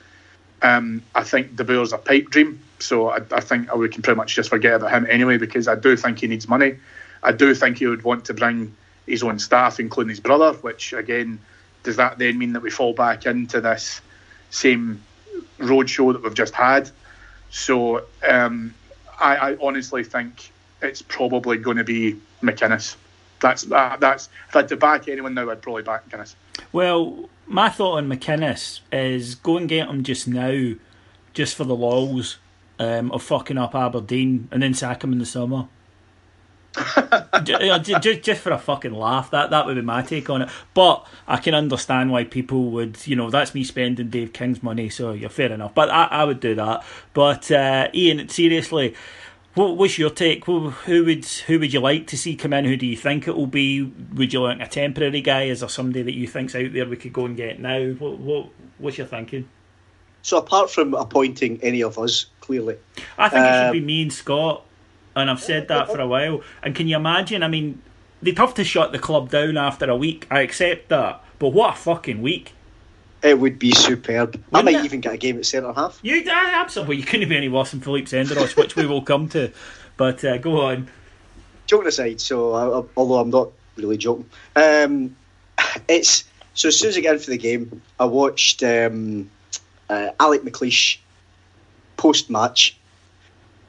Um, 0.63 1.03
I 1.13 1.25
think 1.25 1.57
De 1.57 1.65
Boer's 1.65 1.93
a 1.93 1.99
pipe 1.99 2.31
dream, 2.31 2.63
so 2.79 3.09
I, 3.09 3.19
I 3.33 3.41
think 3.41 3.75
we 3.75 3.89
can 3.89 4.01
pretty 4.01 4.17
much 4.17 4.37
just 4.37 4.49
forget 4.49 4.75
about 4.75 4.93
him 4.93 5.05
anyway, 5.11 5.37
because 5.37 5.67
I 5.67 5.75
do 5.75 5.97
think 5.97 6.21
he 6.21 6.29
needs 6.29 6.49
money. 6.49 6.77
I 7.21 7.33
do 7.33 7.53
think 7.53 7.79
he 7.79 7.89
would 7.89 8.05
want 8.05 8.27
to 8.27 8.35
bring 8.35 8.77
his 9.09 9.25
own 9.25 9.41
staff, 9.41 9.81
including 9.81 10.11
his 10.11 10.21
brother. 10.21 10.53
Which 10.61 10.93
again, 10.93 11.41
does 11.83 11.97
that 11.97 12.19
then 12.19 12.39
mean 12.39 12.53
that 12.53 12.63
we 12.63 12.71
fall 12.71 12.95
back 12.95 13.27
into 13.27 13.61
this 13.61 14.01
same 14.51 15.03
roadshow 15.59 16.13
that 16.13 16.23
we've 16.23 16.33
just 16.33 16.55
had? 16.55 16.91
So 17.51 18.05
um, 18.27 18.73
I, 19.19 19.37
I 19.37 19.57
honestly 19.61 20.05
think 20.05 20.53
it's 20.81 21.03
probably 21.03 21.59
going 21.59 21.79
to 21.79 21.85
be 21.85 22.21
McInnes. 22.41 22.95
That's 23.45 23.65
that, 23.65 24.01
that's 24.01 24.31
if 24.49 24.57
I 24.57 24.61
had 24.61 24.69
to 24.69 24.77
back 24.79 25.07
anyone 25.07 25.35
now, 25.35 25.51
I'd 25.51 25.61
probably 25.61 25.83
back 25.83 26.09
McInnes. 26.09 26.35
Well, 26.73 27.29
my 27.47 27.69
thought 27.69 27.99
on 27.99 28.09
McInnes 28.09 28.81
is 28.91 29.35
go 29.35 29.59
and 29.59 29.69
get 29.69 29.87
him 29.87 30.03
just 30.03 30.27
now, 30.27 30.73
just 31.35 31.55
for 31.55 31.65
the 31.65 31.77
lols 31.77 32.39
um, 32.79 33.13
of 33.13 33.23
fucking 33.23 33.59
up 33.59 33.75
Aberdeen, 33.75 34.49
and 34.51 34.63
then 34.63 34.73
sack 34.73 35.05
him 35.05 35.13
in 35.13 35.19
the 35.19 35.27
summer. 35.27 35.69
just, 37.45 38.03
just, 38.03 38.23
just 38.23 38.41
for 38.41 38.51
a 38.51 38.59
fucking 38.59 38.95
laugh, 38.95 39.31
that 39.31 39.51
that 39.51 39.67
would 39.67 39.77
be 39.77 39.83
my 39.83 40.01
take 40.01 40.31
on 40.31 40.41
it. 40.41 40.49
But 40.73 41.07
I 41.29 41.37
can 41.37 41.53
understand 41.55 42.13
why 42.13 42.25
people 42.25 42.71
would, 42.71 43.07
you 43.07 43.15
know, 43.15 43.29
that's 43.29 43.55
me 43.55 43.63
spending 43.63 44.09
Dave 44.09 44.33
King's 44.33 44.63
money, 44.63 44.89
so 44.89 45.13
you're 45.13 45.29
fair 45.29 45.53
enough. 45.53 45.75
But 45.75 45.91
I, 45.91 46.05
I 46.05 46.25
would 46.25 46.41
do 46.41 46.55
that. 46.55 46.83
But 47.13 47.51
uh, 47.51 47.89
Ian, 47.93 48.27
seriously, 48.31 48.95
what, 49.55 49.77
what's 49.77 49.99
your 49.99 50.11
take? 50.11 50.45
Who, 50.47 50.71
who 50.71 51.05
would 51.05 51.25
who 51.25 51.59
would 51.61 51.73
you 51.73 51.81
like 51.81 52.07
to 52.09 52.19
see 52.19 52.35
come 52.37 52.53
in? 52.53 52.65
Who 52.65 52.77
do 52.77 52.87
you 52.87 52.97
think 52.97 53.29
it 53.29 53.37
will 53.37 53.47
be? 53.47 53.83
Would 53.83 54.33
you 54.33 54.43
like 54.43 54.61
a 54.61 54.67
temporary 54.67 55.21
guy? 55.21 55.45
Is 55.45 55.61
there 55.61 55.69
somebody 55.69 56.03
that 56.03 56.15
you 56.15 56.27
think's 56.27 56.55
out 56.55 56.73
there 56.73 56.87
we 56.87 56.97
could 56.97 57.13
go 57.13 57.27
and 57.27 57.37
get 57.37 57.61
now? 57.61 57.93
What 57.93 58.19
what 58.19 58.49
what's 58.79 58.99
your 58.99 59.07
thinking? 59.07 59.49
So 60.23 60.39
apart 60.39 60.71
from 60.71 60.95
appointing 60.95 61.61
any 61.63 61.83
of 61.83 61.99
us, 61.99 62.27
clearly, 62.41 62.79
I 63.19 63.29
think 63.29 63.45
it 63.45 63.49
should 63.49 63.67
Um, 63.67 63.73
be 63.73 63.81
me 63.81 64.03
and 64.03 64.13
Scott, 64.13 64.65
and 65.15 65.31
I've 65.31 65.41
said 65.43 65.69
that 65.69 65.89
for 65.89 66.01
a 66.01 66.09
while. 66.09 66.41
And 66.63 66.75
can 66.75 66.89
you 66.89 66.97
imagine? 66.97 67.43
I 67.43 67.49
mean, 67.49 67.83
they'd 68.23 68.39
have 68.39 68.55
to 68.55 68.65
shut 68.65 68.93
the 68.93 68.99
club 68.99 69.31
down 69.31 69.57
after 69.59 69.89
a 69.89 69.97
week. 69.97 70.27
I 70.31 70.41
accept 70.41 70.89
that, 70.89 71.23
but 71.39 71.51
what 71.51 71.75
a 71.75 71.77
fucking 71.77 72.23
week! 72.23 72.55
It 73.25 73.39
would 73.41 73.59
be 73.59 73.73
superb. 73.73 74.37
I 74.53 74.59
Wouldn't 74.59 74.65
might 74.77 74.83
it? 74.83 74.85
even 74.85 75.01
get 75.01 75.15
a 75.15 75.17
game 75.17 75.39
at 75.39 75.47
centre 75.47 75.73
half. 75.73 75.99
You 76.03 76.23
uh, 76.29 76.33
absolutely, 76.35 76.97
you 76.99 77.03
couldn't 77.05 77.29
be 77.29 77.37
any 77.37 77.49
worse 77.49 77.71
than 77.73 77.81
Philippe 77.81 78.07
Senderos, 78.07 78.57
which 78.57 78.77
we 78.77 78.87
will 78.87 79.03
come 79.03 79.29
to. 79.31 79.51
But 79.97 80.23
uh, 80.25 80.37
go 80.39 80.61
on. 80.61 80.89
joking 81.67 81.89
aside, 81.89 82.21
so 82.21 82.53
I, 82.53 82.81
I- 82.81 82.85
although 82.97 83.19
I'm 83.19 83.31
not 83.31 83.51
really 83.77 83.97
joking, 83.97 84.29
um, 84.57 85.17
it's 85.89 86.25
so 86.55 86.69
as 86.69 86.79
soon 86.79 86.91
as 86.91 86.97
I 86.97 87.01
get 87.01 87.15
in 87.15 87.19
for 87.21 87.31
the 87.31 87.39
game, 87.39 87.81
I 87.99 88.05
watched 88.05 88.63
um, 88.63 89.31
uh, 89.89 90.11
Alec 90.21 90.43
McLeish 90.43 90.99
post 91.97 92.29
match. 92.31 92.77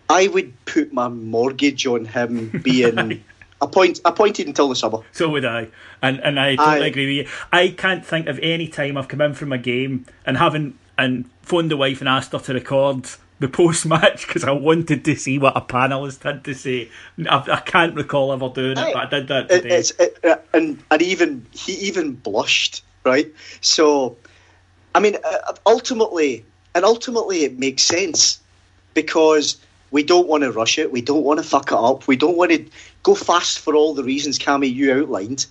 I 0.10 0.28
would 0.28 0.54
put 0.66 0.94
my 0.94 1.08
mortgage 1.08 1.88
on 1.88 2.06
him 2.06 2.50
being 2.64 3.24
appoint, 3.62 4.00
appointed 4.06 4.48
until 4.48 4.70
the 4.70 4.76
summer. 4.76 5.00
So 5.12 5.30
would 5.30 5.46
I, 5.46 5.68
and 6.02 6.20
and 6.22 6.40
I 6.40 6.56
totally 6.56 6.84
I- 6.84 6.88
agree 6.88 7.06
with 7.18 7.26
you. 7.28 7.34
I 7.52 7.70
can't 7.70 8.06
think 8.06 8.28
of 8.28 8.40
any 8.40 8.68
time 8.68 8.98
I've 8.98 9.08
come 9.08 9.22
in 9.22 9.34
from 9.34 9.52
a 9.54 9.58
game 9.58 10.06
and 10.26 10.38
haven't 10.38 10.78
and 10.98 11.30
phoned 11.42 11.70
the 11.72 11.78
wife 11.78 12.00
and 12.00 12.08
asked 12.10 12.32
her 12.32 12.40
to 12.40 12.54
record 12.54 13.10
the 13.40 13.48
post 13.60 13.86
match 13.86 14.26
because 14.28 14.44
I 14.44 14.52
wanted 14.52 15.04
to 15.06 15.16
see 15.16 15.38
what 15.38 15.58
a 15.58 15.62
panelist 15.62 16.24
had 16.24 16.44
to 16.46 16.54
say. 16.54 16.90
I, 17.30 17.44
I 17.52 17.60
can't 17.62 17.94
recall 17.96 18.32
ever 18.32 18.50
doing 18.50 18.78
it, 18.78 18.94
but 18.94 18.96
I 18.96 19.06
did 19.20 19.28
that 19.28 19.52
It, 19.52 19.62
today. 19.64 19.76
it's 19.78 19.92
it, 20.00 20.18
uh, 20.24 20.38
and 20.54 20.82
and 20.92 21.02
even 21.02 21.46
he 21.52 21.74
even 21.74 22.14
blushed, 22.14 22.84
right? 23.04 23.32
So, 23.62 24.16
I 24.94 25.00
mean, 25.02 25.18
uh, 25.24 25.54
ultimately, 25.66 26.46
and 26.74 26.86
ultimately, 26.86 27.44
it 27.44 27.60
makes 27.60 27.84
sense 27.84 28.40
because 28.94 29.58
we 29.92 30.04
don't 30.04 30.28
want 30.28 30.44
to 30.44 30.52
rush 30.52 30.78
it, 30.78 30.92
we 30.92 31.02
don't 31.02 31.24
want 31.24 31.40
to 31.40 31.44
fuck 31.44 31.72
it 31.72 31.78
up, 31.78 32.08
we 32.08 32.16
don't 32.16 32.38
want 32.38 32.52
to 32.52 32.66
go 33.04 33.16
fast 33.16 33.60
for 33.60 33.76
all 33.76 33.94
the 33.94 34.04
reasons, 34.04 34.40
Cammy, 34.40 34.74
you 34.74 34.94
outlined. 34.94 35.46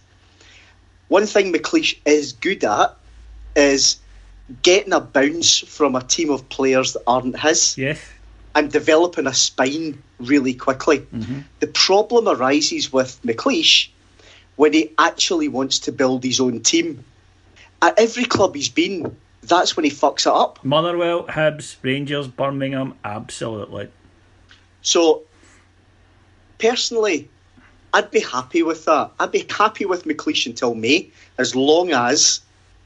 One 1.08 1.26
thing 1.26 1.52
McLeish 1.52 1.98
is 2.04 2.32
good 2.32 2.64
at 2.64 2.96
is 3.56 3.98
getting 4.62 4.92
a 4.92 5.00
bounce 5.00 5.58
from 5.60 5.94
a 5.94 6.02
team 6.02 6.30
of 6.30 6.48
players 6.48 6.92
that 6.92 7.02
aren't 7.06 7.38
his 7.38 7.78
yes. 7.78 8.00
and 8.54 8.70
developing 8.70 9.26
a 9.26 9.34
spine 9.34 10.02
really 10.18 10.54
quickly. 10.54 11.00
Mm-hmm. 11.00 11.40
The 11.60 11.66
problem 11.68 12.28
arises 12.28 12.92
with 12.92 13.20
McLeish 13.22 13.88
when 14.56 14.72
he 14.72 14.92
actually 14.98 15.48
wants 15.48 15.80
to 15.80 15.92
build 15.92 16.24
his 16.24 16.40
own 16.40 16.60
team. 16.60 17.04
At 17.82 17.98
every 17.98 18.24
club 18.24 18.54
he's 18.54 18.68
been, 18.68 19.16
that's 19.42 19.76
when 19.76 19.84
he 19.84 19.90
fucks 19.90 20.22
it 20.22 20.32
up. 20.32 20.64
Motherwell, 20.64 21.24
Hibs, 21.24 21.76
Rangers, 21.82 22.28
Birmingham, 22.28 22.94
absolutely. 23.04 23.88
So, 24.84 25.22
personally, 26.58 27.28
I'd 27.92 28.10
be 28.10 28.20
happy 28.20 28.62
with 28.62 28.84
that. 28.84 29.10
I'd 29.18 29.32
be 29.32 29.46
happy 29.50 29.86
with 29.86 30.04
McLeish 30.04 30.46
until 30.46 30.74
May, 30.74 31.10
as 31.38 31.56
long 31.56 31.92
as 31.92 32.40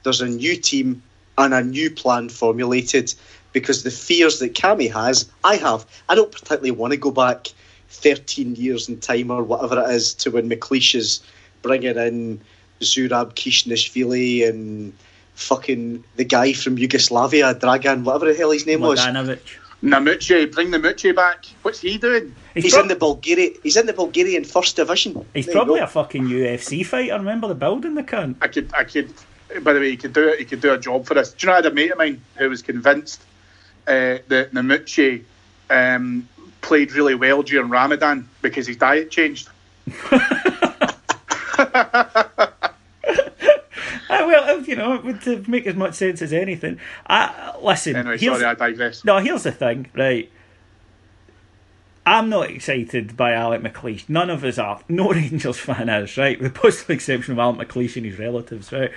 there's 0.05 0.20
a 0.20 0.28
new 0.28 0.57
team 0.57 1.03
and 1.36 1.53
a 1.53 1.62
new 1.62 1.90
plan 1.90 2.28
formulated. 2.28 3.12
Because 3.53 3.82
the 3.82 3.90
fears 3.90 4.38
that 4.38 4.55
Cammy 4.55 4.92
has, 4.92 5.28
I 5.42 5.57
have. 5.57 5.86
I 6.09 6.14
don't 6.14 6.30
particularly 6.30 6.70
want 6.70 6.92
to 6.92 6.99
go 6.99 7.11
back 7.11 7.49
13 7.88 8.55
years 8.55 8.88
in 8.88 9.01
time 9.01 9.30
or 9.30 9.42
whatever 9.42 9.82
it 9.82 9.90
is 9.90 10.14
to 10.14 10.30
when 10.30 10.49
McLeish 10.49 10.94
is 10.94 11.20
bringing 11.62 11.96
in 11.96 12.40
Zurab 12.80 13.34
Khizanishvili 13.34 14.49
and 14.49 14.92
fucking 15.34 16.05
the 16.16 16.24
guy 16.24 16.53
from 16.53 16.78
Yugoslavia, 16.78 17.55
Dragan, 17.55 18.05
whatever 18.05 18.26
the 18.26 18.34
hell 18.34 18.51
his 18.51 18.66
name 18.66 18.82
was. 18.82 18.99
Mladenovic. 19.82 20.18
Namouchi, 20.18 20.52
bring 20.52 20.70
the 20.70 20.78
Muche 20.78 21.14
back. 21.14 21.46
What's 21.62 21.80
he 21.80 21.98
doing? 21.98 22.34
He's, 22.54 22.64
He's 22.64 22.72
prob- 22.72 22.84
in 22.84 22.88
the 22.88 22.96
Bulgaria. 22.96 23.50
He's 23.62 23.76
in 23.76 23.86
the 23.86 23.92
Bulgarian 23.92 24.44
First 24.44 24.76
Division. 24.76 25.24
he's 25.34 25.46
There 25.46 25.54
probably 25.54 25.80
a 25.80 25.86
fucking 25.86 26.24
UFC 26.24 26.84
fighter. 26.84 27.14
Remember 27.14 27.48
the 27.48 27.54
building, 27.54 27.94
the 27.94 28.02
cunt? 28.02 28.36
I 28.40 28.48
could, 28.48 28.70
I 28.74 28.84
could. 28.84 29.12
By 29.62 29.72
the 29.72 29.80
way, 29.80 29.90
he 29.90 29.96
could 29.96 30.12
do 30.12 30.28
it. 30.28 30.38
He 30.38 30.44
could 30.44 30.60
do 30.60 30.72
a 30.72 30.78
job 30.78 31.06
for 31.06 31.16
us. 31.18 31.32
Do 31.32 31.46
you 31.46 31.48
know? 31.48 31.52
I 31.54 31.56
had 31.56 31.66
a 31.66 31.70
mate 31.72 31.90
of 31.92 31.98
mine 31.98 32.20
who 32.36 32.50
was 32.50 32.62
convinced 32.62 33.22
uh, 33.86 34.18
that 34.28 34.52
Namouchi 34.52 35.22
um, 35.70 36.28
played 36.60 36.92
really 36.92 37.14
well 37.14 37.42
during 37.42 37.70
Ramadan 37.70 38.28
because 38.42 38.66
his 38.66 38.76
diet 38.76 39.10
changed. 39.10 39.48
Uh, 44.11 44.24
well, 44.26 44.62
you 44.62 44.74
know, 44.74 44.94
it 44.94 45.04
would 45.04 45.28
uh, 45.28 45.42
make 45.46 45.66
as 45.66 45.74
much 45.76 45.94
sense 45.94 46.22
as 46.22 46.32
anything. 46.32 46.80
I, 47.06 47.54
listen, 47.62 47.94
Anyway, 47.94 48.16
sorry, 48.16 48.42
I 48.42 48.54
digress. 48.54 49.04
no, 49.04 49.18
here's 49.18 49.42
the 49.42 49.52
thing, 49.52 49.90
right? 49.94 50.30
I'm 52.06 52.30
not 52.30 52.48
excited 52.48 53.18
by 53.18 53.32
Alec 53.32 53.61
McLeish. 53.61 54.09
None 54.09 54.30
of 54.30 54.42
us 54.44 54.56
are. 54.56 54.80
No 54.88 55.11
Rangers 55.12 55.59
fan 55.59 55.90
is, 55.90 56.16
right? 56.16 56.40
With 56.40 56.54
the 56.54 56.59
possible 56.59 56.94
exception 56.94 57.32
of 57.34 57.38
Alec 57.38 57.68
McLeish 57.68 57.96
and 57.96 58.06
his 58.06 58.18
relatives, 58.18 58.72
right? 58.72 58.92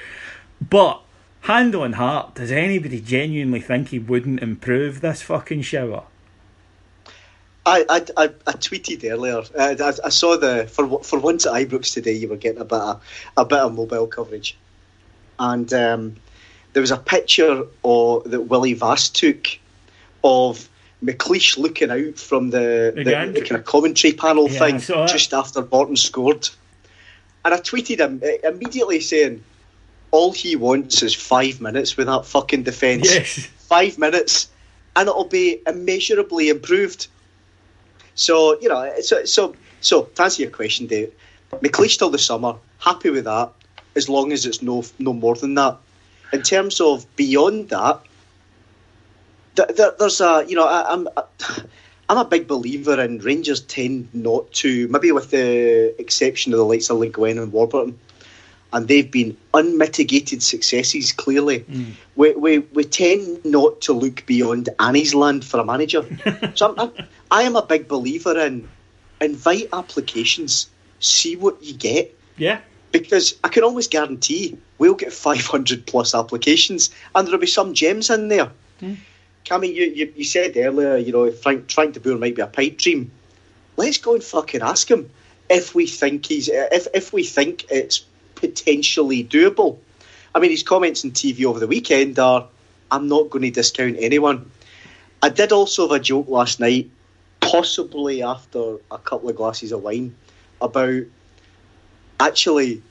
But, 0.61 1.01
hand 1.41 1.75
on 1.75 1.93
heart, 1.93 2.35
does 2.35 2.51
anybody 2.51 3.01
genuinely 3.01 3.59
think 3.59 3.89
he 3.89 3.99
wouldn't 3.99 4.41
improve 4.41 5.01
this 5.01 5.21
fucking 5.21 5.63
shower? 5.63 6.05
I, 7.65 7.85
I, 7.89 7.97
I, 8.15 8.23
I 8.47 8.53
tweeted 8.53 9.03
earlier. 9.11 9.43
Uh, 9.57 9.75
I, 9.79 10.07
I 10.07 10.09
saw 10.09 10.37
the 10.37 10.67
for 10.71 11.03
for 11.03 11.19
once 11.19 11.45
at 11.45 11.53
Ibrox 11.53 11.93
today. 11.93 12.13
You 12.13 12.29
were 12.29 12.37
getting 12.37 12.61
a 12.61 12.65
bit 12.65 12.79
of 12.79 13.03
a 13.37 13.45
bit 13.45 13.59
of 13.59 13.75
mobile 13.75 14.07
coverage, 14.07 14.57
and 15.39 15.73
um, 15.73 16.15
there 16.73 16.81
was 16.81 16.91
a 16.91 16.97
picture 16.97 17.65
of, 17.83 18.29
that 18.29 18.41
Willie 18.41 18.73
Vass 18.73 19.09
took 19.09 19.47
of 20.23 20.69
McLeish 21.03 21.57
looking 21.57 21.89
out 21.89 22.17
from 22.17 22.51
the, 22.51 22.93
the, 22.95 23.03
the 23.03 23.41
kind 23.41 23.59
of 23.59 23.65
commentary 23.65 24.13
panel 24.13 24.49
Yeah, 24.49 24.77
thing 24.77 25.07
just 25.07 25.33
after 25.33 25.65
Morton 25.65 25.95
scored, 25.95 26.47
and 27.43 27.53
I 27.53 27.57
tweeted 27.57 27.99
him 27.99 28.21
uh, 28.23 28.47
immediately 28.47 28.99
saying, 28.99 29.43
"All 30.11 30.31
he 30.31 30.55
wants 30.55 31.01
is 31.01 31.15
five 31.15 31.59
minutes 31.59 31.97
with 31.97 32.07
that 32.07 32.25
fucking 32.25 32.63
defence. 32.63 33.13
Yes. 33.13 33.47
Five 33.57 33.97
minutes, 33.97 34.49
and 34.95 35.09
it'll 35.09 35.25
be 35.25 35.61
immeasurably 35.65 36.49
improved." 36.49 37.07
So 38.13 38.59
you 38.61 38.69
know, 38.69 38.93
so 39.01 39.25
so 39.25 39.55
so 39.79 40.03
to 40.03 40.21
answer 40.21 40.43
your 40.43 40.51
question, 40.51 40.85
Dave, 40.85 41.11
McLeish 41.53 41.97
till 41.97 42.11
the 42.11 42.19
summer, 42.19 42.55
happy 42.77 43.09
with 43.09 43.25
that, 43.25 43.51
as 43.95 44.09
long 44.09 44.31
as 44.31 44.45
it's 44.45 44.61
no 44.61 44.83
no 44.99 45.13
more 45.13 45.35
than 45.35 45.55
that. 45.55 45.77
In 46.33 46.41
terms 46.41 46.79
of 46.79 47.05
beyond 47.15 47.69
that, 47.69 48.01
th- 49.55 49.75
th- 49.75 49.93
there's 49.99 50.21
a 50.21 50.45
you 50.47 50.55
know 50.55 50.65
I, 50.65 50.93
I'm 50.93 51.07
I'm 52.09 52.17
a 52.17 52.25
big 52.25 52.47
believer 52.47 52.99
in 53.01 53.19
Rangers 53.19 53.61
tend 53.61 54.09
not 54.13 54.51
to 54.53 54.87
maybe 54.89 55.11
with 55.11 55.31
the 55.31 55.95
exception 55.99 56.53
of 56.53 56.59
the 56.59 56.65
likes 56.65 56.89
of 56.89 56.99
Guin 56.99 57.37
and 57.37 57.51
Warburton. 57.51 57.97
And 58.73 58.87
they've 58.87 59.11
been 59.11 59.35
unmitigated 59.53 60.41
successes. 60.41 61.11
Clearly, 61.11 61.59
mm. 61.59 61.91
we, 62.15 62.31
we 62.35 62.59
we 62.59 62.85
tend 62.85 63.43
not 63.43 63.81
to 63.81 63.93
look 63.93 64.25
beyond 64.25 64.69
Annie's 64.79 65.13
land 65.13 65.43
for 65.43 65.59
a 65.59 65.65
manager. 65.65 66.05
so 66.55 66.69
I'm, 66.69 66.79
I'm, 66.79 67.07
I 67.29 67.41
am 67.43 67.57
a 67.57 67.65
big 67.65 67.89
believer 67.89 68.39
in 68.39 68.69
invite 69.21 69.67
applications, 69.71 70.69
see 70.99 71.35
what 71.35 71.61
you 71.61 71.73
get, 71.73 72.17
Yeah. 72.37 72.61
Because 72.91 73.35
I 73.43 73.49
can 73.49 73.63
always 73.63 73.87
guarantee 73.87 74.57
we'll 74.77 74.95
get 74.95 75.13
500 75.13 75.85
plus 75.85 76.13
applications, 76.13 76.89
and 77.15 77.27
there'll 77.27 77.39
be 77.39 77.47
some 77.47 77.73
gems 77.73 78.09
in 78.09 78.27
there. 78.27 78.51
Hmm. 78.79 78.95
Cammy, 79.45 79.73
you, 79.73 79.85
you, 79.85 80.13
you 80.15 80.23
said 80.23 80.55
earlier, 80.57 80.97
you 80.97 81.11
know, 81.11 81.31
Frank 81.31 81.71
Frank 81.71 81.93
de 81.93 81.99
Boer 81.99 82.17
might 82.17 82.35
be 82.35 82.41
a 82.41 82.47
pipe 82.47 82.77
dream. 82.77 83.11
Let's 83.77 83.97
go 83.97 84.13
and 84.13 84.23
fucking 84.23 84.61
ask 84.61 84.89
him 84.89 85.09
if 85.49 85.73
we 85.73 85.87
think 85.87 86.25
he's 86.25 86.49
if 86.51 86.87
if 86.93 87.13
we 87.13 87.23
think 87.23 87.65
it's 87.69 88.05
potentially 88.35 89.23
doable. 89.23 89.77
I 90.33 90.39
mean, 90.39 90.51
his 90.51 90.63
comments 90.63 91.03
on 91.03 91.11
TV 91.11 91.45
over 91.45 91.59
the 91.59 91.67
weekend 91.67 92.19
are, 92.19 92.47
"I'm 92.89 93.07
not 93.07 93.29
going 93.29 93.43
to 93.43 93.51
discount 93.51 93.97
anyone." 93.99 94.51
I 95.23 95.29
did 95.29 95.51
also 95.51 95.83
have 95.83 95.99
a 95.99 96.03
joke 96.03 96.27
last 96.27 96.59
night, 96.59 96.89
possibly 97.39 98.23
after 98.23 98.77
a 98.89 98.97
couple 98.97 99.29
of 99.29 99.35
glasses 99.35 99.71
of 99.71 99.83
wine, 99.83 100.15
about 100.59 101.03
actually, 102.21 102.81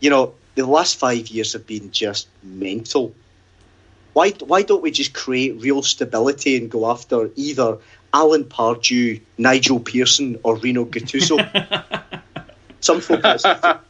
you 0.00 0.10
know, 0.10 0.34
the 0.54 0.66
last 0.66 0.96
five 0.96 1.28
years 1.28 1.52
have 1.52 1.66
been 1.66 1.90
just 1.90 2.28
mental. 2.42 3.14
Why 4.12 4.30
why 4.30 4.62
don't 4.62 4.82
we 4.82 4.90
just 4.90 5.12
create 5.12 5.60
real 5.60 5.82
stability 5.82 6.56
and 6.56 6.70
go 6.70 6.90
after 6.90 7.30
either 7.36 7.78
Alan 8.12 8.44
Pardew, 8.44 9.20
Nigel 9.38 9.80
Pearson, 9.80 10.38
or 10.44 10.56
Rino 10.56 10.84
Gattuso? 10.84 11.36
some 12.80 13.00
folk, 13.00 13.24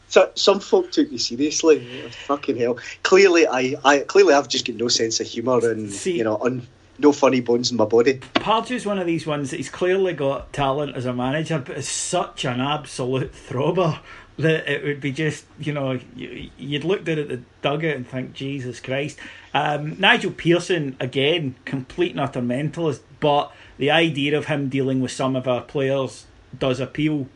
so, 0.07 0.31
some 0.33 0.59
folk 0.59 0.91
took 0.91 1.11
me 1.11 1.19
seriously. 1.19 2.09
Fucking 2.25 2.57
hell! 2.57 2.79
Clearly, 3.03 3.47
I, 3.47 3.75
I 3.85 3.99
clearly 3.99 4.33
I've 4.33 4.47
just 4.47 4.65
got 4.65 4.77
no 4.77 4.87
sense 4.87 5.19
of 5.19 5.27
humour 5.27 5.69
and 5.69 5.91
See- 5.91 6.17
you 6.17 6.23
know, 6.23 6.39
un, 6.41 6.65
no 6.97 7.11
funny 7.11 7.41
bones 7.41 7.69
in 7.69 7.77
my 7.77 7.85
body. 7.85 8.19
Pardew's 8.35 8.85
one 8.85 8.97
of 8.97 9.05
these 9.05 9.27
ones 9.27 9.51
that 9.51 9.57
he's 9.57 9.69
clearly 9.69 10.13
got 10.13 10.51
talent 10.53 10.95
as 10.95 11.05
a 11.05 11.13
manager, 11.13 11.59
but 11.59 11.77
is 11.77 11.87
such 11.87 12.45
an 12.45 12.59
absolute 12.59 13.31
throbber 13.31 13.99
that 14.37 14.69
it 14.69 14.83
would 14.83 14.99
be 14.99 15.11
just, 15.11 15.45
you 15.59 15.71
know, 15.71 15.99
you, 16.15 16.49
you'd 16.57 16.83
look 16.83 17.05
down 17.05 17.19
at 17.19 17.29
the 17.29 17.41
dugout 17.61 17.95
and 17.95 18.07
think, 18.07 18.33
Jesus 18.33 18.79
Christ. 18.79 19.17
Um, 19.53 19.99
Nigel 19.99 20.31
Pearson, 20.31 20.97
again, 20.99 21.55
complete 21.63 22.11
and 22.11 22.19
utter 22.19 22.41
mentalist, 22.41 22.99
but 23.19 23.53
the 23.77 23.91
idea 23.91 24.37
of 24.37 24.47
him 24.47 24.67
dealing 24.69 24.99
with 24.99 25.11
some 25.11 25.35
of 25.35 25.47
our 25.47 25.61
players 25.61 26.25
does 26.57 26.79
appeal. 26.79 27.27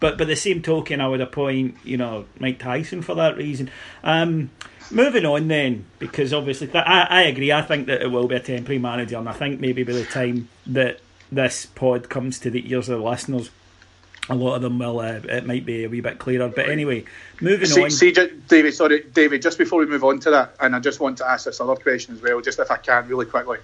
But 0.00 0.18
by 0.18 0.24
the 0.24 0.36
same 0.36 0.62
token, 0.62 1.00
I 1.00 1.08
would 1.08 1.20
appoint, 1.20 1.76
you 1.84 1.96
know, 1.96 2.24
Mike 2.40 2.58
Tyson 2.58 3.02
for 3.02 3.14
that 3.14 3.36
reason. 3.36 3.70
Um, 4.02 4.50
moving 4.90 5.24
on 5.24 5.48
then, 5.48 5.84
because 5.98 6.32
obviously 6.32 6.74
I, 6.74 7.06
I 7.08 7.22
agree. 7.22 7.52
I 7.52 7.62
think 7.62 7.86
that 7.86 8.02
it 8.02 8.10
will 8.10 8.26
be 8.26 8.36
a 8.36 8.40
temporary 8.40 8.78
manager, 8.78 9.18
and 9.18 9.28
I 9.28 9.32
think 9.32 9.60
maybe 9.60 9.84
by 9.84 9.92
the 9.92 10.04
time 10.04 10.48
that 10.66 11.00
this 11.30 11.66
pod 11.66 12.08
comes 12.08 12.38
to 12.40 12.50
the 12.50 12.68
ears 12.70 12.88
of 12.88 12.98
the 12.98 13.04
listeners, 13.04 13.50
a 14.28 14.34
lot 14.34 14.54
of 14.54 14.62
them 14.62 14.78
will. 14.78 15.00
Uh, 15.00 15.20
it 15.24 15.46
might 15.46 15.66
be 15.66 15.84
a 15.84 15.88
wee 15.88 16.00
bit 16.00 16.18
clearer. 16.18 16.48
But 16.48 16.68
anyway, 16.68 17.04
moving 17.40 17.66
See, 17.66 17.84
on. 17.84 17.90
see, 17.90 18.12
David, 18.12 18.74
sorry, 18.74 19.02
David, 19.12 19.42
just 19.42 19.58
before 19.58 19.80
we 19.80 19.86
move 19.86 20.04
on 20.04 20.20
to 20.20 20.30
that, 20.30 20.54
and 20.60 20.76
I 20.76 20.80
just 20.80 21.00
want 21.00 21.18
to 21.18 21.28
ask 21.28 21.46
this 21.46 21.60
other 21.60 21.74
question 21.76 22.14
as 22.14 22.22
well, 22.22 22.40
just 22.40 22.58
if 22.58 22.70
I 22.70 22.76
can, 22.76 23.08
really 23.08 23.26
quickly. 23.26 23.58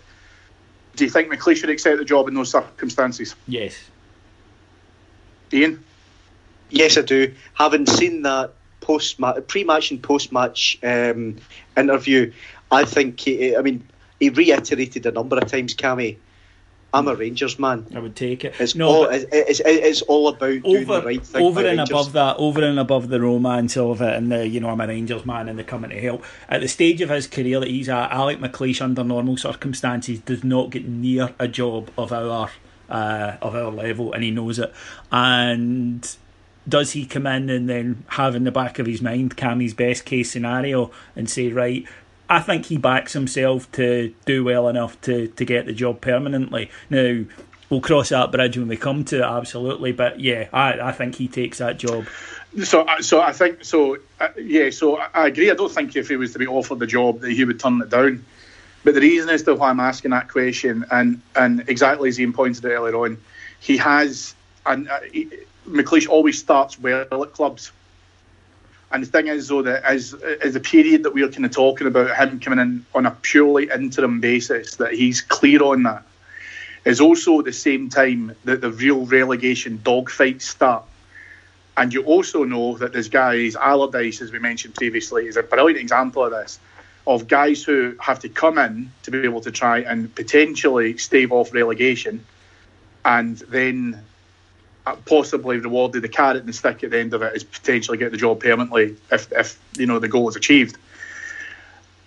Do 0.96 1.04
you 1.04 1.11
think 1.11 1.32
McLeish 1.32 1.59
should 1.59 1.70
accept 1.70 1.98
the 1.98 2.04
job 2.04 2.26
in 2.28 2.34
those 2.34 2.50
circumstances? 2.50 3.34
yes. 3.46 3.78
Ian? 5.52 5.82
Yes, 6.70 6.98
I 6.98 7.02
do. 7.02 7.34
Having 7.54 7.86
seen 7.86 8.22
that 8.22 8.52
post 8.80 9.18
pre-match 9.46 9.90
and 9.90 10.02
post-match 10.02 10.78
um, 10.82 11.36
interview, 11.76 12.32
I 12.70 12.84
think 12.84 13.18
he, 13.20 13.56
I 13.56 13.62
mean 13.62 13.86
he 14.20 14.28
reiterated 14.28 15.06
a 15.06 15.12
number 15.12 15.38
of 15.38 15.50
times, 15.50 15.74
Cammy. 15.74 16.16
I'm 16.93 17.07
a 17.07 17.14
Rangers 17.14 17.59
man. 17.59 17.86
I 17.95 17.99
would 17.99 18.16
take 18.16 18.45
it. 18.45 18.55
It's 18.59 18.74
no, 18.74 18.89
all 18.89 19.05
it's, 19.05 19.26
it's, 19.30 19.61
it's 19.64 20.03
all 20.03 20.28
about 20.28 20.62
doing 20.62 20.62
over, 20.64 21.01
the 21.01 21.07
right 21.07 21.26
thing. 21.26 21.45
over 21.45 21.61
and 21.61 21.78
Rangers. 21.78 21.91
above 21.91 22.12
that, 22.12 22.36
over 22.39 22.64
and 22.64 22.78
above 22.78 23.09
the 23.09 23.20
romance 23.20 23.76
of 23.76 24.01
it, 24.01 24.14
and 24.14 24.32
the 24.32 24.49
you 24.49 24.61
know 24.61 24.70
I'm 24.70 24.80
a 24.80 24.86
Rangers 24.86 25.26
man 25.26 25.49
and 25.49 25.59
they're 25.59 25.66
coming 25.66 25.91
to 25.91 26.01
help. 26.01 26.24
At 26.49 26.62
the 26.62 26.68
stage 26.68 27.01
of 27.03 27.11
his 27.11 27.26
career 27.26 27.61
that 27.61 27.68
he's 27.68 27.89
at, 27.91 28.11
Alec 28.11 28.39
McLeish 28.39 28.80
under 28.80 29.05
normal 29.05 29.36
circumstances 29.36 30.20
does 30.20 30.43
not 30.43 30.70
get 30.70 30.89
near 30.89 31.34
a 31.39 31.47
job 31.47 31.91
of 31.99 32.12
our 32.12 32.51
uh, 32.89 33.36
of 33.43 33.55
our 33.55 33.70
level, 33.70 34.12
and 34.14 34.24
he 34.24 34.30
knows 34.30 34.59
it. 34.59 34.72
And 35.12 36.16
does 36.66 36.93
he 36.93 37.07
come 37.07 37.26
in 37.26 37.51
and 37.51 37.68
then 37.68 38.05
have 38.09 38.34
in 38.34 38.45
the 38.45 38.51
back 38.51 38.78
of 38.78 38.86
his 38.86 39.01
mind 39.01 39.36
Cammy's 39.36 39.74
best 39.74 40.05
case 40.05 40.30
scenario 40.30 40.91
and 41.16 41.28
say 41.28 41.49
right? 41.49 41.86
I 42.29 42.41
think 42.41 42.66
he 42.66 42.76
backs 42.76 43.12
himself 43.14 43.70
to 43.72 44.14
do 44.26 44.45
well 44.45 44.68
enough 44.68 45.01
to, 45.03 45.29
to 45.29 45.45
get 45.45 45.66
the 45.66 45.72
job 45.72 46.01
permanently. 46.01 46.70
Now, 46.91 47.24
we'll 47.70 47.81
cross 47.81 48.11
that 48.11 48.33
bridge 48.33 48.59
when 48.59 48.68
we 48.68 48.76
come 48.76 49.05
to 49.07 49.18
it, 49.18 49.24
absolutely. 49.24 49.93
But 49.93 50.20
yeah, 50.20 50.49
I, 50.53 50.81
I 50.81 50.93
think 50.93 51.16
he 51.16 51.29
takes 51.29 51.59
that 51.59 51.79
job. 51.79 52.07
So, 52.64 52.87
so 53.01 53.20
I 53.20 53.33
think 53.33 53.64
so. 53.64 53.99
Uh, 54.20 54.29
yeah, 54.37 54.70
so 54.70 54.99
I 54.99 55.09
I 55.14 55.26
agree. 55.29 55.51
I 55.51 55.55
don't 55.55 55.72
think 55.72 55.97
if 55.97 56.09
he 56.09 56.16
was 56.16 56.33
to 56.33 56.39
be 56.39 56.47
offered 56.47 56.79
the 56.79 56.87
job 56.87 57.20
that 57.20 57.33
he 57.33 57.45
would 57.45 57.61
turn 57.61 57.81
it 57.83 57.91
down. 57.91 58.24
But 58.85 58.95
the 58.95 59.01
reason 59.01 59.29
as 59.29 59.43
to 59.43 59.55
why 59.55 59.70
I'm 59.70 59.81
asking 59.81 60.12
that 60.12 60.29
question, 60.29 60.85
and 60.91 61.20
and 61.37 61.68
exactly 61.68 62.09
as 62.09 62.18
Ian 62.18 62.33
pointed 62.33 62.64
out 62.64 62.70
earlier 62.70 62.97
on, 62.97 63.18
he 63.61 63.76
has 63.76 64.35
and 64.64 64.89
uh, 64.89 65.01
he, 65.12 65.31
McLeish 65.66 66.09
always 66.09 66.39
starts 66.39 66.79
well 66.79 67.03
at 67.03 67.33
clubs. 67.33 67.72
And 68.91 69.03
the 69.03 69.07
thing 69.07 69.26
is, 69.26 69.49
though, 69.49 69.62
that 69.62 69.84
as 69.84 70.14
as 70.14 70.55
the 70.55 70.61
period 70.61 71.03
that 71.03 71.12
we're 71.12 71.28
kind 71.28 71.45
of 71.45 71.51
talking 71.51 71.86
about 71.86 72.16
him 72.16 72.41
coming 72.41 72.59
in 72.59 72.86
on 72.95 73.05
a 73.07 73.11
purely 73.11 73.68
interim 73.68 74.20
basis, 74.20 74.76
that 74.76 74.95
he's 74.95 75.20
clear 75.20 75.62
on 75.62 75.82
that, 75.82 76.05
is 76.84 77.01
also 77.01 77.41
at 77.41 77.45
the 77.45 77.53
same 77.53 77.91
time 77.91 78.34
that 78.45 78.62
the 78.62 78.72
real 78.72 79.05
relegation 79.05 79.78
dogfights 79.78 80.43
start. 80.43 80.84
And 81.76 81.93
you 81.93 82.03
also 82.05 82.45
know 82.45 82.76
that 82.78 82.93
there's 82.93 83.09
guys, 83.09 83.55
Allardyce, 83.55 84.22
as 84.22 84.32
we 84.32 84.39
mentioned 84.39 84.74
previously, 84.74 85.26
is 85.26 85.36
a 85.36 85.43
brilliant 85.43 85.78
example 85.78 86.24
of 86.24 86.32
this, 86.32 86.59
of 87.07 87.28
guys 87.28 87.62
who 87.62 87.95
have 88.01 88.18
to 88.20 88.28
come 88.28 88.59
in 88.59 88.91
to 89.03 89.11
be 89.11 89.20
able 89.20 89.43
to 89.43 89.53
try 89.53 89.80
and 89.80 90.12
potentially 90.14 90.97
stave 90.97 91.30
off 91.30 91.53
relegation, 91.53 92.24
and 93.05 93.36
then 93.49 94.03
Uh, 94.89 94.97
possibly 95.05 95.59
rewarded 95.59 96.01
the 96.01 96.09
carrot 96.09 96.39
and 96.39 96.49
the 96.49 96.53
stick 96.53 96.82
at 96.82 96.91
the 96.91 96.99
end 96.99 97.12
of 97.12 97.20
it 97.20 97.36
is 97.36 97.45
potentially 97.45 97.99
get 97.99 98.11
the 98.11 98.16
job 98.16 98.41
permanently 98.41 98.97
if, 99.12 99.30
if 99.32 99.61
you 99.76 99.84
know 99.84 99.99
the 99.99 100.09
goal 100.09 100.26
is 100.30 100.36
achieved. 100.36 100.78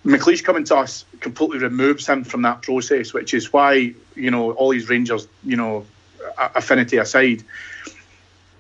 McLeish 0.04 0.44
coming 0.44 0.64
to 0.64 0.76
us 0.78 1.06
completely 1.20 1.60
removes 1.60 2.08
him 2.08 2.24
from 2.24 2.42
that 2.42 2.64
process, 2.64 3.14
which 3.14 3.36
is 3.36 3.54
why 3.54 3.94
you 4.16 4.32
know 4.32 4.54
all 4.54 4.70
these 4.70 4.90
Rangers, 4.90 5.28
you 5.44 5.58
know, 5.58 5.86
affinity 6.40 6.98
aside, 6.98 7.44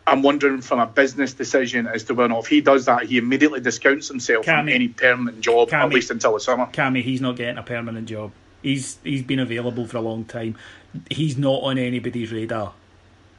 I'm 0.05 0.21
wondering 0.21 0.61
from 0.61 0.79
a 0.79 0.85
business 0.85 1.33
decision 1.33 1.87
as 1.87 2.03
to 2.03 2.13
whether 2.13 2.25
or 2.25 2.35
not 2.35 2.43
if 2.43 2.47
he 2.47 2.61
does 2.61 2.85
that, 2.85 3.05
he 3.05 3.17
immediately 3.17 3.59
discounts 3.59 4.07
himself 4.07 4.45
from 4.45 4.67
Cammy. 4.67 4.75
any 4.75 4.87
permanent 4.89 5.41
job, 5.41 5.69
Cammy. 5.69 5.85
at 5.85 5.89
least 5.89 6.11
until 6.11 6.35
the 6.35 6.39
summer. 6.39 6.67
Cammy, 6.67 7.01
he's 7.01 7.21
not 7.21 7.37
getting 7.37 7.57
a 7.57 7.63
permanent 7.63 8.07
job. 8.07 8.31
He's 8.61 8.99
he's 9.03 9.23
been 9.23 9.39
available 9.39 9.87
for 9.87 9.97
a 9.97 10.01
long 10.01 10.25
time. 10.25 10.57
He's 11.09 11.39
not 11.39 11.63
on 11.63 11.79
anybody's 11.79 12.31
radar. 12.31 12.73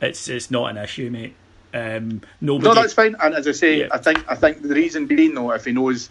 It's 0.03 0.29
it's 0.29 0.51
not 0.51 0.71
an 0.71 0.77
issue, 0.77 1.09
mate. 1.11 1.35
Um, 1.73 2.21
nobody. 2.41 2.69
No, 2.69 2.75
that's 2.75 2.93
fine. 2.93 3.17
And 3.23 3.35
as 3.35 3.47
I 3.49 3.53
say, 3.53 3.81
Yeah. 3.81 3.89
I 3.93 3.99
think 3.99 4.25
I 4.29 4.35
think 4.35 4.63
the 4.63 4.75
reason 4.75 5.07
being 5.07 5.35
though, 5.35 5.53
if 5.53 5.65
he 5.65 5.73
knows, 5.73 6.11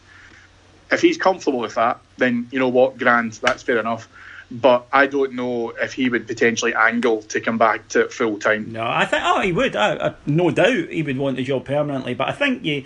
if 0.92 1.02
he's 1.02 1.18
comfortable 1.18 1.60
with 1.60 1.76
that, 1.76 2.00
then 2.18 2.48
you 2.52 2.60
know 2.60 2.70
what, 2.70 2.98
grand, 2.98 3.34
that's 3.34 3.62
fair 3.64 3.78
enough. 3.78 4.08
But 4.50 4.88
I 4.92 5.08
don't 5.08 5.34
know 5.34 5.70
if 5.70 5.94
he 5.94 6.10
would 6.10 6.28
potentially 6.28 6.74
angle 6.74 7.22
to 7.24 7.40
come 7.40 7.58
back 7.58 7.88
to 7.90 8.10
full 8.10 8.40
time. 8.40 8.72
No, 8.72 8.84
I 8.86 9.06
think 9.06 9.24
oh 9.26 9.42
he 9.42 9.52
would. 9.52 9.76
I, 9.76 10.08
I, 10.08 10.16
no 10.26 10.52
doubt 10.52 10.90
he 10.90 11.04
would 11.04 11.18
want 11.18 11.38
the 11.38 11.44
job 11.44 11.66
permanently. 11.66 12.14
But 12.16 12.30
I 12.30 12.32
think 12.34 12.66
you, 12.66 12.84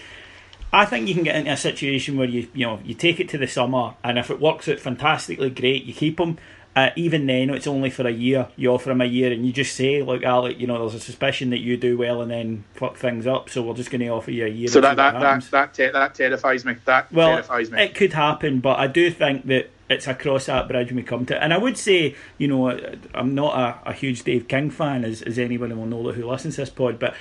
I 0.74 0.86
think 0.86 1.08
you 1.08 1.14
can 1.14 1.24
get 1.24 1.36
into 1.38 1.52
a 1.52 1.58
situation 1.58 2.18
where 2.18 2.28
you 2.28 2.48
you 2.54 2.66
know 2.68 2.80
you 2.84 2.94
take 2.94 3.20
it 3.20 3.30
to 3.30 3.38
the 3.38 3.48
summer, 3.48 3.94
and 4.04 4.20
if 4.20 4.30
it 4.30 4.40
works 4.40 4.68
out 4.68 4.80
fantastically, 4.80 5.50
great, 5.50 5.86
you 5.86 5.94
keep 5.94 6.20
him. 6.20 6.38
Uh, 6.76 6.90
even 6.98 7.26
then, 7.26 7.50
it's 7.52 7.68
only 7.68 7.90
for 7.90 8.06
a 8.06 8.12
year. 8.12 8.50
You 8.58 8.72
offer 8.74 8.92
him 8.92 9.00
a 9.00 9.06
year, 9.06 9.32
and 9.32 9.46
you 9.46 9.54
just 9.54 9.76
say, 9.76 10.02
"Look, 10.02 10.24
Alec, 10.24 10.60
you 10.60 10.68
know, 10.68 10.78
there's 10.80 10.94
a 10.94 11.00
suspicion 11.00 11.50
that 11.52 11.60
you 11.60 11.78
do 11.78 11.98
well, 11.98 12.22
and 12.22 12.30
then 12.30 12.66
fuck 12.74 12.98
things 12.98 13.26
up. 13.26 13.50
So 13.50 13.62
we're 13.62 13.76
just 13.76 13.92
going 13.92 14.02
to 14.02 14.10
offer 14.10 14.32
you 14.32 14.46
a 14.46 14.50
year." 14.50 14.68
So 14.68 14.82
that 14.82 14.98
that 14.98 15.20
that 15.20 15.52
that, 15.52 15.74
ter- 15.74 15.92
that 15.94 16.14
terrifies 16.16 16.66
me. 16.66 16.76
That 16.84 17.12
well, 17.14 17.30
terrifies 17.30 17.72
me. 17.72 17.82
it 17.82 17.96
could 17.96 18.12
happen, 18.12 18.60
but 18.60 18.78
I 18.78 18.88
do 18.88 19.10
think 19.10 19.46
that 19.48 19.70
it's 19.90 20.08
across 20.08 20.48
that 20.48 20.68
bridge 20.68 20.88
when 20.88 20.98
we 20.98 21.04
come 21.04 21.26
to 21.28 21.36
it. 21.36 21.40
And 21.42 21.54
I 21.54 21.58
would 21.58 21.78
say, 21.78 22.16
you 22.38 22.48
know, 22.48 22.70
I'm 23.14 23.36
not 23.36 23.58
a, 23.58 23.92
a 23.92 23.94
huge 23.94 24.24
Dave 24.24 24.48
King 24.48 24.70
fan, 24.70 25.06
as, 25.06 25.22
as 25.22 25.38
anyone 25.40 25.78
will 25.78 25.86
know 25.86 26.12
who 26.12 26.28
listens 26.28 26.56
to 26.56 26.62
this 26.62 26.70
pod, 26.72 27.00
but 27.00 27.16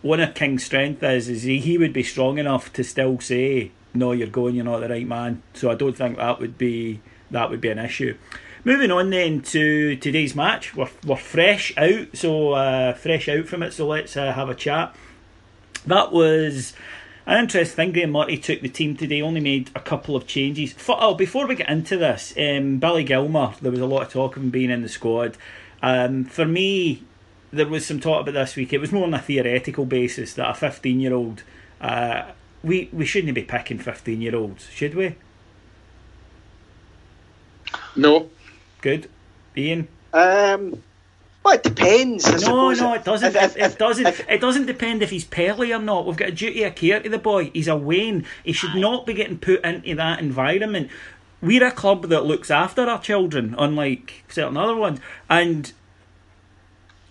one 0.00 0.18
of 0.18 0.34
King's 0.34 0.64
strength 0.64 1.02
is 1.02 1.28
is 1.28 1.44
he, 1.44 1.58
he 1.58 1.78
would 1.78 1.92
be 1.92 2.02
strong 2.02 2.38
enough 2.38 2.72
to 2.72 2.82
still 2.82 3.20
say, 3.20 3.70
"No, 3.94 4.10
you're 4.10 4.26
going, 4.26 4.56
you're 4.56 4.64
not 4.64 4.80
the 4.80 4.88
right 4.88 5.06
man." 5.06 5.42
So 5.54 5.70
I 5.70 5.76
don't 5.76 5.96
think 5.96 6.16
that 6.16 6.40
would 6.40 6.58
be 6.58 7.00
that 7.30 7.48
would 7.48 7.60
be 7.60 7.68
an 7.68 7.78
issue. 7.78 8.16
Moving 8.64 8.92
on 8.92 9.10
then 9.10 9.40
to 9.42 9.96
today's 9.96 10.36
match, 10.36 10.76
we're 10.76 10.88
we're 11.04 11.16
fresh 11.16 11.76
out, 11.76 12.08
so 12.14 12.52
uh, 12.52 12.94
fresh 12.94 13.28
out 13.28 13.46
from 13.46 13.64
it. 13.64 13.72
So 13.72 13.88
let's 13.88 14.16
uh, 14.16 14.32
have 14.32 14.48
a 14.48 14.54
chat. 14.54 14.94
That 15.84 16.12
was 16.12 16.72
an 17.26 17.40
interesting 17.40 17.74
thing. 17.74 17.92
Graeme 17.92 18.12
Murty 18.12 18.38
took 18.38 18.60
the 18.60 18.68
team 18.68 18.96
today, 18.96 19.20
only 19.20 19.40
made 19.40 19.72
a 19.74 19.80
couple 19.80 20.14
of 20.14 20.28
changes. 20.28 20.74
For, 20.74 20.96
oh, 21.00 21.14
before 21.14 21.48
we 21.48 21.56
get 21.56 21.68
into 21.68 21.96
this, 21.96 22.32
um, 22.38 22.78
Billy 22.78 23.02
Gilmour, 23.04 23.56
there 23.60 23.72
was 23.72 23.80
a 23.80 23.86
lot 23.86 24.02
of 24.02 24.12
talk 24.12 24.36
of 24.36 24.44
him 24.44 24.50
being 24.50 24.70
in 24.70 24.82
the 24.82 24.88
squad. 24.88 25.36
Um, 25.82 26.24
for 26.24 26.44
me, 26.44 27.02
there 27.52 27.66
was 27.66 27.84
some 27.84 27.98
talk 27.98 28.20
about 28.20 28.34
this 28.34 28.54
week. 28.54 28.72
It 28.72 28.78
was 28.78 28.92
more 28.92 29.04
on 29.04 29.14
a 29.14 29.18
theoretical 29.18 29.86
basis 29.86 30.34
that 30.34 30.48
a 30.48 30.54
15 30.54 31.00
year 31.00 31.14
old, 31.14 31.42
uh, 31.80 32.30
we, 32.62 32.88
we 32.92 33.06
shouldn't 33.06 33.34
be 33.34 33.42
picking 33.42 33.80
15 33.80 34.22
year 34.22 34.36
olds, 34.36 34.68
should 34.70 34.94
we? 34.94 35.16
no, 37.96 38.30
Good. 38.82 39.08
Ian? 39.56 39.88
Um, 40.12 40.82
well, 41.42 41.54
it 41.54 41.62
depends. 41.62 42.26
I 42.26 42.32
No, 42.32 42.36
suppose. 42.38 42.80
no, 42.80 42.94
it 42.94 43.04
doesn't. 43.04 43.34
If- 43.34 43.42
if- 43.42 43.56
it, 43.56 43.62
it 43.72 43.78
doesn't. 43.78 44.20
it 44.28 44.40
doesn't 44.40 44.66
depend 44.66 45.02
if 45.02 45.10
he's 45.10 45.24
pearly 45.24 45.72
or 45.72 45.78
not. 45.78 46.06
We've 46.06 46.16
got 46.16 46.28
a 46.28 46.32
duty 46.32 46.62
of 46.64 46.74
care 46.74 47.00
to 47.00 47.08
the 47.08 47.18
boy. 47.18 47.50
He's 47.54 47.68
a 47.68 47.76
wean. 47.76 48.26
He 48.44 48.52
should 48.52 48.74
not 48.74 49.06
be 49.06 49.14
getting 49.14 49.38
put 49.38 49.64
into 49.64 49.94
that 49.94 50.20
environment. 50.20 50.90
We're 51.40 51.66
a 51.66 51.72
club 51.72 52.08
that 52.08 52.24
looks 52.24 52.50
after 52.50 52.82
our 52.82 53.00
children, 53.00 53.54
unlike 53.58 54.24
certain 54.28 54.56
other 54.56 54.76
ones. 54.76 55.00
And 55.28 55.72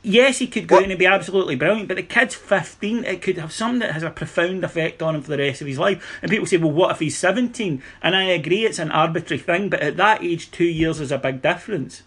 yes, 0.04 0.40
he 0.40 0.48
could 0.48 0.68
go 0.68 0.76
What- 0.76 0.84
in 0.86 0.92
and 0.92 1.00
be 1.00 1.06
absolutely 1.06 1.56
brilliant, 1.56 1.88
but 1.88 1.98
the 1.98 2.04
kid's 2.04 2.36
15. 2.36 3.04
It 3.06 3.22
could 3.22 3.38
have 3.38 3.52
something 3.52 3.80
that 3.80 3.92
has 3.92 4.04
a 4.04 4.10
profound 4.10 4.64
effect 4.64 5.02
on 5.02 5.16
him 5.16 5.22
for 5.22 5.32
the 5.32 5.38
rest 5.38 5.62
of 5.62 5.68
his 5.68 5.78
life. 5.78 6.04
And 6.22 6.32
people 6.32 6.46
say, 6.48 6.58
well, 6.58 6.72
what 6.72 6.92
if 6.92 7.00
he's 7.00 7.18
17? 7.18 7.82
And 8.02 8.16
I 8.16 8.24
agree, 8.24 8.66
it's 8.66 8.80
an 8.80 8.92
arbitrary 8.92 9.42
thing, 9.42 9.70
but 9.70 9.82
at 9.82 9.98
that 9.98 10.24
age, 10.24 10.52
two 10.52 10.66
years 10.66 11.00
is 11.00 11.12
a 11.12 11.18
big 11.18 11.42
difference. 11.42 12.04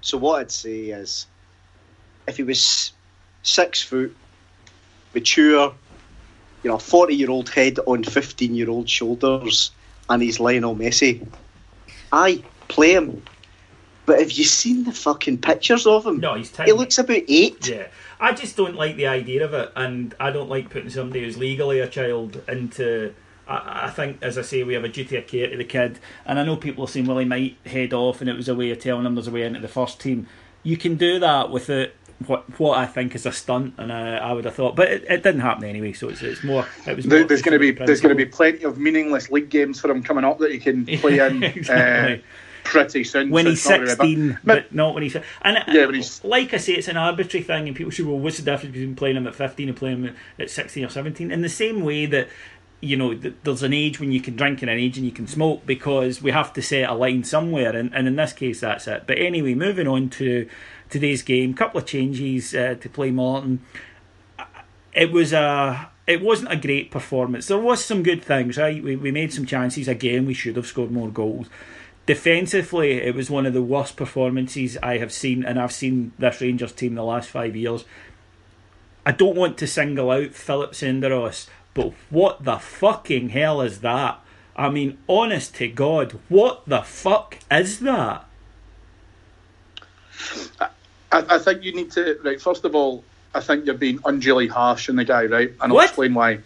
So 0.00 0.18
what 0.18 0.40
I'd 0.40 0.50
say 0.50 0.86
is, 0.86 1.26
if 2.26 2.36
he 2.36 2.42
was 2.42 2.92
six 3.42 3.82
foot, 3.82 4.14
mature, 5.14 5.74
you 6.62 6.70
know, 6.70 6.78
forty 6.78 7.14
year 7.14 7.30
old 7.30 7.48
head 7.48 7.78
on 7.86 8.02
fifteen 8.04 8.54
year 8.54 8.70
old 8.70 8.88
shoulders, 8.88 9.70
and 10.08 10.22
he's 10.22 10.40
Lionel 10.40 10.74
Messi, 10.76 11.26
I 12.12 12.42
play 12.68 12.94
him. 12.94 13.22
But 14.04 14.18
have 14.18 14.32
you 14.32 14.44
seen 14.44 14.84
the 14.84 14.92
fucking 14.92 15.38
pictures 15.38 15.86
of 15.86 16.06
him? 16.06 16.18
No, 16.20 16.34
he's 16.34 16.50
tiny. 16.50 16.70
He 16.70 16.76
looks 16.76 16.98
about 16.98 17.22
eight. 17.28 17.68
Yeah, 17.68 17.86
I 18.20 18.32
just 18.32 18.56
don't 18.56 18.74
like 18.74 18.96
the 18.96 19.06
idea 19.06 19.44
of 19.44 19.54
it, 19.54 19.72
and 19.76 20.14
I 20.18 20.30
don't 20.30 20.48
like 20.48 20.70
putting 20.70 20.90
somebody 20.90 21.24
who's 21.24 21.38
legally 21.38 21.80
a 21.80 21.88
child 21.88 22.42
into. 22.48 23.14
I, 23.46 23.86
I 23.86 23.90
think, 23.90 24.18
as 24.22 24.38
I 24.38 24.42
say, 24.42 24.62
we 24.64 24.74
have 24.74 24.84
a 24.84 24.88
duty 24.88 25.16
of 25.16 25.26
care 25.26 25.48
to 25.50 25.56
the 25.56 25.64
kid, 25.64 25.98
and 26.26 26.38
I 26.38 26.44
know 26.44 26.56
people 26.56 26.84
are 26.84 26.88
saying, 26.88 27.06
"Well, 27.06 27.18
he 27.18 27.24
might 27.24 27.56
head 27.64 27.92
off," 27.92 28.20
and 28.20 28.28
it 28.28 28.36
was 28.36 28.48
a 28.48 28.54
way 28.54 28.70
of 28.70 28.80
telling 28.80 29.06
him 29.06 29.14
there's 29.14 29.28
a 29.28 29.32
way 29.32 29.42
into 29.42 29.60
the 29.60 29.68
first 29.68 30.00
team. 30.00 30.26
You 30.64 30.76
can 30.76 30.96
do 30.96 31.18
that 31.20 31.50
without 31.50 31.90
what 32.26 32.58
what 32.58 32.78
I 32.78 32.86
think 32.86 33.14
is 33.14 33.24
a 33.26 33.32
stunt, 33.32 33.74
and 33.78 33.92
I, 33.92 34.16
I 34.16 34.32
would 34.32 34.44
have 34.44 34.54
thought, 34.54 34.74
but 34.76 34.88
it, 34.90 35.04
it 35.08 35.22
didn't 35.22 35.40
happen 35.40 35.64
anyway. 35.64 35.92
So 35.92 36.08
it's 36.08 36.22
it's 36.22 36.42
more. 36.44 36.66
It 36.86 36.96
was 36.96 37.06
more 37.06 37.24
there's 37.24 37.42
going 37.42 37.52
to 37.52 37.58
be 37.58 37.70
principle. 37.72 37.86
there's 37.86 38.00
going 38.00 38.16
to 38.16 38.24
be 38.24 38.26
plenty 38.30 38.64
of 38.64 38.78
meaningless 38.78 39.30
league 39.30 39.48
games 39.48 39.80
for 39.80 39.90
him 39.90 40.02
coming 40.02 40.24
up 40.24 40.38
that 40.38 40.50
he 40.52 40.58
can 40.58 40.86
play 41.00 41.18
in 41.18 41.42
Exactly. 41.42 42.14
uh, 42.14 42.26
pretty 42.64 43.04
soon. 43.04 43.30
when 43.30 43.44
so 43.44 43.50
he's 43.50 43.58
it's 43.60 43.68
not 43.68 43.80
really 43.80 43.88
16, 43.90 44.38
but 44.44 44.74
not 44.74 44.94
when 44.94 45.02
he's 45.02 45.16
and 45.42 45.58
Yeah, 45.68 45.86
when 45.86 45.94
he's- 45.96 46.22
like 46.24 46.54
I 46.54 46.56
say, 46.58 46.74
it's 46.74 46.88
an 46.88 46.96
arbitrary 46.96 47.44
thing, 47.44 47.66
and 47.68 47.76
people 47.76 47.92
say, 47.92 48.02
"Well, 48.02 48.18
what's 48.18 48.38
the 48.38 48.42
difference 48.44 48.72
between 48.74 48.94
playing 48.96 49.16
him 49.16 49.26
at 49.26 49.34
15 49.34 49.68
and 49.68 49.76
playing 49.76 50.04
him 50.04 50.16
at 50.38 50.50
16 50.50 50.84
or 50.84 50.88
17?" 50.88 51.30
In 51.30 51.42
the 51.42 51.48
same 51.48 51.82
way 51.82 52.06
that 52.06 52.28
you 52.80 52.96
know 52.96 53.14
th- 53.14 53.34
there's 53.44 53.62
an 53.62 53.72
age 53.72 54.00
when 54.00 54.10
you 54.10 54.20
can 54.20 54.34
drink 54.34 54.60
and 54.62 54.70
an 54.70 54.78
age 54.78 54.96
when 54.96 55.04
you 55.04 55.12
can 55.12 55.26
smoke, 55.26 55.64
because 55.66 56.20
we 56.22 56.30
have 56.30 56.52
to 56.54 56.62
set 56.62 56.88
a 56.88 56.94
line 56.94 57.22
somewhere, 57.24 57.76
and, 57.76 57.92
and 57.94 58.06
in 58.08 58.16
this 58.16 58.32
case, 58.32 58.60
that's 58.60 58.86
it. 58.88 59.04
But 59.06 59.18
anyway, 59.18 59.54
moving 59.54 59.86
on 59.86 60.08
to 60.10 60.48
today's 60.90 61.22
game, 61.22 61.54
couple 61.54 61.80
of 61.80 61.86
changes 61.86 62.54
uh, 62.54 62.74
to 62.80 62.88
play 62.88 63.10
Morton. 63.10 63.60
It 64.94 65.10
was 65.12 65.32
a. 65.32 65.88
It 66.06 66.20
wasn't 66.20 66.50
a 66.52 66.56
great 66.56 66.90
performance. 66.90 67.46
There 67.46 67.56
was 67.56 67.82
some 67.84 68.02
good 68.02 68.24
things, 68.24 68.58
right? 68.58 68.82
We, 68.82 68.96
we 68.96 69.12
made 69.12 69.32
some 69.32 69.46
chances 69.46 69.86
again. 69.86 70.26
We 70.26 70.34
should 70.34 70.56
have 70.56 70.66
scored 70.66 70.90
more 70.90 71.08
goals 71.08 71.46
defensively, 72.06 72.92
it 72.92 73.14
was 73.14 73.30
one 73.30 73.46
of 73.46 73.52
the 73.54 73.62
worst 73.62 73.96
performances 73.96 74.76
I 74.82 74.98
have 74.98 75.12
seen, 75.12 75.44
and 75.44 75.58
I've 75.58 75.72
seen 75.72 76.12
this 76.18 76.40
Rangers 76.40 76.72
team 76.72 76.94
the 76.94 77.04
last 77.04 77.28
five 77.30 77.54
years. 77.56 77.84
I 79.04 79.12
don't 79.12 79.36
want 79.36 79.58
to 79.58 79.66
single 79.66 80.10
out 80.10 80.32
Philip 80.32 80.72
Senderos, 80.72 81.48
but 81.74 81.92
what 82.10 82.44
the 82.44 82.58
fucking 82.58 83.30
hell 83.30 83.60
is 83.60 83.80
that? 83.80 84.20
I 84.54 84.68
mean, 84.68 84.98
honest 85.08 85.54
to 85.56 85.68
God, 85.68 86.18
what 86.28 86.62
the 86.66 86.82
fuck 86.82 87.38
is 87.50 87.80
that? 87.80 88.24
I, 90.60 90.68
I 91.10 91.38
think 91.38 91.62
you 91.62 91.74
need 91.74 91.90
to 91.92 92.18
right. 92.22 92.40
First 92.40 92.64
of 92.64 92.74
all, 92.74 93.02
I 93.34 93.40
think 93.40 93.66
you're 93.66 93.74
being 93.74 93.98
unduly 94.04 94.46
harsh 94.46 94.88
on 94.88 94.96
the 94.96 95.04
guy, 95.04 95.24
right? 95.24 95.50
And 95.60 95.72
I'll 95.72 95.74
What? 95.74 95.84
explain 95.86 96.14
why. 96.14 96.40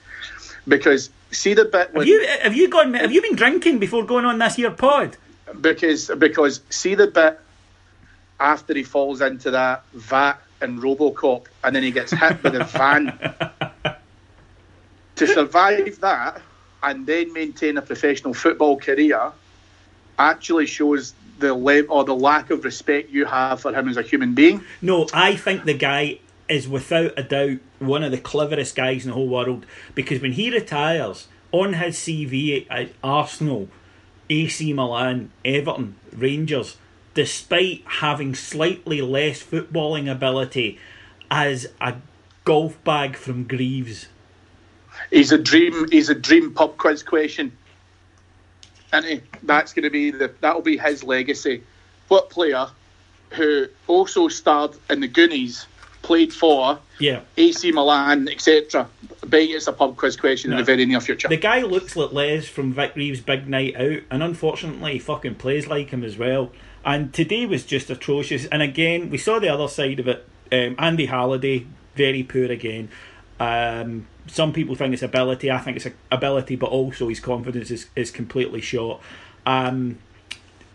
Because 0.66 1.10
see 1.30 1.54
the 1.54 1.64
bit 1.64 1.92
when 1.92 2.06
Have 2.06 2.08
you 2.08 2.26
have 2.42 2.56
you 2.56 2.68
gone? 2.68 2.94
Have 2.94 3.12
you 3.12 3.22
been 3.22 3.36
drinking 3.36 3.78
before 3.78 4.04
going 4.04 4.24
on 4.24 4.38
this 4.38 4.56
here 4.56 4.70
pod? 4.70 5.16
Because 5.60 6.10
because 6.18 6.60
see 6.70 6.94
the 6.94 7.06
bit 7.06 7.40
after 8.38 8.74
he 8.74 8.82
falls 8.82 9.20
into 9.20 9.50
that 9.50 9.84
vat 9.92 10.38
in 10.62 10.80
RoboCop 10.80 11.46
and 11.64 11.74
then 11.74 11.82
he 11.82 11.90
gets 11.90 12.12
hit 12.12 12.42
by 12.42 12.50
the 12.50 12.64
van. 12.64 13.18
to 15.16 15.26
survive 15.26 15.98
that 16.00 16.40
and 16.82 17.06
then 17.06 17.32
maintain 17.32 17.78
a 17.78 17.82
professional 17.82 18.34
football 18.34 18.78
career 18.78 19.32
actually 20.18 20.66
shows 20.66 21.14
the 21.38 21.52
level 21.52 21.96
or 21.96 22.04
the 22.04 22.14
lack 22.14 22.50
of 22.50 22.64
respect 22.64 23.10
you 23.10 23.24
have 23.24 23.60
for 23.60 23.72
him 23.72 23.88
as 23.88 23.96
a 23.96 24.02
human 24.02 24.34
being. 24.34 24.62
No, 24.80 25.06
I 25.12 25.36
think 25.36 25.64
the 25.64 25.74
guy 25.74 26.20
is 26.48 26.68
without 26.68 27.12
a 27.16 27.22
doubt 27.22 27.58
one 27.78 28.02
of 28.02 28.10
the 28.10 28.18
cleverest 28.18 28.76
guys 28.76 29.04
in 29.04 29.10
the 29.10 29.14
whole 29.14 29.28
world 29.28 29.66
because 29.94 30.20
when 30.22 30.32
he 30.32 30.50
retires 30.50 31.28
on 31.52 31.74
his 31.74 31.96
CV 31.96 32.66
at 32.70 32.90
Arsenal, 33.02 33.68
AC 34.28 34.72
Milan, 34.72 35.30
Everton, 35.44 35.96
Rangers, 36.12 36.76
despite 37.14 37.82
having 37.86 38.34
slightly 38.34 39.00
less 39.00 39.42
footballing 39.42 40.10
ability 40.10 40.78
as 41.30 41.66
a 41.80 41.94
golf 42.44 42.82
bag 42.84 43.16
from 43.16 43.44
Greaves. 43.44 44.08
He's 45.10 45.32
a 45.32 45.38
dream. 45.38 45.90
He's 45.90 46.08
a 46.08 46.14
dream 46.14 46.54
pub 46.54 46.76
quiz 46.76 47.02
question, 47.02 47.52
and 48.92 49.22
that's 49.42 49.72
going 49.72 49.84
to 49.84 49.90
be 49.90 50.10
the 50.10 50.32
that'll 50.40 50.62
be 50.62 50.78
his 50.78 51.04
legacy. 51.04 51.62
What 52.08 52.30
player 52.30 52.68
who 53.30 53.66
also 53.86 54.28
starred 54.28 54.72
in 54.88 55.00
the 55.00 55.08
Goonies 55.08 55.66
played 56.06 56.32
for 56.32 56.78
Yeah. 56.98 57.20
AC 57.36 57.72
Milan, 57.72 58.28
etc. 58.28 58.88
Bet 59.26 59.42
it's 59.50 59.66
a 59.66 59.72
pub 59.72 59.96
quiz 59.96 60.16
question 60.16 60.52
in 60.52 60.56
No. 60.56 60.62
the 60.62 60.66
very 60.66 60.86
near 60.86 61.00
future. 61.00 61.28
The 61.28 61.36
guy 61.36 61.62
looks 61.62 61.96
like 61.96 62.12
Les 62.12 62.46
from 62.46 62.72
Vic 62.72 62.92
Reeves' 62.94 63.20
Big 63.20 63.48
Night 63.48 63.74
Out, 63.76 64.02
and 64.10 64.22
unfortunately, 64.22 64.92
he 64.94 64.98
fucking 65.00 65.34
plays 65.34 65.66
like 65.66 65.90
him 65.90 66.04
as 66.04 66.16
well. 66.16 66.52
And 66.84 67.12
today 67.12 67.44
was 67.46 67.64
just 67.64 67.90
atrocious. 67.90 68.46
And 68.46 68.62
again, 68.62 69.10
we 69.10 69.18
saw 69.18 69.40
the 69.40 69.48
other 69.48 69.66
side 69.68 69.98
of 69.98 70.06
it. 70.06 70.24
Um, 70.52 70.76
Andy 70.78 71.06
Halliday 71.06 71.66
very 71.96 72.22
poor 72.22 72.44
again. 72.44 72.88
Um, 73.40 74.06
some 74.28 74.52
people 74.52 74.76
think 74.76 74.94
it's 74.94 75.02
ability. 75.02 75.50
I 75.50 75.58
think 75.58 75.76
it's 75.76 75.88
ability, 76.12 76.54
but 76.56 76.70
also 76.70 77.08
his 77.08 77.18
confidence 77.20 77.70
is, 77.72 77.86
is 77.96 78.10
completely 78.12 78.60
shot. 78.60 79.00
Um, 79.44 79.98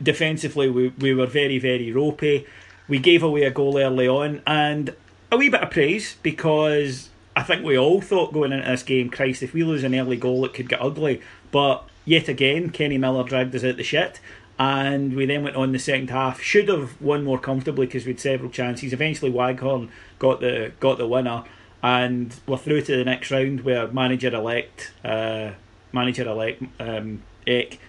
defensively, 0.04 0.70
we, 0.70 0.90
we 0.90 1.14
were 1.14 1.26
very, 1.28 1.58
very 1.60 1.92
ropey. 1.92 2.46
We 2.88 3.00
gave 3.00 3.24
away 3.24 3.44
a 3.44 3.52
goal 3.52 3.78
early 3.78 4.08
on, 4.08 4.42
and 4.46 4.94
a 5.32 5.38
wee 5.38 5.50
bit 5.50 5.62
of 5.62 5.72
praise 5.72 6.18
because 6.22 7.10
I 7.36 7.44
think 7.44 7.64
we 7.64 7.78
all 7.78 8.02
thought 8.02 8.34
going 8.34 8.52
into 8.52 8.70
this 8.70 8.84
game, 8.84 9.10
Christ, 9.10 9.42
if 9.42 9.54
we 9.54 9.64
lose 9.64 9.84
an 9.84 9.96
early 9.96 10.18
goal, 10.18 10.44
it 10.46 10.54
could 10.54 10.70
get 10.70 10.82
ugly. 10.82 11.22
But 11.52 11.88
yet 12.06 12.28
again, 12.28 12.70
Kenny 12.70 12.98
Miller 12.98 13.24
dragged 13.24 13.56
us 13.56 13.64
out 13.64 13.78
the 13.78 13.84
shit, 13.84 14.20
and 14.60 15.16
we 15.16 15.26
then 15.26 15.44
went 15.44 15.56
on 15.56 15.72
the 15.72 15.80
second 15.80 16.10
half. 16.10 16.42
Should 16.42 16.68
have 16.68 17.02
won 17.02 17.24
more 17.24 17.40
comfortably 17.40 17.86
because 17.86 18.06
we 18.06 18.12
had 18.12 18.20
several 18.20 18.52
chances. 18.52 18.92
Eventually, 18.92 19.32
Waghorn 19.32 19.90
got 20.20 20.42
the 20.42 20.74
got 20.80 20.98
the 20.98 21.08
winner, 21.08 21.46
and 21.82 22.36
we're 22.46 22.58
through 22.58 22.82
to 22.82 22.98
the 22.98 23.06
next 23.06 23.32
round 23.32 23.62
where 23.62 23.88
manager 23.88 24.34
elect, 24.34 24.92
uh, 25.06 25.52
manager 25.94 26.28
elect 26.28 26.62
um, 26.80 27.24
Eck 27.48 27.80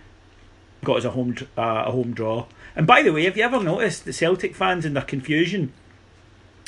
got 0.84 0.98
us 0.98 1.04
a 1.04 1.10
home 1.10 1.36
uh, 1.58 1.84
a 1.86 1.90
home 1.90 2.14
draw. 2.14 2.46
And 2.74 2.86
by 2.86 3.02
the 3.02 3.12
way, 3.12 3.24
have 3.24 3.36
you 3.36 3.42
ever 3.42 3.62
noticed 3.62 4.04
the 4.04 4.12
Celtic 4.12 4.54
fans 4.54 4.84
in 4.84 4.94
their 4.94 5.02
confusion? 5.02 5.72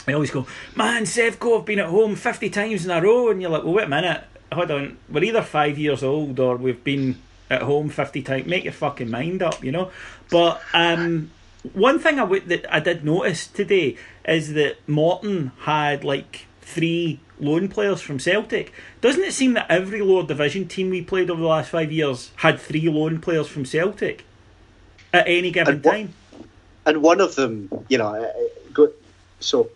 They 0.06 0.12
always 0.12 0.30
go, 0.30 0.46
"Man, 0.76 1.04
Sevco 1.04 1.56
have 1.56 1.64
been 1.66 1.78
at 1.78 1.86
home 1.86 2.14
fifty 2.16 2.50
times 2.50 2.84
in 2.84 2.90
a 2.90 3.00
row," 3.00 3.30
and 3.30 3.40
you're 3.40 3.50
like, 3.50 3.64
"Well, 3.64 3.74
wait 3.74 3.84
a 3.84 3.88
minute, 3.88 4.22
hold 4.52 4.70
on. 4.70 4.96
We're 5.08 5.24
either 5.24 5.42
five 5.42 5.78
years 5.78 6.02
old 6.02 6.38
or 6.40 6.56
we've 6.56 6.82
been 6.84 7.16
at 7.50 7.62
home 7.62 7.88
fifty 7.88 8.22
times. 8.22 8.46
Make 8.46 8.64
your 8.64 8.72
fucking 8.72 9.10
mind 9.10 9.42
up, 9.42 9.64
you 9.64 9.72
know." 9.72 9.90
But 10.30 10.60
um, 10.74 11.30
one 11.72 11.98
thing 11.98 12.16
I 12.18 12.22
w- 12.22 12.42
that 12.46 12.66
I 12.74 12.80
did 12.80 13.04
notice 13.04 13.46
today 13.46 13.96
is 14.26 14.52
that 14.54 14.76
Morton 14.88 15.52
had 15.60 16.04
like 16.04 16.46
three 16.60 17.20
loan 17.40 17.68
players 17.68 18.00
from 18.00 18.18
Celtic. 18.18 18.72
Doesn't 19.00 19.24
it 19.24 19.32
seem 19.32 19.54
that 19.54 19.66
every 19.70 20.00
lower 20.02 20.24
division 20.26 20.68
team 20.68 20.90
we 20.90 21.02
played 21.02 21.30
over 21.30 21.40
the 21.40 21.46
last 21.48 21.70
five 21.70 21.90
years 21.90 22.30
had 22.36 22.60
three 22.60 22.88
loan 22.88 23.20
players 23.20 23.48
from 23.48 23.64
Celtic 23.64 24.24
at 25.12 25.26
any 25.26 25.50
given 25.50 25.74
And 25.76 25.84
what- 25.84 25.92
time? 25.92 26.14
and 26.86 27.02
one 27.02 27.20
of 27.20 27.34
them, 27.34 27.70
you 27.88 27.96
know, 27.98 28.30
so 29.40 29.68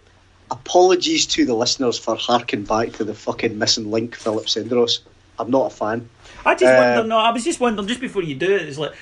apologies 0.51 1.27
to 1.27 1.45
the 1.45 1.55
listeners 1.55 1.99
for 1.99 2.17
harking 2.17 2.65
back 2.65 2.93
to 2.95 3.05
the 3.05 3.15
fucking 3.15 3.59
missing 3.59 3.91
link, 3.91 4.15
Philip 4.15 4.47
Senderos. 4.47 5.01
I'm 5.39 5.51
not 5.51 5.73
a 5.73 5.75
fan. 5.75 6.09
I 6.45 6.55
just 6.55 6.73
Uh, 6.73 6.95
wonder. 6.97 7.09
No, 7.09 7.19
I 7.19 7.31
was 7.31 7.45
just 7.45 7.61
wondering 7.61 7.87
just 7.89 8.01
before 8.01 8.23
you 8.23 8.35
do 8.35 8.55
it. 8.55 8.63
Is 8.63 8.79
like 8.79 8.93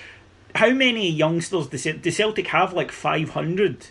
how 0.54 0.70
many 0.70 1.10
youngsters 1.10 1.66
do, 1.68 1.78
Cel- 1.78 1.98
do 1.98 2.10
Celtic 2.10 2.48
have? 2.48 2.72
Like 2.72 2.90
five 2.92 3.30
hundred 3.30 3.88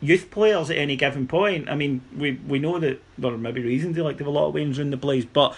youth 0.00 0.30
players 0.30 0.68
at 0.70 0.76
any 0.76 0.96
given 0.96 1.26
point. 1.26 1.68
I 1.70 1.74
mean, 1.76 2.02
we 2.16 2.32
we 2.46 2.58
know 2.58 2.78
that 2.78 3.00
there 3.16 3.36
may 3.38 3.52
be 3.52 3.62
reasons 3.62 3.96
they 3.96 4.02
like 4.02 4.18
to 4.18 4.24
have 4.24 4.28
a 4.34 4.36
lot 4.38 4.48
of 4.48 4.54
wins 4.54 4.78
in 4.78 4.90
the 4.90 4.96
place, 4.96 5.24
but 5.24 5.54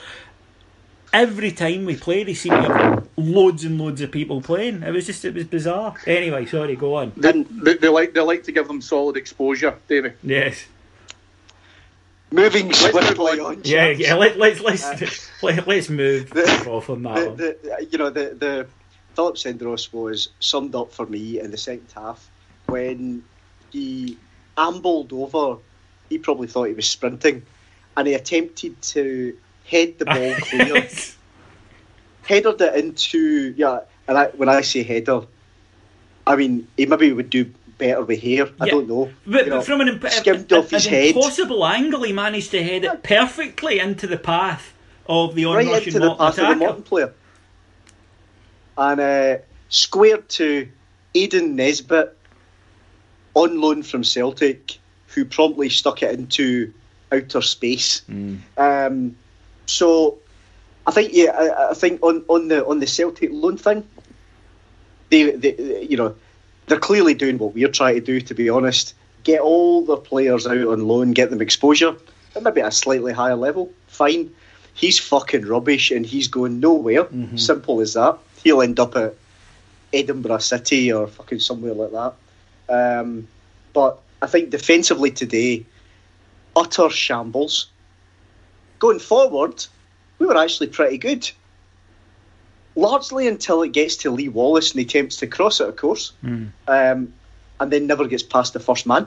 every 1.12 1.50
time 1.52 1.84
we 1.84 1.96
play, 1.96 2.24
they 2.24 2.34
seem 2.34 2.52
to 2.52 2.60
have 2.74 3.08
loads 3.16 3.64
and 3.64 3.80
loads 3.80 4.00
of 4.00 4.10
people 4.10 4.40
playing. 4.40 4.82
It 4.82 4.92
was 4.92 5.06
just 5.06 5.24
it 5.24 5.34
was 5.34 5.44
bizarre. 5.44 5.94
Anyway, 6.06 6.46
sorry, 6.46 6.76
go 6.76 6.96
on. 6.96 7.12
They, 7.16 7.32
they, 7.42 7.74
they 7.74 7.88
like 7.88 8.14
they 8.14 8.20
like 8.20 8.44
to 8.44 8.52
give 8.52 8.68
them 8.68 8.80
solid 8.82 9.16
exposure, 9.16 9.78
Davy. 9.88 10.12
Yes. 10.22 10.66
Moving 12.34 12.66
move 12.66 12.76
swiftly 12.76 13.38
on. 13.40 13.40
on. 13.40 13.60
Yeah, 13.64 13.88
yeah. 13.90 14.14
Let, 14.14 14.36
let's 14.38 14.60
let's 14.60 14.84
uh, 14.84 15.06
let, 15.46 15.66
let's 15.68 15.88
move 15.88 16.30
The- 16.30 16.66
off 16.68 16.90
on 16.90 17.02
that 17.04 17.14
the, 17.14 17.28
one. 17.28 17.36
the, 17.36 17.86
you 17.90 17.98
know 17.98 18.10
the 18.10 18.34
the 18.34 18.66
Philip 19.14 19.36
Senderos 19.36 19.92
was 19.92 20.30
summed 20.40 20.74
up 20.74 20.92
for 20.92 21.06
me 21.06 21.38
in 21.40 21.50
the 21.52 21.56
second 21.56 21.86
half 21.94 22.28
when 22.66 23.22
he 23.70 24.18
ambled 24.58 25.12
over. 25.12 25.60
He 26.08 26.18
probably 26.18 26.48
thought 26.48 26.64
he 26.64 26.74
was 26.74 26.88
sprinting, 26.88 27.42
and 27.96 28.06
he 28.08 28.14
attempted 28.14 28.80
to 28.82 29.36
head 29.66 29.98
the 29.98 30.04
ball 30.04 30.34
clear, 30.40 30.88
headed 32.24 32.60
it 32.60 32.74
into 32.84 33.54
yeah. 33.56 33.80
And 34.06 34.18
I, 34.18 34.26
when 34.28 34.48
I 34.48 34.60
say 34.62 34.82
header, 34.82 35.22
I 36.26 36.36
mean 36.36 36.66
he 36.76 36.86
maybe 36.86 37.12
would 37.12 37.30
do 37.30 37.52
better 37.78 38.02
with 38.02 38.20
hair. 38.20 38.46
I 38.60 38.66
Yeah. 38.66 38.72
don't 38.72 38.88
know. 38.88 39.10
But, 39.26 39.44
You 39.44 39.50
know, 39.50 39.56
but 39.58 39.66
from 39.66 39.80
an, 39.80 39.88
imp- 39.88 40.08
skimmed 40.10 40.50
an, 40.52 40.58
off 40.58 40.70
his 40.70 40.86
an 40.86 40.92
head. 40.92 41.16
impossible 41.16 41.64
angle, 41.66 42.02
he 42.02 42.12
managed 42.12 42.50
to 42.52 42.62
head 42.62 42.84
it 42.84 43.02
perfectly 43.02 43.78
into 43.78 44.06
the 44.06 44.16
path 44.18 44.72
of 45.06 45.34
the 45.34 45.44
right 45.46 45.66
onrushing 45.66 45.88
into 45.88 45.98
the 46.00 46.14
path 46.14 46.38
of 46.38 46.48
the. 46.48 46.56
Morton 46.56 46.82
player. 46.82 47.12
And 48.76 49.00
uh, 49.00 49.38
squared 49.68 50.28
to 50.30 50.68
Aidan 51.14 51.56
Nesbitt 51.56 52.16
on 53.34 53.60
loan 53.60 53.82
from 53.82 54.02
Celtic, 54.04 54.78
who 55.08 55.24
promptly 55.24 55.68
stuck 55.68 56.02
it 56.02 56.18
into 56.18 56.72
outer 57.12 57.40
space. 57.42 58.02
Um, 58.56 59.16
so 59.66 60.18
I 60.86 60.90
think 60.90 61.12
yeah, 61.12 61.30
I, 61.30 61.70
I 61.70 61.74
think 61.74 62.02
on, 62.02 62.24
on 62.28 62.48
the 62.48 62.64
on 62.66 62.80
the 62.80 62.86
Celtic 62.86 63.30
loan 63.32 63.56
thing, 63.56 63.86
they, 65.10 65.30
they 65.30 65.86
you 65.88 65.96
know 65.96 66.16
they're 66.66 66.78
clearly 66.78 67.14
doing 67.14 67.38
what 67.38 67.54
we're 67.54 67.68
trying 67.68 67.96
to 67.96 68.00
do. 68.00 68.20
To 68.20 68.34
be 68.34 68.48
honest, 68.48 68.94
get 69.24 69.40
all 69.40 69.84
the 69.84 69.96
players 69.96 70.46
out 70.46 70.66
on 70.66 70.86
loan, 70.86 71.12
get 71.12 71.30
them 71.30 71.42
exposure, 71.42 71.96
at 72.34 72.42
maybe 72.42 72.60
at 72.60 72.68
a 72.68 72.72
slightly 72.72 73.12
higher 73.12 73.36
level. 73.36 73.72
Fine. 73.88 74.30
He's 74.74 74.98
fucking 74.98 75.46
rubbish 75.46 75.90
and 75.90 76.04
he's 76.04 76.28
going 76.28 76.60
nowhere. 76.60 77.06
Simple 77.36 77.80
as 77.80 77.94
that. 77.94 78.18
He'll 78.42 78.62
end 78.62 78.80
up 78.80 78.96
at 78.96 79.14
Edinburgh 79.92 80.38
City 80.38 80.92
or 80.92 81.06
fucking 81.06 81.38
somewhere 81.38 81.74
like 81.74 81.92
that. 81.92 82.14
Um, 82.68 83.28
but 83.72 84.00
I 84.20 84.26
think 84.26 84.50
defensively 84.50 85.10
today, 85.10 85.64
utter 86.56 86.90
shambles. 86.90 87.68
Going 88.80 88.98
forward, 88.98 89.64
we 90.18 90.26
were 90.26 90.36
actually 90.36 90.66
pretty 90.68 90.98
good. 90.98 91.30
Largely 92.76 93.28
until 93.28 93.62
it 93.62 93.72
gets 93.72 93.96
to 93.98 94.10
Lee 94.10 94.28
Wallace 94.28 94.72
and 94.72 94.80
he 94.80 94.86
attempts 94.86 95.16
to 95.18 95.26
cross 95.26 95.60
it, 95.60 95.68
of 95.68 95.76
course, 95.76 96.12
um, 96.24 97.12
and 97.60 97.70
then 97.70 97.86
never 97.86 98.06
gets 98.06 98.22
past 98.24 98.52
the 98.52 98.60
first 98.60 98.86
man. 98.86 99.06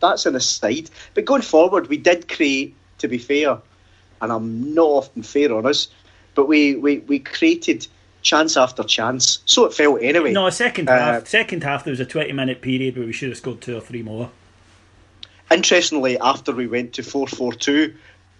That's 0.00 0.24
an 0.26 0.34
aside. 0.34 0.88
But 1.14 1.24
going 1.26 1.42
forward, 1.42 1.88
we 1.88 1.96
did 1.98 2.28
create, 2.28 2.74
to 2.98 3.08
be 3.08 3.18
fair, 3.18 3.58
and 4.22 4.32
I'm 4.32 4.74
not 4.74 4.86
often 4.86 5.22
fair 5.22 5.52
on 5.54 5.66
us, 5.66 5.88
but 6.34 6.46
we, 6.48 6.76
we, 6.76 6.98
we 7.00 7.18
created 7.18 7.86
chance 8.22 8.56
after 8.56 8.82
chance. 8.82 9.40
So 9.44 9.66
it 9.66 9.74
felt 9.74 10.00
anyway. 10.02 10.32
No, 10.32 10.48
second 10.48 10.88
Uh, 10.88 10.98
half. 10.98 11.28
Second 11.28 11.62
half, 11.62 11.84
there 11.84 11.90
was 11.92 12.00
a 12.00 12.06
twenty-minute 12.06 12.62
period 12.62 12.96
where 12.96 13.06
we 13.06 13.12
should 13.12 13.28
have 13.28 13.36
scored 13.38 13.60
two 13.60 13.76
or 13.76 13.80
three 13.80 14.02
more. 14.02 14.30
Interestingly, 15.50 16.18
after 16.18 16.52
we 16.52 16.66
went 16.66 16.94
to 16.94 17.02
4 17.02 17.26
4 17.28 17.52
2, 17.52 17.94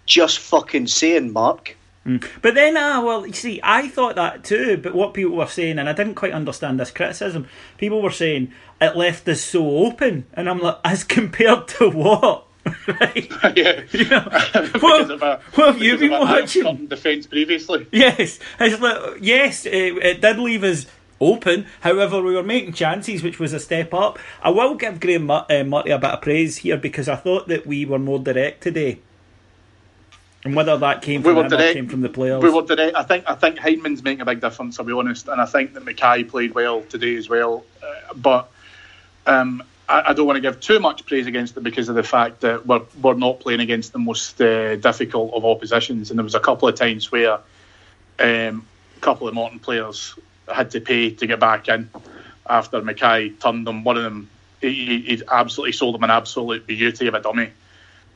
just 0.07 0.39
fucking 0.39 0.87
saying, 0.87 1.33
Mark, 1.33 1.77
But 2.43 2.55
then, 2.55 2.77
ah, 2.77 3.01
well, 3.03 3.27
you 3.27 3.33
see, 3.33 3.61
I 3.63 3.89
thought 3.89 4.17
that 4.17 4.45
too. 4.45 4.77
But 4.77 4.95
what 4.95 5.15
people 5.15 5.37
were 5.37 5.47
saying, 5.47 5.79
and 5.79 5.89
I 5.89 5.95
didn't 5.95 6.17
quite 6.17 6.33
understand 6.33 6.79
this 6.79 6.91
criticism. 6.91 7.47
People 7.79 8.03
were 8.03 8.11
saying 8.11 8.53
it 8.81 8.95
left 8.97 9.27
us 9.29 9.41
so 9.41 9.79
open, 9.79 10.27
and 10.35 10.49
I'm 10.51 10.59
like, 10.61 10.79
as 10.85 11.03
compared 11.19 11.67
to 11.69 11.89
what? 11.89 12.47
right? 13.01 13.31
yeah. 13.57 13.83
You 13.93 14.09
know, 14.09 14.21
what, 14.81 15.11
a- 15.11 15.41
what 15.55 15.67
have 15.75 15.83
you 15.83 15.97
been 15.99 16.11
watching? 16.11 16.87
defence 16.87 17.27
previously. 17.27 17.87
Yes, 17.91 18.39
it's 18.61 18.81
like, 18.81 19.19
yes, 19.21 19.65
it, 19.67 19.73
it 19.99 20.21
did 20.21 20.39
leave 20.39 20.63
us 20.65 20.87
open. 21.21 21.67
However, 21.81 22.21
we 22.23 22.35
were 22.35 22.43
making 22.43 22.73
chances, 22.75 23.23
which 23.23 23.39
was 23.39 23.53
a 23.55 23.61
step 23.61 23.95
up. 23.95 24.19
I 24.43 24.51
will 24.51 24.75
give 24.75 25.01
Graeme 25.01 25.27
Mur- 25.27 25.47
uh, 25.49 25.65
Murty 25.65 25.91
a 25.91 25.99
bit 25.99 26.11
of 26.11 26.21
praise 26.23 26.59
here 26.59 26.77
because 26.77 27.09
I 27.09 27.17
thought 27.17 27.49
that 27.49 27.67
we 27.67 27.85
were 27.87 27.99
more 27.99 28.19
direct 28.19 28.63
today. 28.63 29.01
And 30.45 30.55
whether 30.55 30.77
that 30.77 31.01
came 31.01 31.23
We 31.23 31.31
from 31.31 31.39
him 31.39 31.47
or 31.47 31.49
direct. 31.49 31.75
came 31.75 31.89
from 31.89 32.03
the 32.03 32.09
players. 32.11 32.43
We 32.43 32.51
were 32.51 32.63
direct. 32.63 32.97
I 32.97 33.03
think 33.03 33.25
I 33.27 33.35
think 33.35 33.57
Hyndman's 33.59 34.03
making 34.03 34.21
a 34.21 34.27
big 34.27 34.41
difference. 34.41 34.79
I'll 34.79 34.85
be 34.85 34.93
honest, 34.93 35.27
and 35.29 35.41
I 35.41 35.47
think 35.47 35.73
that 35.75 35.85
McKay 35.85 36.29
played 36.29 36.55
well 36.55 36.83
today 36.83 37.17
as 37.17 37.29
well. 37.29 37.65
Uh, 37.83 38.15
but 38.15 38.51
um, 39.27 39.63
I, 39.89 40.11
I 40.11 40.13
don't 40.13 40.27
want 40.27 40.37
to 40.37 40.43
give 40.43 40.61
too 40.61 40.81
much 40.81 41.07
praise 41.07 41.27
against 41.27 41.57
it 41.57 41.63
because 41.63 41.89
of 41.89 41.95
the 41.95 42.03
fact 42.03 42.43
that 42.43 42.67
we're 42.67 42.83
we're 43.01 43.15
not 43.15 43.41
playing 43.41 43.61
against 43.61 43.93
the 43.93 43.99
most 43.99 44.39
uh, 44.41 44.77
difficult 44.77 45.33
of 45.33 45.47
oppositions, 45.47 46.11
and 46.11 46.19
there 46.19 46.25
was 46.25 46.35
a 46.35 46.41
couple 46.41 46.69
of 46.69 46.75
times 46.75 47.11
where 47.11 47.39
um, 48.19 48.67
a 48.97 49.01
couple 49.01 49.27
of 49.27 49.33
Morton 49.35 49.61
players 49.61 50.15
had 50.53 50.71
to 50.73 50.81
pay 50.81 51.11
to 51.11 51.27
get 51.27 51.41
back 51.41 51.69
in 51.69 51.89
after 52.47 52.83
McKay 52.83 53.41
turned 53.41 53.67
them. 53.67 53.83
One 53.83 53.97
of 53.97 54.03
them, 54.03 54.29
he, 54.61 54.75
he 54.75 55.01
he 55.17 55.23
absolutely 55.33 55.73
sold 55.73 55.95
them 55.95 56.05
an 56.05 56.11
absolute 56.11 56.67
beauty 56.67 57.07
of 57.07 57.15
a 57.15 57.21
dummy, 57.21 57.49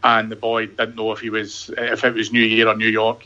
and 0.02 0.30
the 0.30 0.36
boy 0.36 0.66
didn't 0.66 0.96
know 0.96 1.12
if 1.12 1.20
he 1.20 1.30
was 1.30 1.70
if 1.76 2.04
it 2.04 2.14
was 2.14 2.32
New 2.32 2.40
Year 2.42 2.68
or 2.68 2.76
New 2.76 2.88
York. 2.88 3.24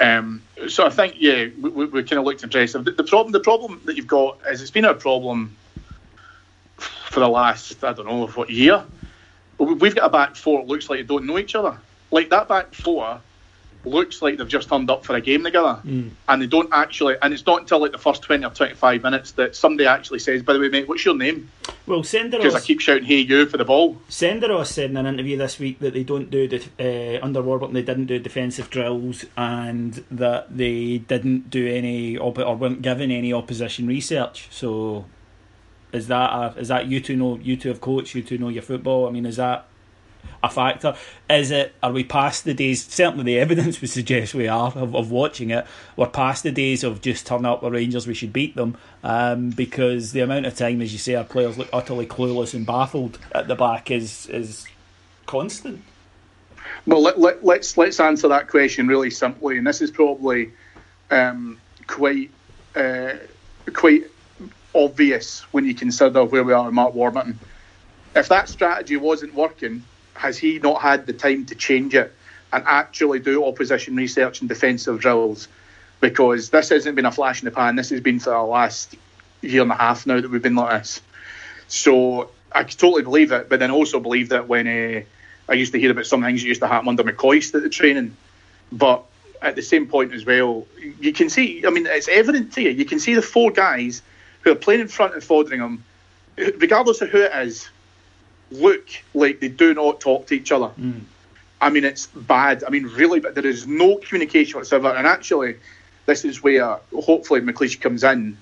Um, 0.00 0.42
so 0.68 0.84
I 0.86 0.90
think 0.90 1.16
yeah, 1.18 1.46
we, 1.60 1.70
we, 1.70 1.84
we 1.86 2.02
kind 2.02 2.18
of 2.18 2.24
looked 2.24 2.42
impressive. 2.42 2.84
The, 2.84 2.90
the 2.92 3.04
problem 3.04 3.32
the 3.32 3.40
problem 3.40 3.80
that 3.84 3.96
you've 3.96 4.06
got 4.08 4.38
is 4.50 4.60
it's 4.60 4.70
been 4.70 4.84
a 4.84 4.94
problem 4.94 5.56
for 6.78 7.20
the 7.20 7.28
last 7.28 7.82
I 7.84 7.92
don't 7.92 8.06
know 8.06 8.26
what 8.26 8.50
year. 8.50 8.84
We- 9.58 9.74
We've 9.74 9.94
got 9.94 10.06
a 10.06 10.10
back 10.10 10.36
four. 10.36 10.60
It 10.60 10.66
looks 10.66 10.90
like 10.90 10.98
they 10.98 11.04
don't 11.04 11.26
know 11.26 11.38
each 11.38 11.54
other. 11.54 11.78
Like 12.10 12.30
that 12.30 12.48
back 12.48 12.74
four 12.74 13.20
looks 13.86 14.22
like 14.22 14.38
they've 14.38 14.48
just 14.48 14.68
turned 14.68 14.90
up 14.90 15.04
for 15.04 15.14
a 15.14 15.20
game 15.20 15.44
together, 15.44 15.80
and 15.84 16.42
they 16.42 16.46
don't 16.46 16.68
actually. 16.72 17.16
And 17.22 17.32
it's 17.34 17.46
not 17.46 17.60
until 17.60 17.78
like 17.80 17.92
the 17.92 17.98
first 17.98 18.22
twenty 18.22 18.44
or 18.44 18.50
twenty-five 18.50 19.02
minutes 19.02 19.32
that 19.32 19.54
somebody 19.56 19.86
actually 19.86 20.18
says, 20.20 20.42
"By 20.42 20.52
the 20.54 20.60
way, 20.60 20.68
mate, 20.68 20.88
what's 20.88 21.04
your 21.04 21.16
name?" 21.16 21.50
Well, 21.86 22.00
Because 22.42 22.54
I 22.54 22.60
keep 22.60 22.80
shouting, 22.80 23.04
"Hey, 23.04 23.18
you!" 23.18 23.46
for 23.46 23.58
the 23.58 23.64
ball. 23.64 23.98
Senderos 24.08 24.66
said 24.66 24.90
in 24.90 24.96
an 24.96 25.06
interview 25.06 25.36
this 25.36 25.58
week 25.58 25.78
that 25.80 25.92
they 25.92 26.02
don't 26.02 26.30
do 26.30 26.48
def- 26.48 26.70
uh, 26.80 27.18
under 27.22 27.42
Warburton. 27.42 27.74
They 27.74 27.82
didn't 27.82 28.06
do 28.06 28.18
defensive 28.18 28.70
drills, 28.70 29.24
and 29.36 30.04
that 30.10 30.56
they 30.56 30.98
didn't 30.98 31.50
do 31.50 31.68
any 31.68 32.16
or 32.16 32.32
weren't 32.32 32.82
given 32.82 33.10
any 33.10 33.32
opposition 33.32 33.86
research. 33.86 34.48
So, 34.50 35.04
is 35.92 36.08
that 36.08 36.30
a, 36.30 36.54
is 36.58 36.68
that 36.68 36.86
you 36.86 37.00
two 37.00 37.16
know 37.16 37.38
you 37.42 37.56
two 37.56 37.68
have 37.68 37.80
coached, 37.80 38.14
you 38.14 38.22
two 38.22 38.38
know 38.38 38.48
your 38.48 38.62
football? 38.62 39.06
I 39.06 39.10
mean, 39.10 39.26
is 39.26 39.36
that 39.36 39.66
a 40.42 40.50
factor? 40.50 40.96
Is 41.28 41.50
it? 41.50 41.74
Are 41.82 41.92
we 41.92 42.04
past 42.04 42.44
the 42.44 42.54
days? 42.54 42.84
Certainly, 42.84 43.24
the 43.24 43.38
evidence 43.38 43.80
would 43.80 43.90
suggest 43.90 44.34
we 44.34 44.48
are 44.48 44.72
of, 44.74 44.94
of 44.94 45.10
watching 45.10 45.50
it. 45.50 45.66
We're 45.96 46.06
past 46.06 46.42
the 46.42 46.52
days 46.52 46.84
of 46.84 47.00
just 47.00 47.26
turn 47.26 47.44
up 47.44 47.62
with 47.62 47.72
Rangers, 47.72 48.06
we 48.06 48.14
should 48.14 48.32
beat 48.32 48.56
them, 48.56 48.76
um, 49.02 49.50
because 49.50 50.12
the 50.12 50.20
amount 50.20 50.46
of 50.46 50.56
time, 50.56 50.82
as 50.82 50.92
you 50.92 50.98
say, 50.98 51.14
our 51.14 51.24
players 51.24 51.58
look 51.58 51.68
utterly 51.72 52.06
clueless 52.06 52.54
and 52.54 52.66
baffled 52.66 53.18
at 53.32 53.48
the 53.48 53.54
back 53.54 53.90
is 53.90 54.26
is 54.28 54.66
constant. 55.26 55.82
Well, 56.86 57.02
let, 57.02 57.18
let, 57.18 57.44
let's 57.44 57.76
let's 57.76 58.00
answer 58.00 58.28
that 58.28 58.48
question 58.48 58.86
really 58.86 59.10
simply, 59.10 59.58
and 59.58 59.66
this 59.66 59.80
is 59.80 59.90
probably 59.90 60.52
um, 61.10 61.58
quite 61.86 62.30
uh, 62.76 63.14
quite 63.72 64.04
obvious 64.74 65.40
when 65.52 65.64
you 65.64 65.74
consider 65.74 66.24
where 66.24 66.44
we 66.44 66.52
are 66.52 66.64
with 66.64 66.74
Mark 66.74 66.94
Warburton. 66.94 67.38
If 68.14 68.28
that 68.28 68.48
strategy 68.48 68.96
wasn't 68.96 69.34
working, 69.34 69.84
has 70.14 70.38
he 70.38 70.58
not 70.58 70.80
had 70.80 71.06
the 71.06 71.12
time 71.12 71.46
to 71.46 71.54
change 71.54 71.94
it 71.94 72.12
and 72.52 72.64
actually 72.66 73.18
do 73.18 73.44
opposition 73.44 73.96
research 73.96 74.40
and 74.40 74.48
defensive 74.48 75.00
drills? 75.00 75.48
Because 76.00 76.50
this 76.50 76.68
hasn't 76.68 76.96
been 76.96 77.06
a 77.06 77.12
flash 77.12 77.40
in 77.42 77.46
the 77.46 77.50
pan. 77.50 77.76
This 77.76 77.90
has 77.90 78.00
been 78.00 78.20
for 78.20 78.30
the 78.30 78.42
last 78.42 78.94
year 79.40 79.62
and 79.62 79.70
a 79.70 79.74
half 79.74 80.06
now 80.06 80.20
that 80.20 80.30
we've 80.30 80.42
been 80.42 80.54
like 80.54 80.82
this. 80.82 81.00
So 81.68 82.30
I 82.52 82.64
totally 82.64 83.02
believe 83.02 83.32
it, 83.32 83.48
but 83.48 83.58
then 83.58 83.70
also 83.70 84.00
believe 84.00 84.28
that 84.28 84.48
when 84.48 84.66
uh, 84.66 85.02
I 85.48 85.54
used 85.54 85.72
to 85.72 85.80
hear 85.80 85.90
about 85.90 86.06
some 86.06 86.22
things 86.22 86.42
that 86.42 86.48
used 86.48 86.60
to 86.60 86.68
happen 86.68 86.88
under 86.88 87.02
McCoist 87.02 87.54
at 87.54 87.62
the 87.62 87.68
training, 87.68 88.16
but 88.70 89.04
at 89.42 89.56
the 89.56 89.62
same 89.62 89.86
point 89.86 90.12
as 90.12 90.24
well, 90.24 90.66
you 91.00 91.12
can 91.12 91.28
see. 91.28 91.64
I 91.66 91.70
mean, 91.70 91.86
it's 91.86 92.08
evident 92.08 92.52
to 92.54 92.62
you. 92.62 92.70
You 92.70 92.84
can 92.84 92.98
see 92.98 93.14
the 93.14 93.22
four 93.22 93.50
guys 93.50 94.02
who 94.42 94.52
are 94.52 94.56
playing 94.56 94.80
in 94.80 94.88
front 94.88 95.14
of 95.14 95.24
Foderingham, 95.24 95.80
regardless 96.36 97.00
of 97.02 97.10
who 97.10 97.22
it 97.22 97.32
is, 97.46 97.68
look 98.54 98.86
like 99.14 99.40
they 99.40 99.48
do 99.48 99.74
not 99.74 100.00
talk 100.00 100.26
to 100.28 100.34
each 100.34 100.52
other. 100.52 100.70
I 101.60 101.70
mean, 101.70 101.84
it's 101.84 102.06
bad. 102.06 102.64
I 102.64 102.70
mean, 102.70 102.84
really, 102.84 103.20
but 103.20 103.34
there 103.34 103.46
is 103.46 103.66
no 103.66 103.96
communication 103.96 104.58
whatsoever. 104.58 104.88
And 104.88 105.06
actually, 105.06 105.56
this 106.06 106.24
is 106.24 106.42
where 106.42 106.78
hopefully 107.02 107.40
McLeish 107.40 107.80
comes 107.80 108.04
in, 108.04 108.36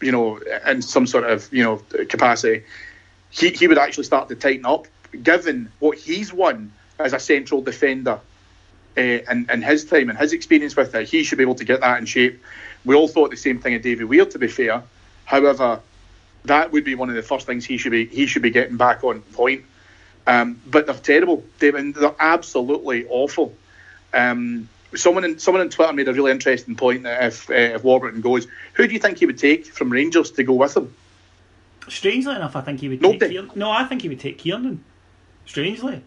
you 0.00 0.12
know, 0.12 0.38
in 0.66 0.82
some 0.82 1.06
sort 1.06 1.24
of 1.24 1.48
you 1.52 1.62
know 1.62 1.76
capacity. 2.08 2.64
He 3.30 3.50
he 3.50 3.66
would 3.68 3.78
actually 3.78 4.04
start 4.04 4.28
to 4.28 4.34
tighten 4.34 4.66
up, 4.66 4.86
given 5.22 5.70
what 5.78 5.98
he's 5.98 6.32
won 6.32 6.72
as 6.98 7.12
a 7.12 7.18
central 7.18 7.62
defender. 7.62 8.20
Uh, 8.96 9.22
and, 9.30 9.48
and 9.48 9.64
his 9.64 9.84
time 9.84 10.10
and 10.10 10.18
his 10.18 10.32
experience 10.32 10.74
with 10.74 10.92
it, 10.96 11.08
he 11.08 11.22
should 11.22 11.38
be 11.38 11.44
able 11.44 11.54
to 11.54 11.64
get 11.64 11.80
that 11.80 12.00
in 12.00 12.04
shape. 12.04 12.42
We 12.84 12.96
all 12.96 13.06
thought 13.06 13.30
the 13.30 13.36
same 13.36 13.60
thing 13.60 13.76
of 13.76 13.82
David 13.82 14.06
Weir, 14.06 14.26
to 14.26 14.38
be 14.38 14.48
fair. 14.48 14.82
However, 15.26 15.80
that 16.44 16.72
would 16.72 16.84
be 16.84 16.94
one 16.94 17.08
of 17.08 17.14
the 17.16 17.22
first 17.22 17.46
things 17.46 17.64
he 17.64 17.76
should 17.76 17.92
be 17.92 18.06
he 18.06 18.26
should 18.26 18.42
be 18.42 18.50
getting 18.50 18.76
back 18.76 19.04
on 19.04 19.20
point. 19.20 19.64
Um, 20.26 20.60
but 20.66 20.86
they're 20.86 20.94
terrible. 20.94 21.42
They, 21.58 21.70
they're 21.70 22.14
absolutely 22.20 23.06
awful. 23.08 23.54
Um, 24.12 24.68
someone 24.94 25.24
in 25.24 25.38
someone 25.38 25.60
on 25.62 25.70
Twitter 25.70 25.92
made 25.92 26.08
a 26.08 26.12
really 26.12 26.30
interesting 26.30 26.76
point 26.76 27.02
that 27.04 27.24
if 27.24 27.50
uh, 27.50 27.54
if 27.54 27.84
Warburton 27.84 28.20
goes, 28.20 28.46
who 28.74 28.86
do 28.86 28.92
you 28.92 29.00
think 29.00 29.18
he 29.18 29.26
would 29.26 29.38
take 29.38 29.66
from 29.66 29.90
Rangers 29.90 30.30
to 30.32 30.44
go 30.44 30.54
with 30.54 30.76
him? 30.76 30.94
Strangely 31.88 32.34
enough, 32.36 32.54
I 32.54 32.60
think 32.60 32.80
he 32.80 32.88
would 32.88 33.00
Nobody. 33.02 33.18
take 33.20 33.30
Kiernan. 33.30 33.50
No, 33.56 33.70
I 33.70 33.84
think 33.84 34.02
he 34.02 34.08
would 34.08 34.20
take 34.20 34.38
Kiernan. 34.38 34.84
Strangely. 35.46 36.02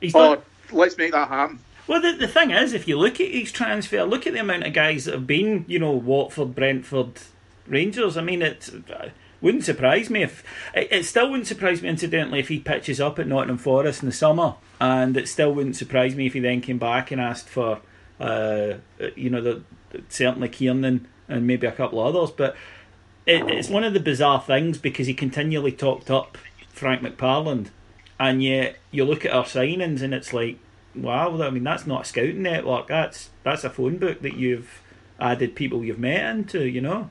He's 0.00 0.14
Oh, 0.14 0.30
not. 0.34 0.44
let's 0.72 0.96
make 0.98 1.12
that 1.12 1.28
happen. 1.28 1.60
Well, 1.86 2.00
the, 2.00 2.12
the 2.12 2.26
thing 2.26 2.50
is, 2.50 2.72
if 2.72 2.88
you 2.88 2.98
look 2.98 3.14
at 3.20 3.26
each 3.28 3.52
transfer, 3.52 4.02
look 4.04 4.26
at 4.26 4.32
the 4.32 4.40
amount 4.40 4.64
of 4.66 4.72
guys 4.72 5.04
that 5.04 5.14
have 5.14 5.26
been, 5.26 5.64
you 5.68 5.78
know, 5.78 5.92
Watford, 5.92 6.54
Brentford, 6.54 7.20
Rangers. 7.66 8.16
I 8.16 8.22
mean, 8.22 8.42
it 8.42 8.70
uh, 8.92 9.08
wouldn't 9.40 9.64
surprise 9.64 10.10
me 10.10 10.22
if. 10.22 10.44
It, 10.74 10.88
it 10.90 11.04
still 11.04 11.30
wouldn't 11.30 11.46
surprise 11.46 11.82
me, 11.82 11.88
incidentally, 11.88 12.40
if 12.40 12.48
he 12.48 12.58
pitches 12.58 13.00
up 13.00 13.18
at 13.18 13.26
Nottingham 13.26 13.58
Forest 13.58 14.02
in 14.02 14.08
the 14.08 14.14
summer. 14.14 14.54
And 14.80 15.16
it 15.16 15.28
still 15.28 15.52
wouldn't 15.54 15.76
surprise 15.76 16.14
me 16.14 16.26
if 16.26 16.34
he 16.34 16.40
then 16.40 16.60
came 16.60 16.78
back 16.78 17.10
and 17.10 17.20
asked 17.20 17.48
for, 17.48 17.80
uh, 18.20 18.74
you 19.16 19.30
know, 19.30 19.40
the, 19.40 19.62
certainly 20.08 20.48
Kiernan 20.48 21.06
and 21.28 21.46
maybe 21.46 21.66
a 21.66 21.72
couple 21.72 22.00
of 22.00 22.14
others. 22.14 22.30
But 22.30 22.56
it, 23.26 23.48
it's 23.48 23.68
one 23.68 23.84
of 23.84 23.94
the 23.94 24.00
bizarre 24.00 24.40
things 24.40 24.78
because 24.78 25.06
he 25.06 25.14
continually 25.14 25.72
talked 25.72 26.10
up 26.10 26.36
Frank 26.68 27.02
McParland, 27.02 27.68
and 28.18 28.42
yet 28.42 28.76
you 28.90 29.04
look 29.04 29.24
at 29.24 29.32
our 29.32 29.44
signings 29.44 30.02
and 30.02 30.12
it's 30.12 30.32
like, 30.32 30.58
wow, 30.94 31.40
I 31.42 31.50
mean 31.50 31.64
that's 31.64 31.86
not 31.86 32.02
a 32.02 32.04
scouting 32.04 32.42
network. 32.42 32.88
That's 32.88 33.30
that's 33.42 33.64
a 33.64 33.70
phone 33.70 33.98
book 33.98 34.22
that 34.22 34.36
you've 34.36 34.82
added 35.18 35.54
people 35.54 35.84
you've 35.84 35.98
met 35.98 36.28
into. 36.34 36.64
You 36.64 36.80
know, 36.80 37.10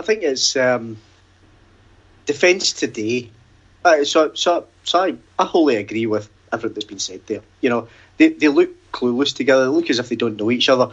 I 0.00 0.02
think 0.02 0.22
it's 0.22 0.56
um, 0.56 0.96
defence 2.24 2.72
today. 2.72 3.30
Uh, 3.84 4.02
so, 4.04 4.32
so, 4.32 4.66
so 4.84 4.98
I, 5.02 5.14
I 5.38 5.44
wholly 5.44 5.76
agree 5.76 6.06
with 6.06 6.30
everything 6.50 6.74
that's 6.74 6.86
been 6.86 6.98
said 6.98 7.26
there. 7.26 7.42
You 7.60 7.68
know, 7.68 7.88
they, 8.16 8.28
they 8.28 8.48
look 8.48 8.70
clueless 8.92 9.36
together. 9.36 9.64
They 9.64 9.70
look 9.70 9.90
as 9.90 9.98
if 9.98 10.08
they 10.08 10.16
don't 10.16 10.38
know 10.38 10.50
each 10.50 10.70
other. 10.70 10.90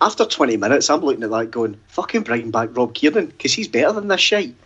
After 0.00 0.24
20 0.24 0.56
minutes, 0.56 0.90
I'm 0.90 1.00
looking 1.00 1.22
at 1.22 1.30
that 1.30 1.52
going, 1.52 1.78
fucking 1.88 2.22
bring 2.22 2.50
back 2.50 2.70
Rob 2.76 2.92
Kiernan 2.92 3.26
because 3.26 3.52
he's 3.52 3.68
better 3.68 3.92
than 3.92 4.08
this 4.08 4.20
shite. 4.20 4.56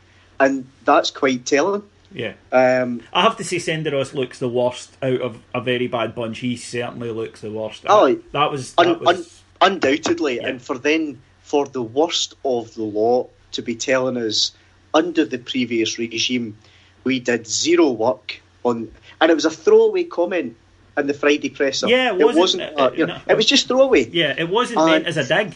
And 0.41 0.67
that's 0.87 1.11
quite 1.11 1.45
telling. 1.45 1.83
yeah. 2.11 2.33
Um, 2.53 3.03
I 3.13 3.21
have 3.21 3.37
to 3.37 3.45
say, 3.45 3.57
Senderos 3.57 4.15
looks 4.15 4.39
the 4.39 4.49
worst 4.49 4.97
out 5.03 5.21
of 5.21 5.39
a 5.55 5.61
very 5.61 5.89
bad 5.89 6.15
bunch. 6.15 6.39
He 6.39 6.57
certainly 6.57 7.11
looks 7.11 7.43
the 7.43 7.51
worst. 7.51 7.85
Oh, 7.87 8.19
that 8.33 8.51
was 8.51 8.75
that 8.77 8.87
un, 8.87 9.05
was 9.05 9.43
un, 9.61 9.73
undoubtedly, 9.75 10.37
Yeah. 10.37 10.49
and 10.49 10.63
for 10.63 10.79
then 10.79 11.21
for 11.43 11.67
the 11.67 11.83
worst 11.83 12.35
of 12.45 12.75
the 12.75 12.83
lot 12.83 13.31
to 13.53 13.63
be 13.63 13.75
telling 13.75 14.17
us 14.17 14.53
under 14.95 15.25
the 15.25 15.39
previous 15.39 15.99
regime 15.99 16.57
we 17.05 17.19
did 17.21 17.47
zero 17.47 17.91
work 17.91 18.41
on, 18.65 18.91
and 19.21 19.31
it 19.31 19.35
was 19.35 19.45
a 19.45 19.51
throwaway 19.51 20.05
comment 20.05 20.57
in 20.97 21.07
the 21.07 21.15
Friday 21.15 21.49
presser. 21.49 21.89
Yeah, 21.89 22.15
it 22.17 22.35
wasn't- 22.35 22.63
uh, 22.63 22.83
uh, 22.85 22.91
you 22.97 23.07
know, 23.07 23.15
no. 23.17 23.23
it 23.29 23.37
was 23.37 23.47
just 23.47 23.67
throwaway. 23.69 24.09
yeah. 24.11 24.35
It 24.37 24.49
wasn't 24.49 24.79
Uh, 24.79 24.87
meant 24.87 25.07
as 25.07 25.17
a 25.17 25.25
dig. 25.27 25.55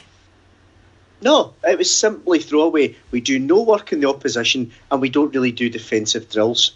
No, 1.23 1.55
it 1.65 1.79
was 1.79 1.91
simply 1.91 2.41
throwaway. 2.41 2.95
We 3.11 3.21
do 3.21 3.39
no 3.39 3.63
work 3.63 3.93
in 3.93 4.01
the 4.01 4.09
opposition, 4.09 4.73
and 4.91 5.01
we 5.01 5.09
don't 5.09 5.35
really 5.35 5.53
do 5.53 5.69
defensive 5.71 6.31
drills. 6.31 6.73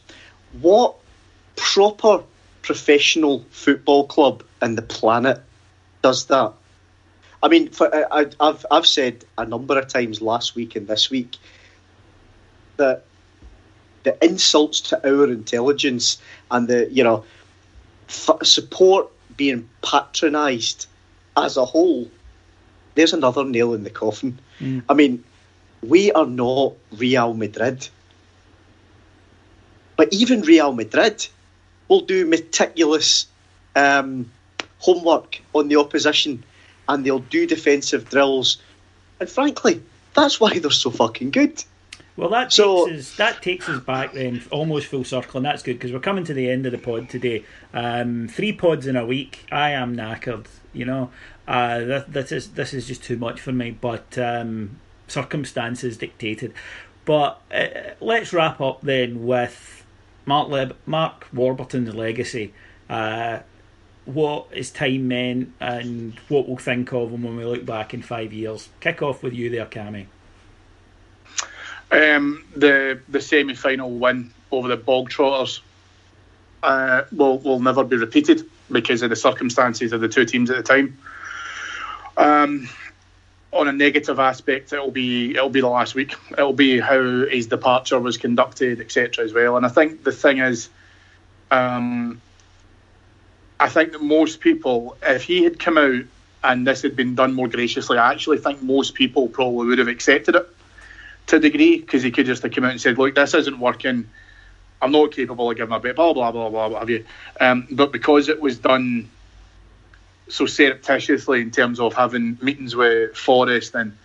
What 0.61 0.95
proper 1.57 2.23
professional 2.63 3.45
football 3.51 4.07
club 4.07 4.43
in 4.63 4.77
the 4.77 4.83
planet 4.83 5.41
does 6.03 6.27
that? 6.27 6.53
I 7.43 7.49
mean, 7.49 7.71
for, 7.71 7.95
I, 7.95 8.23
I- 8.23 8.31
I've 8.49 8.67
I've 8.71 8.87
said 8.87 9.25
a 9.39 9.45
number 9.47 9.79
of 9.79 9.89
times 9.89 10.21
last 10.21 10.55
week 10.55 10.77
and 10.77 10.87
this 10.87 11.11
week 11.11 11.37
that 12.77 13.05
the 14.03 14.17
insults 14.25 14.81
to 14.81 14.97
our 15.09 15.25
intelligence 15.31 16.19
and 16.51 16.69
the 16.69 16.89
you 16.91 17.05
know 17.05 17.25
f- 18.09 18.39
support 18.43 19.09
being 19.37 19.69
patronised 19.83 20.87
as 21.37 21.57
a 21.57 21.65
whole. 21.65 22.11
There's 22.95 23.13
another 23.13 23.45
nail 23.45 23.73
in 23.75 23.85
the 23.85 23.91
coffin. 23.91 24.39
I 24.89 24.95
mean, 24.95 25.25
we 25.83 26.13
are 26.13 26.27
not 26.27 26.75
Real 26.93 27.33
Madrid, 27.33 27.89
but 29.97 30.13
even 30.13 30.43
Real 30.43 30.73
Madrid 30.73 31.27
will 31.89 32.03
do 32.03 32.27
meticulous 32.27 33.27
um, 33.77 34.31
homework 34.79 35.41
on 35.55 35.69
the 35.69 35.77
opposition 35.77 36.43
and 36.93 37.05
they'll 37.05 37.19
do 37.21 37.47
defensive 37.47 38.09
drills. 38.11 38.59
And 39.19 39.29
frankly, 39.29 39.83
that's 40.15 40.41
why 40.41 40.59
they're 40.59 40.71
so 40.71 40.91
fucking 40.91 41.31
good. 41.31 41.63
Well, 42.17 42.29
that 42.31 42.53
So- 42.53 42.87
takes 42.87 42.99
us 42.99 43.17
that 43.17 43.43
takes 43.43 43.69
us 43.69 43.81
back 43.83 44.13
then 44.13 44.43
almost 44.51 44.87
full 44.89 45.05
circle, 45.05 45.39
and 45.39 45.47
that's 45.47 45.63
good 45.63 45.75
because 45.79 45.93
we're 45.93 46.01
coming 46.01 46.25
to 46.25 46.35
the 46.35 46.51
end 46.51 46.67
of 46.67 46.73
the 46.73 46.79
pod 46.79 47.09
today. 47.09 47.45
Um, 47.73 48.29
three 48.29 48.53
pods 48.53 48.87
in 48.87 48.97
a 48.97 49.07
week. 49.07 49.47
I 49.51 49.71
am 49.71 49.97
knackered. 49.97 50.47
You 50.73 50.85
know, 50.85 51.11
uh, 51.49 51.81
that 51.81 52.13
that 52.13 52.31
is 52.33 52.49
this 52.51 52.75
is 52.75 52.87
just 52.87 53.03
too 53.03 53.17
much 53.17 53.41
for 53.41 53.53
me. 53.53 53.71
But 53.71 54.19
um, 54.19 54.79
circumstances 55.09 55.97
dictated. 55.97 56.53
But 57.05 57.41
uh, 57.55 57.67
let's 58.01 58.33
wrap 58.33 58.61
up 58.61 58.83
then 58.83 59.25
with 59.25 59.85
Mark 60.27 60.49
Leb- 60.49 60.77
Mark 60.87 61.27
Warburton's 61.33 61.95
legacy. 61.95 62.53
Uh, 62.89 63.39
what 64.15 64.53
his 64.53 64.71
time 64.71 65.09
meant 65.09 65.53
and 65.61 66.19
what 66.29 66.49
we'll 66.49 66.57
think 66.57 66.93
of 66.93 67.11
him 67.11 67.23
when 67.23 67.37
we 67.37 67.45
look 67.45 67.65
back 67.65 67.95
in 67.95 68.03
five 68.03 68.33
years. 68.33 68.69
Kick 68.81 69.03
off 69.03 69.23
with 69.23 69.33
you 69.33 69.51
there, 69.51 69.67
Cammy. 69.67 70.07
Um, 71.93 72.45
the 72.55 73.01
the 73.09 73.21
semi 73.21 73.55
final 73.55 73.91
win 73.91 74.33
over 74.53 74.69
the 74.69 74.77
Bog 74.77 75.11
Trotters 75.11 75.61
uh, 76.63 77.03
will 77.13 77.39
will 77.39 77.61
never 77.61 77.85
be 77.85 77.97
repeated 77.97 78.49
because 78.71 79.03
of 79.03 79.11
the 79.11 79.17
circumstances 79.17 79.93
of 79.93 80.01
the 80.01 80.09
two 80.09 80.25
teams 80.25 80.51
at 80.51 80.57
the 80.57 80.63
time. 80.63 80.99
Um, 82.17 82.69
on 83.53 83.67
a 83.67 83.73
negative 83.73 84.21
aspect, 84.21 84.73
it'll 84.73 84.93
be 84.93 85.33
it'll 85.33 85.51
be 85.51 85.61
the 85.61 85.69
last 85.69 85.95
week. 85.95 86.15
It'll 86.31 86.53
be 86.53 86.79
how 86.79 87.27
his 87.27 87.49
departure 87.49 87.99
was 87.99 88.17
conducted, 88.17 88.81
etc. 88.81 89.25
As 89.25 89.33
well. 89.33 89.57
And 89.57 89.67
I 89.67 89.69
think 89.69 90.05
the 90.05 90.13
thing 90.13 90.39
is, 90.39 90.69
um, 91.51 92.21
I 93.61 93.69
think 93.69 93.93
that 93.93 94.03
most 94.03 94.41
people, 94.41 94.97
if 95.03 95.23
he 95.23 95.45
had 95.45 95.59
come 95.59 95.77
out 95.77 96.05
and 96.43 96.67
this 96.67 96.81
had 96.81 96.97
been 96.97 97.15
done 97.15 97.35
more 97.35 97.47
graciously, 97.47 97.99
I 97.99 98.11
actually 98.11 98.39
think 98.39 98.63
most 98.63 98.95
people 98.95 99.29
probably 99.29 99.67
would 99.67 99.79
have 99.79 99.89
accepted 99.89 100.35
it 100.35 100.49
to 101.27 101.37
a 101.37 101.39
degree 101.41 101.79
because 101.79 102.03
he 102.03 102.11
could 102.11 102.25
just 102.25 102.43
have 102.43 102.53
come 102.53 102.65
out 102.65 102.71
and 102.71 102.81
said, 102.81 102.97
"Look, 102.97 103.15
this 103.15 103.35
isn't 103.35 103.61
working. 103.61 104.09
I'm 104.81 104.93
not 104.93 105.13
capable 105.13 105.51
of 105.51 105.57
giving 105.59 105.75
a 105.75 105.79
bit." 105.79 105.95
Blah 105.95 106.15
blah 106.15 106.33
blah 106.33 106.49
blah. 106.49 106.69
What 106.69 106.79
have 106.81 106.89
you? 106.89 107.05
Um, 107.39 107.69
but 107.71 107.93
because 107.93 108.31
it 108.31 108.41
was 108.41 108.59
done 108.59 109.11
so 110.29 110.47
surreptitiously 110.47 111.43
in 111.43 111.51
terms 111.51 111.81
of 111.81 111.93
having 111.93 112.39
meetings 112.41 112.75
with 112.75 113.15
Forest 113.15 113.75
and 113.75 113.97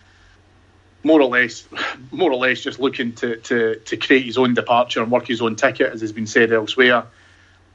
more 1.03 1.22
or 1.22 1.30
less, 1.30 1.66
more 2.12 2.32
or 2.32 2.38
less, 2.38 2.60
just 2.60 2.80
looking 2.80 3.14
to, 3.14 3.38
to, 3.38 3.76
to 3.76 3.95
create 3.95 4.26
his 4.26 4.38
own 4.38 4.53
departure 4.53 5.01
and 5.01 5.12
work 5.12 5.28
his 5.28 5.41
own 5.41 5.56
ticket, 5.56 5.93
as 5.93 6.01
has 6.01 6.12
been 6.12 6.28
said 6.28 6.51
elsewhere. 6.51 7.06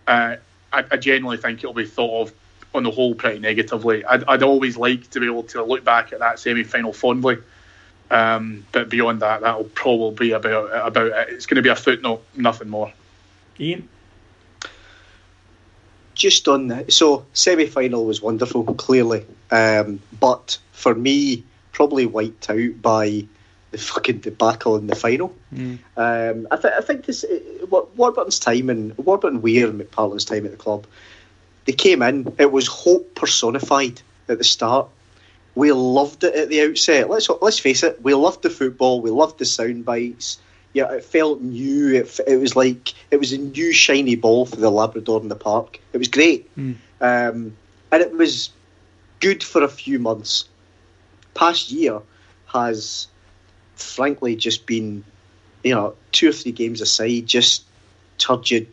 Uh, 0.07 0.37
I, 0.73 0.85
I 0.91 0.97
generally 0.97 1.37
think 1.37 1.59
it'll 1.59 1.75
be 1.75 1.87
thought 1.87 2.29
of 2.29 2.35
on 2.75 2.83
the 2.83 2.91
whole 2.91 3.15
pretty 3.15 3.39
negatively. 3.41 4.05
I'd, 4.05 4.25
I'd 4.25 4.43
always 4.43 4.77
like 4.77 5.11
to 5.11 5.21
be 5.21 5.27
able 5.27 5.43
to 5.45 5.65
look 5.65 5.85
back 5.85 6.13
at 6.13 6.21
that 6.21 6.39
semi-final 6.39 6.93
fondly, 6.93 7.39
um, 8.11 8.65
but 8.73 8.89
beyond 8.89 9.21
that, 9.21 9.41
that'll 9.41 9.65
probably 9.65 10.29
be 10.29 10.33
about 10.33 10.87
about 10.87 11.07
it. 11.07 11.29
It's 11.31 11.47
going 11.47 11.57
to 11.57 11.63
be 11.63 11.69
a 11.69 11.77
footnote, 11.77 12.23
nothing 12.37 12.69
more. 12.69 12.93
Ian, 13.59 13.89
just 16.15 16.49
on 16.49 16.69
that, 16.69 16.93
so 16.93 17.27
semi 17.33 17.67
final 17.67 18.07
was 18.07 18.23
wonderful, 18.23 18.65
clearly, 18.75 19.27
um, 19.51 20.01
but 20.19 20.59
for 20.73 20.95
me, 20.95 21.45
probably 21.73 22.07
wiped 22.07 22.49
out 22.51 22.83
by 22.83 23.27
the 23.71 23.79
fucking 23.79 24.19
debacle 24.19 24.77
in 24.77 24.87
the 24.87 24.97
final. 24.97 25.35
Mm. 25.55 25.79
Um, 25.97 26.49
I, 26.51 26.57
th- 26.57 26.75
I 26.77 26.81
think 26.81 27.07
this 27.07 27.25
What 27.69 27.97
Warburton's 27.97 28.39
time 28.39 28.69
and 28.69 28.97
Warburton 28.99 29.43
Weir 29.43 29.69
and 29.69 29.81
McParland's 29.81 30.25
time 30.25 30.45
at 30.45 30.51
the 30.51 30.57
club, 30.57 30.87
they 31.67 31.73
came 31.73 32.03
in. 32.03 32.35
It 32.39 32.53
was 32.53 32.67
hope 32.67 33.15
personified 33.15 34.03
at 34.29 34.39
the 34.39 34.45
start. 34.45 34.89
We 35.55 35.73
loved 35.73 36.25
it 36.25 36.35
at 36.35 36.49
the 36.49 36.63
outset. 36.63 37.11
Let's 37.11 37.29
let's 37.41 37.59
face 37.59 37.83
it. 37.83 38.03
We 38.03 38.15
loved 38.15 38.43
the 38.43 38.51
football. 38.51 39.01
We 39.01 39.11
loved 39.11 39.39
the 39.39 39.45
sound 39.45 39.85
bites 39.85 40.39
yeah, 40.73 40.93
it 40.93 41.05
felt 41.05 41.41
new. 41.41 41.95
It, 41.95 42.21
it 42.27 42.37
was 42.37 42.55
like 42.55 42.95
it 43.11 43.19
was 43.19 43.33
a 43.33 43.39
new 43.39 43.73
shiny 43.73 44.15
ball 44.15 44.47
for 44.47 44.57
the 44.57 44.71
Labrador 44.71 45.21
in 45.21 45.29
the 45.29 45.37
park. 45.37 45.81
It 45.93 45.99
was 45.99 46.09
great, 46.09 46.55
mm. 46.57 46.77
um, 47.01 47.57
and 47.91 48.03
it 48.03 48.13
was 48.13 48.51
good 49.19 49.43
for 49.43 49.63
a 49.63 49.69
few 49.69 49.99
months. 49.99 50.49
Past 51.35 51.73
year 51.73 52.01
has, 52.47 53.09
frankly, 53.83 54.37
just 54.37 54.67
been, 54.67 55.05
you 55.63 55.75
know, 55.75 55.95
two 56.13 56.29
or 56.29 56.33
three 56.33 56.53
games 56.53 56.81
aside, 56.81 57.27
just 57.27 57.65
turgid 58.19 58.67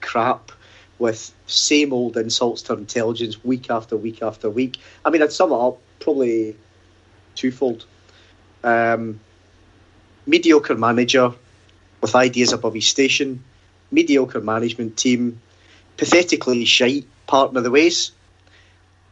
crap 0.00 0.52
with 0.98 1.34
same 1.46 1.92
old 1.92 2.16
insults 2.16 2.62
to 2.62 2.74
intelligence 2.74 3.42
week 3.44 3.70
after 3.70 3.96
week 3.96 4.22
after 4.22 4.48
week. 4.48 4.78
I 5.04 5.10
mean, 5.10 5.22
I'd 5.22 5.32
sum 5.32 5.52
it 5.52 5.56
up 5.56 5.78
probably 6.00 6.56
twofold. 7.34 7.84
Um, 8.62 9.20
mediocre 10.26 10.76
manager 10.76 11.32
with 12.00 12.14
ideas 12.14 12.52
above 12.52 12.74
his 12.74 12.86
station, 12.86 13.42
mediocre 13.90 14.40
management 14.40 14.96
team, 14.96 15.40
pathetically 15.96 16.64
shite 16.64 17.06
partner 17.26 17.60
the 17.60 17.70
ways. 17.70 18.12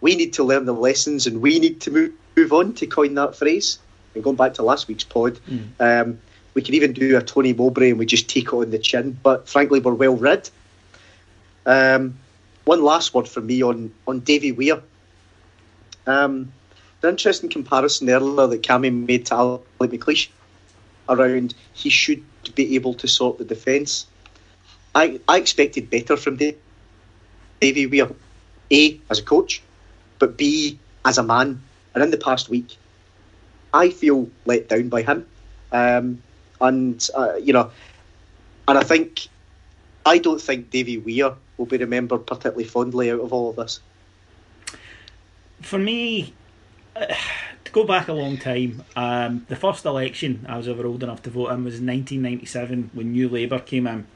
We 0.01 0.15
need 0.15 0.35
to 0.35 0.45
learn 0.45 0.65
the 0.65 0.73
lessons 0.73 1.27
and 1.27 1.41
we 1.41 1.59
need 1.59 1.81
to 1.83 1.91
move, 1.91 2.13
move 2.37 2.53
on, 2.53 2.75
to 2.75 2.87
coin 2.87 3.15
that 3.15 3.37
phrase. 3.37 3.79
And 4.15 4.23
going 4.23 4.37
back 4.37 4.55
to 4.55 4.63
last 4.63 4.89
week's 4.89 5.05
pod, 5.05 5.39
mm. 5.49 5.69
um, 5.81 6.21
we 6.55 6.63
could 6.63 6.75
even 6.75 6.93
do 6.93 7.17
a 7.17 7.23
Tony 7.23 7.53
Mowbray 7.53 7.91
and 7.91 7.99
we 7.99 8.07
just 8.07 8.29
take 8.29 8.47
it 8.47 8.53
on 8.53 8.71
the 8.71 8.79
chin, 8.79 9.19
but 9.23 9.49
frankly, 9.49 9.81
we're 9.81 9.95
well 9.95 10.17
read. 10.17 10.49
Um, 11.65 12.19
one 12.65 12.83
last 12.83 13.15
word 13.15 13.29
from 13.29 13.47
me 13.47 13.63
on, 13.63 13.93
on 14.07 14.21
Davy 14.21 14.53
Weir. 14.53 14.83
Um, 16.07 16.53
an 17.03 17.11
interesting 17.11 17.51
comparison 17.51 18.09
earlier 18.11 18.47
that 18.47 18.63
Cammy 18.63 18.93
made 18.93 19.27
to 19.27 19.35
Alex 19.35 19.65
McLeish 19.81 20.29
around 21.09 21.55
he 21.73 21.89
should 21.89 22.23
be 22.55 22.75
able 22.77 22.95
to 22.95 23.09
sort 23.09 23.39
the 23.39 23.45
defence. 23.45 24.07
I, 24.95 25.21
I 25.27 25.39
expected 25.39 25.91
better 25.91 26.17
from 26.17 26.39
Davy 27.61 27.87
Weir, 27.87 28.11
A, 28.71 29.01
as 29.11 29.19
a 29.19 29.23
coach, 29.23 29.63
but 30.19 30.37
B, 30.37 30.79
as 31.05 31.19
a 31.19 31.23
man. 31.23 31.63
And 31.95 32.05
in 32.05 32.11
the 32.11 32.19
past 32.19 32.49
week, 32.49 32.77
I 33.73 33.91
feel 33.91 34.29
let 34.45 34.69
down 34.69 34.89
by 34.89 35.03
him. 35.03 35.27
Um, 35.71 36.23
and, 36.61 37.09
uh, 37.15 37.37
you 37.37 37.53
know, 37.53 37.71
and 38.69 38.79
I 38.79 38.83
think, 38.83 39.29
I 40.05 40.19
don't 40.19 40.41
think 40.41 40.71
Davy 40.71 40.99
Weir 40.99 41.35
will 41.57 41.67
be 41.67 41.79
remembered 41.79 42.27
particularly 42.27 42.65
fondly 42.65 43.11
out 43.11 43.21
of 43.21 43.33
all 43.33 43.51
of 43.51 43.57
this. 43.57 43.81
For 45.61 45.79
me, 45.79 46.35
uh, 46.95 47.15
to 47.65 47.73
go 47.73 47.85
back 47.85 48.09
a 48.09 48.13
long 48.13 48.37
time, 48.37 48.85
um, 48.97 49.47
the 49.49 49.57
first 49.57 49.85
election 49.85 50.45
I 50.49 50.57
was 50.57 50.69
ever 50.69 50.87
old 50.87 51.03
enough 51.03 51.23
to 51.23 51.31
vote 51.31 51.51
in 51.51 51.65
was 51.65 51.79
in 51.79 51.87
1997 51.87 52.91
when 52.93 53.13
New 53.13 53.29
Labour 53.29 53.59
came 53.59 53.87
in. 53.87 54.07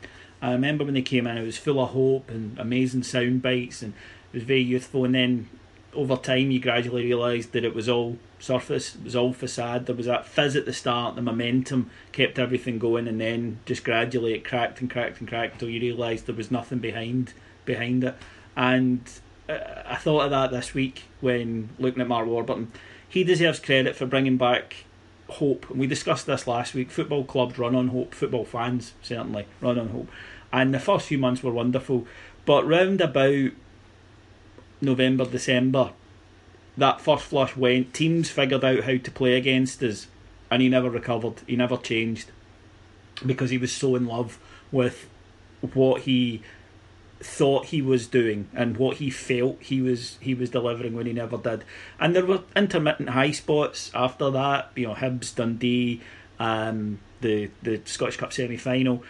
I 0.43 0.53
remember 0.53 0.85
when 0.85 0.95
they 0.95 1.03
came 1.03 1.27
in, 1.27 1.39
it 1.39 1.45
was 1.45 1.57
full 1.57 1.81
of 1.81 1.91
hope 1.91 2.31
and 2.31 2.59
amazing 2.59 3.05
sound 3.05 3.43
bites, 3.43 3.83
and 3.83 3.95
it 4.33 4.37
was 4.37 4.43
very 4.43 4.61
youthful. 4.61 5.05
And 5.05 5.15
then 5.15 5.49
over 5.97 6.17
time, 6.17 6.51
you 6.51 6.61
gradually 6.61 7.05
realised 7.05 7.53
that 7.53 7.65
it 7.65 7.75
was 7.75 7.89
all 7.89 8.19
surface, 8.39 8.95
it 8.95 9.05
was 9.05 9.17
all 9.17 9.33
facade. 9.33 9.87
There 9.87 9.95
was 9.95 10.07
that 10.07 10.27
fizz 10.27 10.57
at 10.57 10.67
the 10.67 10.73
start, 10.73 11.17
the 11.17 11.23
momentum 11.23 11.91
kept 12.13 12.39
everything 12.39 12.79
going, 12.79 13.09
and 13.09 13.21
then 13.21 13.61
just 13.65 13.85
gradually 13.85 14.35
it 14.35 14.45
cracked 14.45 14.81
and 14.81 14.91
cracked 14.91 15.21
and 15.21 15.29
cracked 15.29 15.55
until 15.55 15.71
you 15.71 15.81
realised 15.81 16.27
there 16.27 16.35
was 16.35 16.51
nothing 16.51 16.79
behind 16.79 17.33
behind 17.65 18.05
it. 18.05 18.15
And 18.57 19.01
uh, 19.49 19.59
I 19.87 19.97
thought 19.97 20.25
of 20.25 20.31
that 20.31 20.51
this 20.51 20.75
week 20.75 21.05
when 21.21 21.71
looking 21.79 22.01
at 22.01 22.09
Mark 22.09 22.27
Warburton 22.27 22.73
he 23.09 23.25
deserves 23.25 23.61
credit 23.61 23.97
for 23.97 24.07
bringing 24.07 24.37
back 24.37 24.85
hope. 25.29 25.71
And 25.71 25.79
we 25.79 25.87
discussed 25.87 26.27
this 26.27 26.47
last 26.47 26.75
week. 26.75 26.91
Football 26.91 27.25
clubs 27.25 27.59
run 27.59 27.75
on 27.75 27.89
hope. 27.89 28.15
Football 28.15 28.45
fans 28.45 28.95
certainly 29.03 29.47
run 29.61 29.79
on 29.79 29.89
hope. 29.89 30.09
And 30.53 30.75
the 30.75 30.81
first 30.81 31.07
few 31.07 31.19
months 31.19 31.43
were 31.43 31.53
wonderful, 31.53 32.07
but 32.45 32.67
round 32.67 33.01
about 33.01 33.51
November, 34.81 35.25
December, 35.25 35.93
that 36.77 37.01
first 37.01 37.25
flush 37.25 37.57
went. 37.57 37.95
Teams 37.95 38.31
figured 38.31 38.65
out 38.65 38.85
how 38.85 38.97
to 38.97 39.11
play 39.11 39.37
against 39.37 39.83
us, 39.83 40.07
and 40.51 40.63
he 40.63 40.69
never 40.69 40.91
recovered. 40.91 41.41
He 41.47 41.57
never 41.57 41.77
changed 41.77 42.31
because 43.25 43.51
he 43.51 43.59
was 43.59 43.73
so 43.73 43.95
in 43.97 44.07
love 44.07 44.39
with 44.71 45.09
what 45.73 46.03
he 46.03 46.43
thought 47.19 47.67
he 47.67 47.81
was 47.81 48.07
doing 48.07 48.47
and 48.55 48.77
what 48.77 48.99
he 48.99 49.09
felt 49.09 49.57
he 49.63 49.81
was 49.81 50.19
he 50.21 50.35
was 50.35 50.51
delivering 50.51 50.95
when 50.95 51.07
he 51.07 51.13
never 51.13 51.39
did. 51.39 51.65
And 51.99 52.15
there 52.15 52.27
were 52.27 52.43
intermittent 52.55 53.11
high 53.11 53.31
spots 53.31 53.91
after 53.95 54.31
that. 54.31 54.71
You 54.77 54.89
know, 54.89 54.95
Hibs, 54.95 55.35
Dundee, 55.35 56.03
um, 56.39 57.01
the 57.21 57.51
the 57.63 57.81
Scottish 57.85 58.19
Cup 58.19 58.33
semi 58.33 58.57
final, 58.57 59.03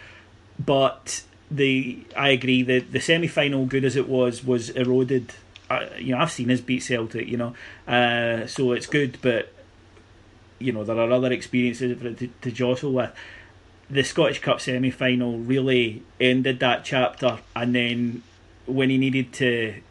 but 0.57 1.23
the 1.51 2.03
I 2.15 2.29
agree 2.29 2.63
that 2.63 2.91
the 2.91 2.99
semi 2.99 3.27
final, 3.27 3.65
good 3.65 3.85
as 3.85 3.95
it 3.95 4.07
was, 4.07 4.43
was 4.43 4.69
eroded. 4.71 5.33
You 5.97 6.15
know, 6.15 6.21
I've 6.21 6.31
seen 6.31 6.51
us 6.51 6.61
beat 6.61 6.83
Celtic. 6.83 7.27
You 7.27 7.37
know, 7.37 7.55
uh, 7.87 8.47
so 8.47 8.71
it's 8.71 8.87
good, 8.87 9.17
but 9.21 9.53
you 10.59 10.71
know 10.71 10.83
there 10.83 10.97
are 10.97 11.11
other 11.11 11.31
experiences 11.31 11.99
to, 12.01 12.27
to 12.27 12.51
jostle 12.51 12.93
with 12.93 13.11
the 13.89 14.03
Scottish 14.03 14.39
Cup 14.39 14.59
semi 14.59 14.91
final 14.91 15.37
really 15.39 16.03
ended 16.19 16.59
that 16.59 16.83
chapter, 16.83 17.39
and 17.55 17.73
then 17.73 18.23
when 18.65 18.89
he 18.89 18.97
needed 18.97 19.33
to 19.33 19.81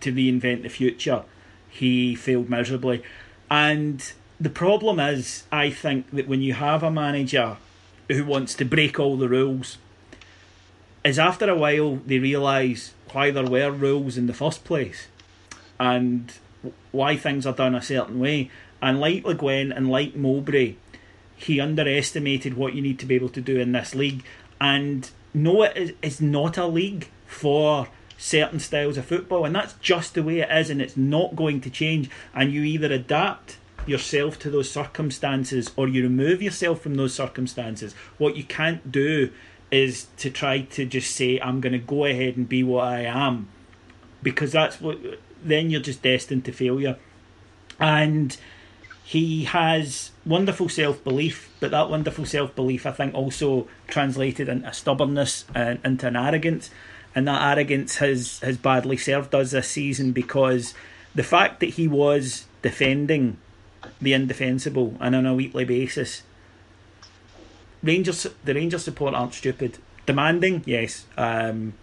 to 0.00 0.12
reinvent 0.12 0.62
the 0.62 0.68
future, 0.68 1.22
he 1.68 2.14
failed 2.14 2.50
miserably. 2.50 3.02
And 3.50 4.12
the 4.38 4.50
problem 4.50 5.00
is, 5.00 5.44
I 5.50 5.70
think 5.70 6.10
that 6.10 6.28
when 6.28 6.42
you 6.42 6.52
have 6.54 6.82
a 6.82 6.90
manager 6.90 7.56
who 8.08 8.24
wants 8.24 8.54
to 8.54 8.64
break 8.64 9.00
all 9.00 9.16
the 9.16 9.28
rules, 9.28 9.78
is 11.04 11.18
after 11.18 11.48
a 11.48 11.56
while 11.56 11.96
they 12.06 12.18
realise 12.18 12.92
why 13.12 13.30
there 13.30 13.46
were 13.46 13.70
rules 13.70 14.18
in 14.18 14.26
the 14.26 14.34
first 14.34 14.64
place, 14.64 15.06
and 15.78 16.32
why 16.92 17.16
things 17.16 17.46
are 17.46 17.54
done 17.54 17.74
a 17.74 17.82
certain 17.82 18.18
way. 18.18 18.50
And 18.82 19.00
like 19.00 19.24
Le 19.24 19.34
Guen 19.34 19.72
and 19.72 19.90
like 19.90 20.16
Mowbray, 20.16 20.74
he 21.36 21.60
underestimated 21.60 22.54
what 22.54 22.74
you 22.74 22.82
need 22.82 22.98
to 22.98 23.06
be 23.06 23.14
able 23.14 23.28
to 23.30 23.40
do 23.40 23.58
in 23.58 23.72
this 23.72 23.94
league. 23.94 24.24
And 24.60 25.10
no, 25.34 25.62
it 25.62 25.96
is 26.02 26.20
not 26.20 26.56
a 26.56 26.66
league 26.66 27.10
for 27.26 27.88
certain 28.18 28.58
styles 28.58 28.96
of 28.96 29.04
football, 29.04 29.44
and 29.44 29.54
that's 29.54 29.74
just 29.74 30.14
the 30.14 30.22
way 30.22 30.40
it 30.40 30.50
is, 30.50 30.70
and 30.70 30.80
it's 30.80 30.96
not 30.96 31.36
going 31.36 31.60
to 31.60 31.68
change. 31.68 32.08
And 32.34 32.50
you 32.52 32.62
either 32.62 32.90
adapt 32.90 33.58
yourself 33.86 34.38
to 34.38 34.50
those 34.50 34.70
circumstances 34.70 35.70
or 35.76 35.86
you 35.86 36.02
remove 36.02 36.42
yourself 36.42 36.80
from 36.80 36.94
those 36.94 37.14
circumstances. 37.14 37.94
What 38.18 38.36
you 38.36 38.44
can't 38.44 38.90
do 38.90 39.30
is 39.70 40.06
to 40.16 40.30
try 40.30 40.62
to 40.62 40.86
just 40.86 41.14
say 41.14 41.38
I'm 41.40 41.60
going 41.60 41.72
to 41.72 41.78
go 41.78 42.04
ahead 42.04 42.36
and 42.36 42.48
be 42.48 42.62
what 42.62 42.84
I 42.84 43.00
am, 43.02 43.48
because 44.22 44.52
that's 44.52 44.80
what 44.80 44.98
then 45.48 45.70
you're 45.70 45.80
just 45.80 46.02
destined 46.02 46.44
to 46.46 46.52
failure. 46.52 46.96
And 47.78 48.36
he 49.04 49.44
has 49.44 50.10
wonderful 50.24 50.68
self 50.68 51.02
belief, 51.04 51.50
but 51.60 51.70
that 51.70 51.90
wonderful 51.90 52.26
self 52.26 52.54
belief, 52.54 52.86
I 52.86 52.92
think, 52.92 53.14
also 53.14 53.68
translated 53.86 54.48
into 54.48 54.72
stubbornness 54.72 55.44
and 55.54 55.78
into 55.84 56.08
an 56.08 56.16
arrogance. 56.16 56.70
And 57.14 57.26
that 57.28 57.56
arrogance 57.56 57.96
has, 57.96 58.40
has 58.40 58.58
badly 58.58 58.96
served 58.96 59.34
us 59.34 59.52
this 59.52 59.68
season 59.68 60.12
because 60.12 60.74
the 61.14 61.22
fact 61.22 61.60
that 61.60 61.70
he 61.70 61.88
was 61.88 62.44
defending 62.60 63.38
the 64.00 64.12
indefensible 64.12 64.96
and 65.00 65.14
on 65.14 65.26
a 65.26 65.34
weekly 65.34 65.64
basis. 65.64 66.22
Rangers, 67.82 68.26
the 68.44 68.54
Rangers 68.54 68.84
support 68.84 69.14
aren't 69.14 69.34
stupid. 69.34 69.78
Demanding, 70.06 70.62
yes, 70.66 71.06
um, 71.16 71.74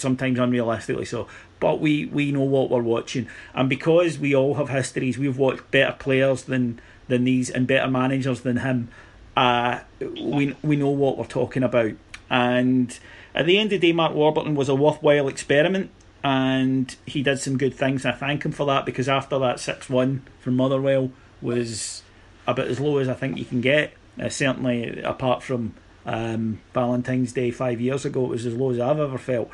sometimes 0.00 0.38
unrealistically 0.38 1.06
so. 1.06 1.28
But 1.58 1.80
we, 1.80 2.06
we 2.06 2.32
know 2.32 2.42
what 2.42 2.70
we're 2.70 2.82
watching, 2.82 3.28
and 3.54 3.68
because 3.68 4.18
we 4.18 4.34
all 4.34 4.54
have 4.54 4.70
histories, 4.70 5.18
we've 5.18 5.38
watched 5.38 5.70
better 5.70 5.96
players 5.98 6.44
than 6.44 6.80
than 7.08 7.24
these 7.24 7.50
and 7.50 7.66
better 7.66 7.90
managers 7.90 8.40
than 8.42 8.58
him. 8.58 8.88
Uh, 9.36 9.80
we 10.00 10.56
we 10.62 10.76
know 10.76 10.90
what 10.90 11.18
we're 11.18 11.24
talking 11.26 11.62
about, 11.62 11.92
and 12.28 12.98
at 13.34 13.46
the 13.46 13.58
end 13.58 13.72
of 13.72 13.80
the 13.80 13.88
day, 13.88 13.92
Mark 13.92 14.14
Warburton 14.14 14.54
was 14.54 14.68
a 14.68 14.74
worthwhile 14.74 15.28
experiment 15.28 15.90
and 16.22 16.96
he 17.06 17.22
did 17.22 17.38
some 17.38 17.56
good 17.56 17.74
things. 17.74 18.04
I 18.04 18.12
thank 18.12 18.44
him 18.44 18.52
for 18.52 18.66
that 18.66 18.84
because 18.84 19.08
after 19.08 19.38
that 19.38 19.60
6 19.60 19.88
1 19.88 20.22
from 20.40 20.56
Motherwell 20.56 21.10
was 21.40 22.02
about 22.46 22.68
as 22.68 22.80
low 22.80 22.98
as 22.98 23.08
I 23.08 23.14
think 23.14 23.38
you 23.38 23.44
can 23.44 23.60
get. 23.60 23.92
Uh, 24.20 24.28
certainly, 24.28 25.00
apart 25.00 25.42
from 25.42 25.74
um, 26.04 26.60
Valentine's 26.74 27.32
Day 27.32 27.50
five 27.50 27.80
years 27.80 28.04
ago, 28.04 28.24
it 28.24 28.30
was 28.30 28.46
as 28.46 28.54
low 28.54 28.70
as 28.70 28.80
I've 28.80 28.98
ever 28.98 29.18
felt. 29.18 29.50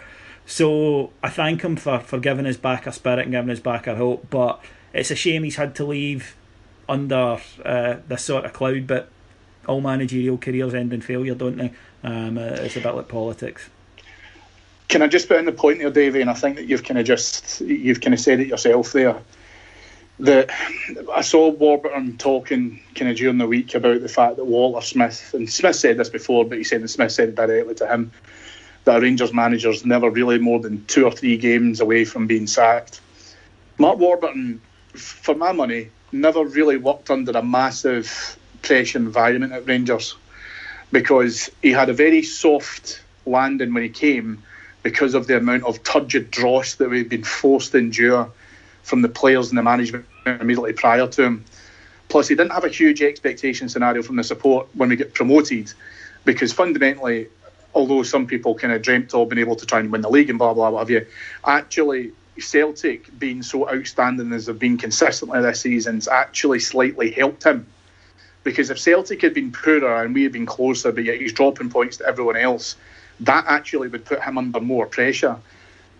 So 0.47 1.11
I 1.22 1.28
thank 1.28 1.62
him 1.62 1.76
for, 1.76 1.99
for 1.99 2.18
giving 2.18 2.47
us 2.47 2.57
back 2.57 2.86
a 2.86 2.92
spirit 2.92 3.24
and 3.24 3.32
giving 3.32 3.51
us 3.51 3.61
back 3.61 3.88
our 3.88 3.97
hope. 3.97 4.30
But 4.30 4.61
it's 4.94 5.11
a 5.11 5.16
shame 5.16 5.42
he's 5.42 5.57
had 5.57 5.74
to 5.76 5.84
leave 5.84 6.36
under 6.88 7.40
uh, 7.64 7.97
this 8.07 8.22
sort 8.22 8.44
of 8.44 8.53
cloud. 8.53 8.86
But 8.86 9.09
all 9.66 9.80
managerial 9.80 10.38
careers 10.38 10.72
end 10.72 10.92
in 10.92 11.01
failure, 11.01 11.34
don't 11.34 11.57
they? 11.57 11.72
Um, 12.05 12.38
uh, 12.38 12.42
it's 12.42 12.76
a 12.76 12.80
bit 12.80 12.94
like 12.94 13.09
politics. 13.09 13.68
Can 14.88 15.03
I 15.03 15.09
just 15.09 15.26
put 15.26 15.38
in 15.38 15.47
the 15.47 15.53
point 15.53 15.80
there, 15.80 15.90
Davey? 15.90 16.20
And 16.20 16.30
I 16.30 16.34
think 16.34 16.57
that 16.57 16.66
you've 16.66 16.84
kind 16.84 16.99
of 16.99 17.05
just 17.05 17.61
you've 17.61 18.01
kind 18.01 18.14
of 18.14 18.20
said 18.20 18.38
it 18.38 18.47
yourself 18.47 18.92
there. 18.92 19.16
That 20.20 20.49
I 21.12 21.20
saw 21.22 21.51
Warburton 21.51 22.16
talking 22.16 22.80
kind 22.94 23.11
of 23.11 23.18
during 23.18 23.36
the 23.36 23.47
week 23.49 23.74
about 23.74 24.01
the 24.01 24.09
fact 24.09 24.36
that 24.36 24.44
Walter 24.44 24.86
Smith 24.86 25.34
and 25.34 25.51
Smith 25.51 25.76
said 25.76 25.99
this 25.99 26.09
before, 26.09 26.44
but 26.44 26.57
he 26.57 26.64
said 26.64 26.82
that 26.82 26.88
Smith 26.88 27.12
said 27.12 27.30
it 27.30 27.34
directly 27.34 27.74
to 27.74 27.86
him 27.86 28.12
that 28.87 29.03
Rangers 29.03 29.34
manager's 29.34 29.84
never 29.84 30.09
really 30.09 30.39
more 30.39 30.61
than 30.61 30.84
two 30.87 31.05
or 31.05 31.11
three 31.11 31.37
games 31.37 31.80
away 31.80 32.05
from 32.05 32.28
being 32.28 32.47
sacked. 32.47 33.01
Mark 33.78 33.99
Warburton, 33.99 34.61
for 34.95 35.34
my 35.34 35.51
money, 35.51 35.91
never 36.12 36.45
really 36.45 36.76
worked 36.76 37.11
under 37.11 37.32
a 37.32 37.43
massive 37.43 38.39
pressure 38.62 38.99
environment 38.99 39.53
at 39.53 39.66
Rangers 39.66 40.14
because 40.93 41.51
he 41.62 41.72
had 41.72 41.89
a 41.89 41.93
very 41.93 42.22
soft 42.22 43.03
landing 43.26 43.74
when 43.74 43.82
he 43.82 43.89
came 43.89 44.41
because 44.84 45.14
of 45.14 45.26
the 45.26 45.37
amount 45.37 45.64
of 45.64 45.82
turgid 45.82 46.30
dross 46.30 46.76
that 46.76 46.89
we've 46.89 47.09
been 47.09 47.24
forced 47.24 47.72
to 47.72 47.78
endure 47.78 48.30
from 48.84 49.03
the 49.03 49.09
players 49.09 49.49
and 49.49 49.59
the 49.59 49.64
management 49.64 50.07
immediately 50.26 50.72
prior 50.72 51.09
to 51.09 51.24
him. 51.24 51.45
Plus, 52.09 52.28
he 52.28 52.37
didn't 52.37 52.53
have 52.53 52.64
a 52.64 52.68
huge 52.68 53.03
expectation 53.03 53.68
scenario 53.68 54.01
from 54.01 54.14
the 54.14 54.22
support 54.22 54.68
when 54.74 54.91
we 54.91 54.95
get 54.95 55.12
promoted, 55.12 55.72
because 56.24 56.53
fundamentally, 56.53 57.26
although 57.77 58.03
some 58.03 58.27
people 58.27 58.55
kind 58.55 58.72
of 58.72 58.83
dreamt 58.83 59.14
of 59.14 59.29
being 59.29 59.39
able 59.39 59.55
to 59.55 59.66
try 59.66 59.79
and 59.79 59.93
win 59.93 60.01
the 60.01 60.11
league 60.11 60.31
and 60.31 60.39
blah 60.39 60.55
blah 60.55 60.70
what 60.70 60.81
have 60.81 60.91
you, 60.91 61.07
actually 61.45 62.11
Celtic 62.39 63.18
being 63.18 63.43
so 63.43 63.70
outstanding 63.70 64.33
as 64.33 64.47
they've 64.47 64.59
been 64.59 64.79
consistently 64.79 65.41
this 65.41 65.61
season's 65.61 66.09
actually 66.09 66.59
slightly 66.59 67.11
helped 67.11 67.45
him. 67.45 67.66
Because 68.45 68.70
if 68.70 68.79
Celtic 68.79 69.22
had 69.22 69.35
been 69.35 69.53
poorer 69.53 70.03
and 70.03 70.14
we 70.14 70.22
had 70.22 70.33
been 70.33 70.47
closer, 70.47 70.93
but 70.93 71.05
yet 71.05 71.20
he's 71.20 71.33
dropping 71.33 71.70
points 71.70 71.99
to 71.99 72.07
everyone 72.07 72.37
else, 72.37 72.77
that 73.20 73.45
actually 73.47 73.89
would 73.89 74.05
put 74.05 74.22
him 74.22 74.39
under 74.39 74.61
more 74.61 74.87
pressure. 74.87 75.37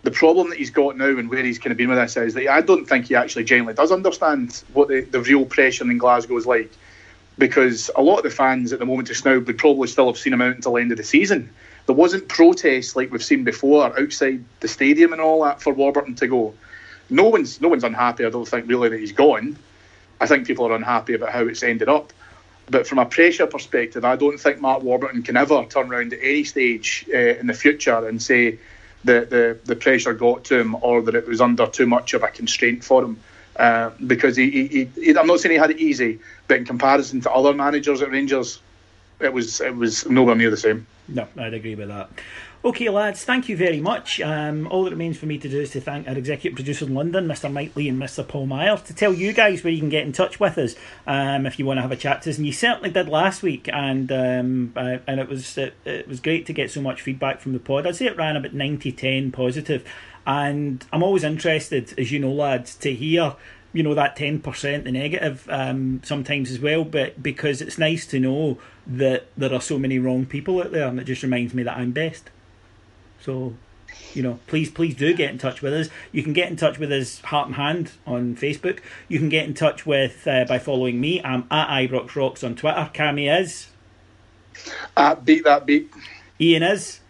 The 0.03 0.11
problem 0.11 0.51
that 0.51 0.59
he's 0.59 0.71
got 0.71 0.97
now 0.97 1.09
and 1.09 1.29
where 1.29 1.43
he's 1.43 1.59
kind 1.59 1.73
of 1.73 1.77
been 1.77 1.89
with 1.89 1.99
this 1.99 2.17
is 2.17 2.35
that 2.35 2.49
I 2.49 2.61
don't 2.61 2.87
think 2.87 3.07
he 3.07 3.17
actually 3.17 3.45
genuinely 3.45 3.75
does 3.75 3.91
understand 3.91 4.63
what 4.73 4.89
the, 4.89 5.01
the 5.01 5.21
real 5.21 5.45
pressure 5.45 5.85
in 5.85 5.99
Glasgow 5.99 6.37
is 6.37 6.47
like. 6.47 6.71
Because 7.39 7.91
a 7.95 8.03
lot 8.03 8.19
of 8.19 8.25
the 8.25 8.31
fans 8.31 8.73
at 8.73 8.79
the 8.79 8.87
moment 8.87 9.09
just 9.09 9.25
now 9.25 9.39
would 9.39 9.59
probably 9.59 9.89
still 9.89 10.07
have 10.07 10.17
seen 10.17 10.33
him 10.33 10.41
out 10.41 10.57
until 10.57 10.75
the 10.75 10.81
end 10.81 10.93
of 10.93 10.97
the 10.97 11.05
season. 11.05 11.51
There 11.87 11.95
wasn't 11.95 12.29
protests 12.29 12.97
like 12.97 13.13
we've 13.13 13.23
seen 13.23 13.45
before 13.45 13.99
outside 13.99 14.45
the 14.61 14.69
stadium 14.69 15.13
and 15.13 15.21
all 15.21 15.45
that 15.45 15.61
for 15.61 15.73
Warburton 15.73 16.15
to 16.17 16.27
go. 16.27 16.55
No 17.11 17.29
one's 17.29 17.61
no 17.61 17.69
one's 17.69 17.85
unhappy. 17.85 18.25
I 18.25 18.31
don't 18.31 18.49
think 18.49 18.69
really 18.69 18.89
that 18.89 18.99
he's 18.99 19.13
gone. 19.13 19.57
I 20.21 20.27
think 20.27 20.47
people 20.47 20.67
are 20.67 20.75
unhappy 20.75 21.15
about 21.15 21.31
how 21.31 21.47
it's 21.47 21.63
ended 21.63 21.89
up. 21.89 22.13
But 22.69 22.87
from 22.87 22.99
a 22.99 23.07
pressure 23.07 23.47
perspective, 23.47 24.05
I 24.05 24.17
don't 24.17 24.39
think 24.39 24.61
Mark 24.61 24.83
Warburton 24.83 25.23
can 25.23 25.37
ever 25.37 25.65
turn 25.67 25.93
around 25.93 26.13
at 26.13 26.19
any 26.21 26.43
stage 26.43 27.07
uh, 27.13 27.17
in 27.17 27.47
the 27.47 27.55
future 27.55 28.09
and 28.09 28.21
say 28.21 28.59
that 29.05 29.31
the, 29.31 29.59
the 29.65 29.77
pressure 29.77 30.15
got 30.15 30.45
to 30.45 30.59
him 30.59 30.77
or 30.81 31.03
that 31.03 31.15
it 31.15 31.29
was 31.29 31.41
under 31.41 31.67
too 31.67 31.87
much 31.87 32.13
of 32.15 32.25
a 32.25 32.29
constraint 32.29 32.83
for 32.83 33.05
him. 33.05 33.21
Uh, 33.59 33.91
because 34.07 34.37
he, 34.37 34.51
he, 34.51 34.85
he, 34.97 35.17
I'm 35.17 35.27
not 35.27 35.41
saying 35.41 35.53
he 35.53 35.59
had 35.59 35.71
it 35.71 35.79
easy, 35.79 36.19
but 36.47 36.59
in 36.59 36.67
comparison 36.67 37.23
to 37.23 37.31
other 37.31 37.55
managers 37.55 38.03
at 38.03 38.11
Rangers, 38.11 38.61
it 39.19 39.33
was 39.33 39.63
it 39.63 39.75
was 39.75 40.07
nowhere 40.09 40.35
near 40.35 40.51
the 40.51 40.59
same. 40.59 40.87
No, 41.09 41.27
I'd 41.39 41.55
agree 41.55 41.75
with 41.75 41.89
that. 41.89 42.11
Okay, 42.67 42.89
lads, 42.89 43.23
thank 43.23 43.49
you 43.49 43.57
very 43.57 43.81
much. 43.81 44.21
Um, 44.21 44.67
all 44.67 44.83
that 44.85 44.91
remains 44.91 45.17
for 45.17 45.27
me 45.27 45.39
to 45.39 45.49
do 45.49 45.61
is 45.61 45.71
to 45.71 45.81
thank 45.81 46.09
our 46.09 46.19
executive 46.19 46.57
producers 46.57 46.89
in 46.89 46.95
London, 46.95 47.29
Mr. 47.29 47.53
Mike 47.53 47.77
Lee 47.77 47.89
and 47.89 48.01
Mr. 48.03 48.27
Paul 48.27 48.47
Myers, 48.47 48.83
to 48.83 48.95
tell 48.95 49.15
you 49.15 49.33
guys 49.33 49.63
where 49.63 49.73
you 49.73 49.79
can 49.79 49.89
get 49.89 50.05
in 50.05 50.13
touch 50.13 50.41
with 50.41 50.59
us 50.59 50.75
um, 51.07 51.47
if 51.47 51.61
you 51.61 51.65
want 51.65 51.79
to 51.79 51.83
have 51.83 51.93
a 51.93 51.97
chat 51.97 52.23
to 52.23 52.31
us. 52.31 52.39
And 52.39 52.47
you 52.47 52.53
certainly 52.53 52.91
did 52.91 53.09
last 53.09 53.43
week, 53.43 53.69
and 53.73 54.11
um, 54.11 54.73
uh, 54.75 54.99
and 55.07 55.21
it 55.21 55.29
was 55.29 55.57
it, 55.57 55.75
it, 55.85 56.09
was 56.09 56.19
great 56.19 56.45
to 56.47 56.53
get 56.53 56.73
so 56.73 56.81
much 56.81 57.03
feedback 57.03 57.41
from 57.41 57.53
the 57.53 57.61
pod. 57.61 57.87
I'd 57.87 57.95
say 57.95 58.07
it 58.07 58.17
ran 58.17 58.35
about 58.35 58.53
90 58.53 58.91
10 58.91 59.31
positive, 59.31 59.85
and 60.27 60.85
I'm 60.93 61.03
always 61.03 61.25
interested, 61.25 61.99
as 61.99 62.11
you 62.13 62.19
know, 62.19 62.33
lads, 62.33 62.75
to 62.77 62.95
hear 62.95 63.37
you 63.73 63.83
know 63.83 63.95
that 63.95 64.17
10% 64.17 64.85
the 64.85 64.93
negative 64.93 65.47
um, 65.51 66.01
sometimes 66.03 66.51
as 66.51 66.59
well 66.59 66.83
but 66.83 67.23
because 67.23 67.61
it's 67.61 67.77
nice 67.77 68.07
to 68.07 68.19
know 68.19 68.57
that 68.87 69.27
there 69.37 69.53
are 69.53 69.61
so 69.61 69.79
many 69.79 69.99
wrong 69.99 70.25
people 70.25 70.63
out 70.63 70.73
there 70.73 70.87
and 70.87 70.99
it 70.99 71.05
just 71.05 71.23
reminds 71.23 71.53
me 71.53 71.63
that 71.63 71.77
I'm 71.77 71.93
best 71.93 72.31
so, 73.27 73.55
you 74.15 74.23
know, 74.23 74.39
please, 74.47 74.71
please 74.71 74.95
do 74.95 75.13
get 75.13 75.31
in 75.31 75.39
touch 75.39 75.61
with 75.63 75.75
us. 75.75 75.89
You 76.13 76.23
can 76.23 76.33
get 76.33 76.49
in 76.49 76.57
touch 76.57 76.79
with 76.79 76.93
us 76.93 77.21
heart 77.23 77.49
and 77.49 77.57
hand 77.57 77.93
on 78.07 78.37
Facebook. 78.37 78.81
You 79.09 79.19
can 79.19 79.29
get 79.29 79.47
in 79.47 79.55
touch 79.55 79.85
with 79.85 80.27
uh, 80.27 80.45
by 80.45 80.61
following 80.61 81.01
me. 81.01 81.21
I'm 81.23 81.45
at 81.51 81.69
Ibrox 81.69 82.15
Rocks 82.15 82.45
on 82.45 82.55
Twitter. 82.55 82.89
Cammy 82.95 83.41
is 83.41 83.69
at 84.97 85.25
beat 85.25 85.45
that 85.45 85.67
beat. 85.67 85.91
Ian 86.41 86.63
is 86.63 87.01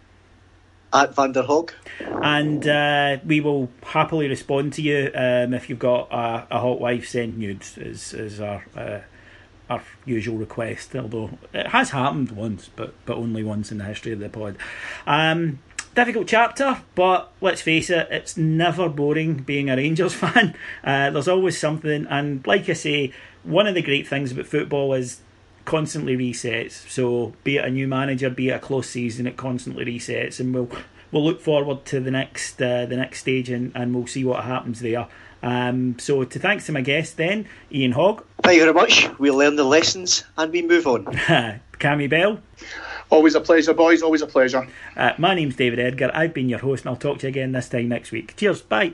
at 0.97 1.15
Vanderhog. 1.15 1.71
And 1.99 2.67
uh, 2.67 3.17
we 3.25 3.41
will 3.41 3.69
happily 3.83 4.27
respond 4.27 4.73
to 4.73 4.81
you 4.81 5.11
um, 5.13 5.53
if 5.53 5.69
you've 5.69 5.79
got 5.79 6.11
a, 6.11 6.47
a, 6.51 6.59
hot 6.59 6.79
wife 6.79 7.07
send 7.07 7.37
nudes, 7.37 7.77
is, 7.77 8.13
is 8.13 8.39
our 8.39 8.65
uh, 8.75 8.99
our 9.69 9.83
usual 10.05 10.37
request. 10.37 10.95
Although 10.95 11.37
it 11.53 11.67
has 11.67 11.91
happened 11.91 12.31
once, 12.31 12.69
but 12.75 12.93
but 13.05 13.17
only 13.17 13.43
once 13.43 13.71
in 13.71 13.77
the 13.79 13.85
history 13.85 14.11
of 14.11 14.19
the 14.19 14.29
pod. 14.29 14.57
Um, 15.05 15.59
difficult 15.95 16.27
chapter, 16.27 16.81
but 16.95 17.31
let's 17.41 17.61
face 17.61 17.89
it, 17.89 18.07
it's 18.11 18.37
never 18.37 18.87
boring 18.87 19.35
being 19.35 19.69
a 19.69 19.75
Rangers 19.75 20.13
fan. 20.21 20.55
Uh, 20.83 21.09
there's 21.09 21.27
always 21.27 21.59
something, 21.59 22.05
and 22.09 22.45
like 22.45 22.69
I 22.69 22.73
say, 22.73 23.13
one 23.43 23.67
of 23.67 23.75
the 23.75 23.81
great 23.81 24.07
things 24.07 24.31
about 24.31 24.45
football 24.45 24.93
is 24.93 25.21
constantly 25.67 26.17
resets. 26.17 26.89
So, 26.89 27.33
be 27.43 27.57
it 27.57 27.65
a 27.65 27.69
new 27.69 27.87
manager, 27.87 28.31
be 28.31 28.49
it 28.49 28.53
a 28.53 28.59
close 28.59 28.89
season, 28.89 29.27
it 29.27 29.37
constantly 29.37 29.85
resets, 29.85 30.39
and 30.39 30.55
we'll 30.55 30.69
we'll 31.11 31.23
look 31.23 31.41
forward 31.41 31.85
to 31.85 31.99
the 31.99 32.09
next 32.09 32.59
uh, 32.59 32.87
the 32.87 32.97
next 32.97 33.19
stage, 33.19 33.49
and, 33.49 33.71
and 33.75 33.93
we'll 33.93 34.07
see 34.07 34.23
what 34.23 34.43
happens 34.43 34.79
there. 34.79 35.07
Um, 35.43 35.99
so, 35.99 36.23
to 36.23 36.39
thanks 36.39 36.65
to 36.65 36.71
my 36.71 36.81
guest, 36.81 37.17
then 37.17 37.47
Ian 37.71 37.91
Hogg. 37.91 38.23
Thank 38.41 38.55
you 38.55 38.63
very 38.63 38.73
much. 38.73 39.07
We 39.19 39.29
learn 39.29 39.55
the 39.55 39.63
lessons 39.63 40.23
and 40.37 40.51
we 40.51 40.63
move 40.63 40.87
on. 40.87 41.05
Cammy 41.79 42.09
Bell. 42.09 42.39
Always 43.09 43.35
a 43.35 43.41
pleasure, 43.41 43.73
boys. 43.73 44.01
Always 44.01 44.21
a 44.21 44.27
pleasure. 44.27 44.67
Uh, 44.95 45.13
my 45.17 45.35
name's 45.35 45.55
David 45.55 45.79
Edgar. 45.79 46.11
I've 46.13 46.33
been 46.33 46.49
your 46.49 46.59
host, 46.59 46.85
and 46.85 46.89
I'll 46.89 46.99
talk 46.99 47.19
to 47.19 47.27
you 47.27 47.29
again 47.29 47.51
this 47.51 47.69
time 47.69 47.87
next 47.87 48.11
week. 48.11 48.35
Cheers. 48.35 48.61
Bye. 48.63 48.93